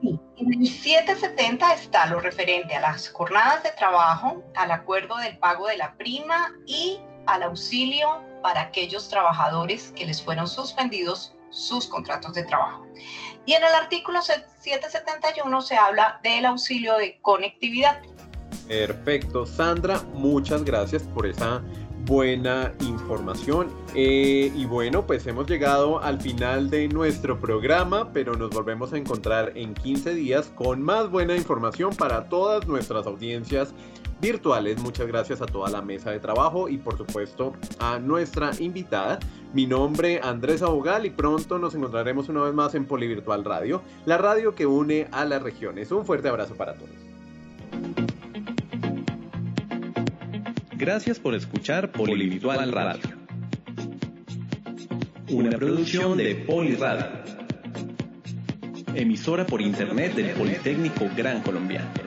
Sí. 0.02 0.20
En 0.38 0.54
el 0.62 0.68
770 0.68 1.74
está 1.76 2.08
lo 2.08 2.20
referente 2.20 2.74
a 2.74 2.82
las 2.82 3.08
jornadas 3.08 3.62
de 3.62 3.70
trabajo, 3.78 4.44
al 4.56 4.72
acuerdo 4.72 5.16
del 5.18 5.38
pago 5.38 5.68
de 5.68 5.78
la 5.78 5.96
prima 5.96 6.52
y 6.66 7.00
al 7.28 7.44
auxilio 7.44 8.08
para 8.42 8.62
aquellos 8.62 9.10
trabajadores 9.10 9.94
que 9.96 10.08
les 10.08 10.24
fueron 10.24 10.48
suspendidos 10.48 11.36
sus 11.52 11.88
contratos 11.88 12.34
de 12.34 12.44
trabajo. 12.44 12.86
Y 13.46 13.54
en 13.54 13.64
el 13.64 13.74
artículo 13.74 14.22
771 14.22 15.62
se 15.62 15.76
habla 15.76 16.20
del 16.24 16.46
auxilio 16.46 16.98
de 16.98 17.20
conectividad. 17.22 18.02
Perfecto, 18.68 19.46
Sandra, 19.46 20.02
muchas 20.14 20.64
gracias 20.64 21.04
por 21.04 21.28
esa 21.28 21.62
buena 22.06 22.74
información. 22.82 23.70
Eh, 23.96 24.52
y 24.56 24.66
bueno, 24.66 25.06
pues 25.06 25.28
hemos 25.28 25.48
llegado 25.48 26.02
al 26.02 26.22
final 26.22 26.70
de 26.70 26.88
nuestro 26.88 27.40
programa, 27.40 28.12
pero 28.14 28.34
nos 28.34 28.50
volvemos 28.50 28.94
a 28.94 28.98
encontrar 28.98 29.54
en 29.56 29.74
15 29.74 30.14
días 30.16 30.48
con 30.56 30.82
más 30.82 31.10
buena 31.10 31.36
información 31.36 31.96
para 31.96 32.30
todas 32.30 32.66
nuestras 32.68 33.06
audiencias 33.06 33.74
virtuales. 34.22 34.80
Muchas 34.82 35.08
gracias 35.08 35.42
a 35.42 35.46
toda 35.46 35.70
la 35.70 35.82
mesa 35.82 36.12
de 36.12 36.20
trabajo 36.20 36.70
y 36.70 36.78
por 36.78 36.98
supuesto 36.98 37.54
a 37.80 38.00
nuestra 38.00 38.52
invitada. 38.60 39.20
Mi 39.54 39.66
nombre 39.66 40.22
Andrés 40.24 40.62
Abogal 40.62 41.06
y 41.06 41.10
pronto 41.10 41.58
nos 41.58 41.76
encontraremos 41.76 42.30
una 42.30 42.44
vez 42.44 42.54
más 42.54 42.76
en 42.76 42.86
Polivirtual 42.86 43.44
Radio, 43.44 43.82
la 44.06 44.18
radio 44.18 44.56
que 44.56 44.66
une 44.66 45.08
a 45.12 45.26
las 45.26 45.42
regiones. 45.42 45.92
Un 45.92 46.06
fuerte 46.06 46.30
abrazo 46.30 46.56
para 46.56 46.76
todos. 46.76 46.92
Gracias 50.78 51.20
por 51.20 51.36
escuchar 51.36 51.92
Polivirtual 51.92 52.72
Radio. 52.72 53.22
Una 55.30 55.52
producción 55.52 56.18
de 56.18 56.36
Poliradio. 56.36 57.22
Emisora 58.94 59.46
por 59.46 59.62
internet 59.62 60.16
del 60.16 60.32
Politécnico 60.32 61.08
Gran 61.16 61.42
Colombiano. 61.42 62.01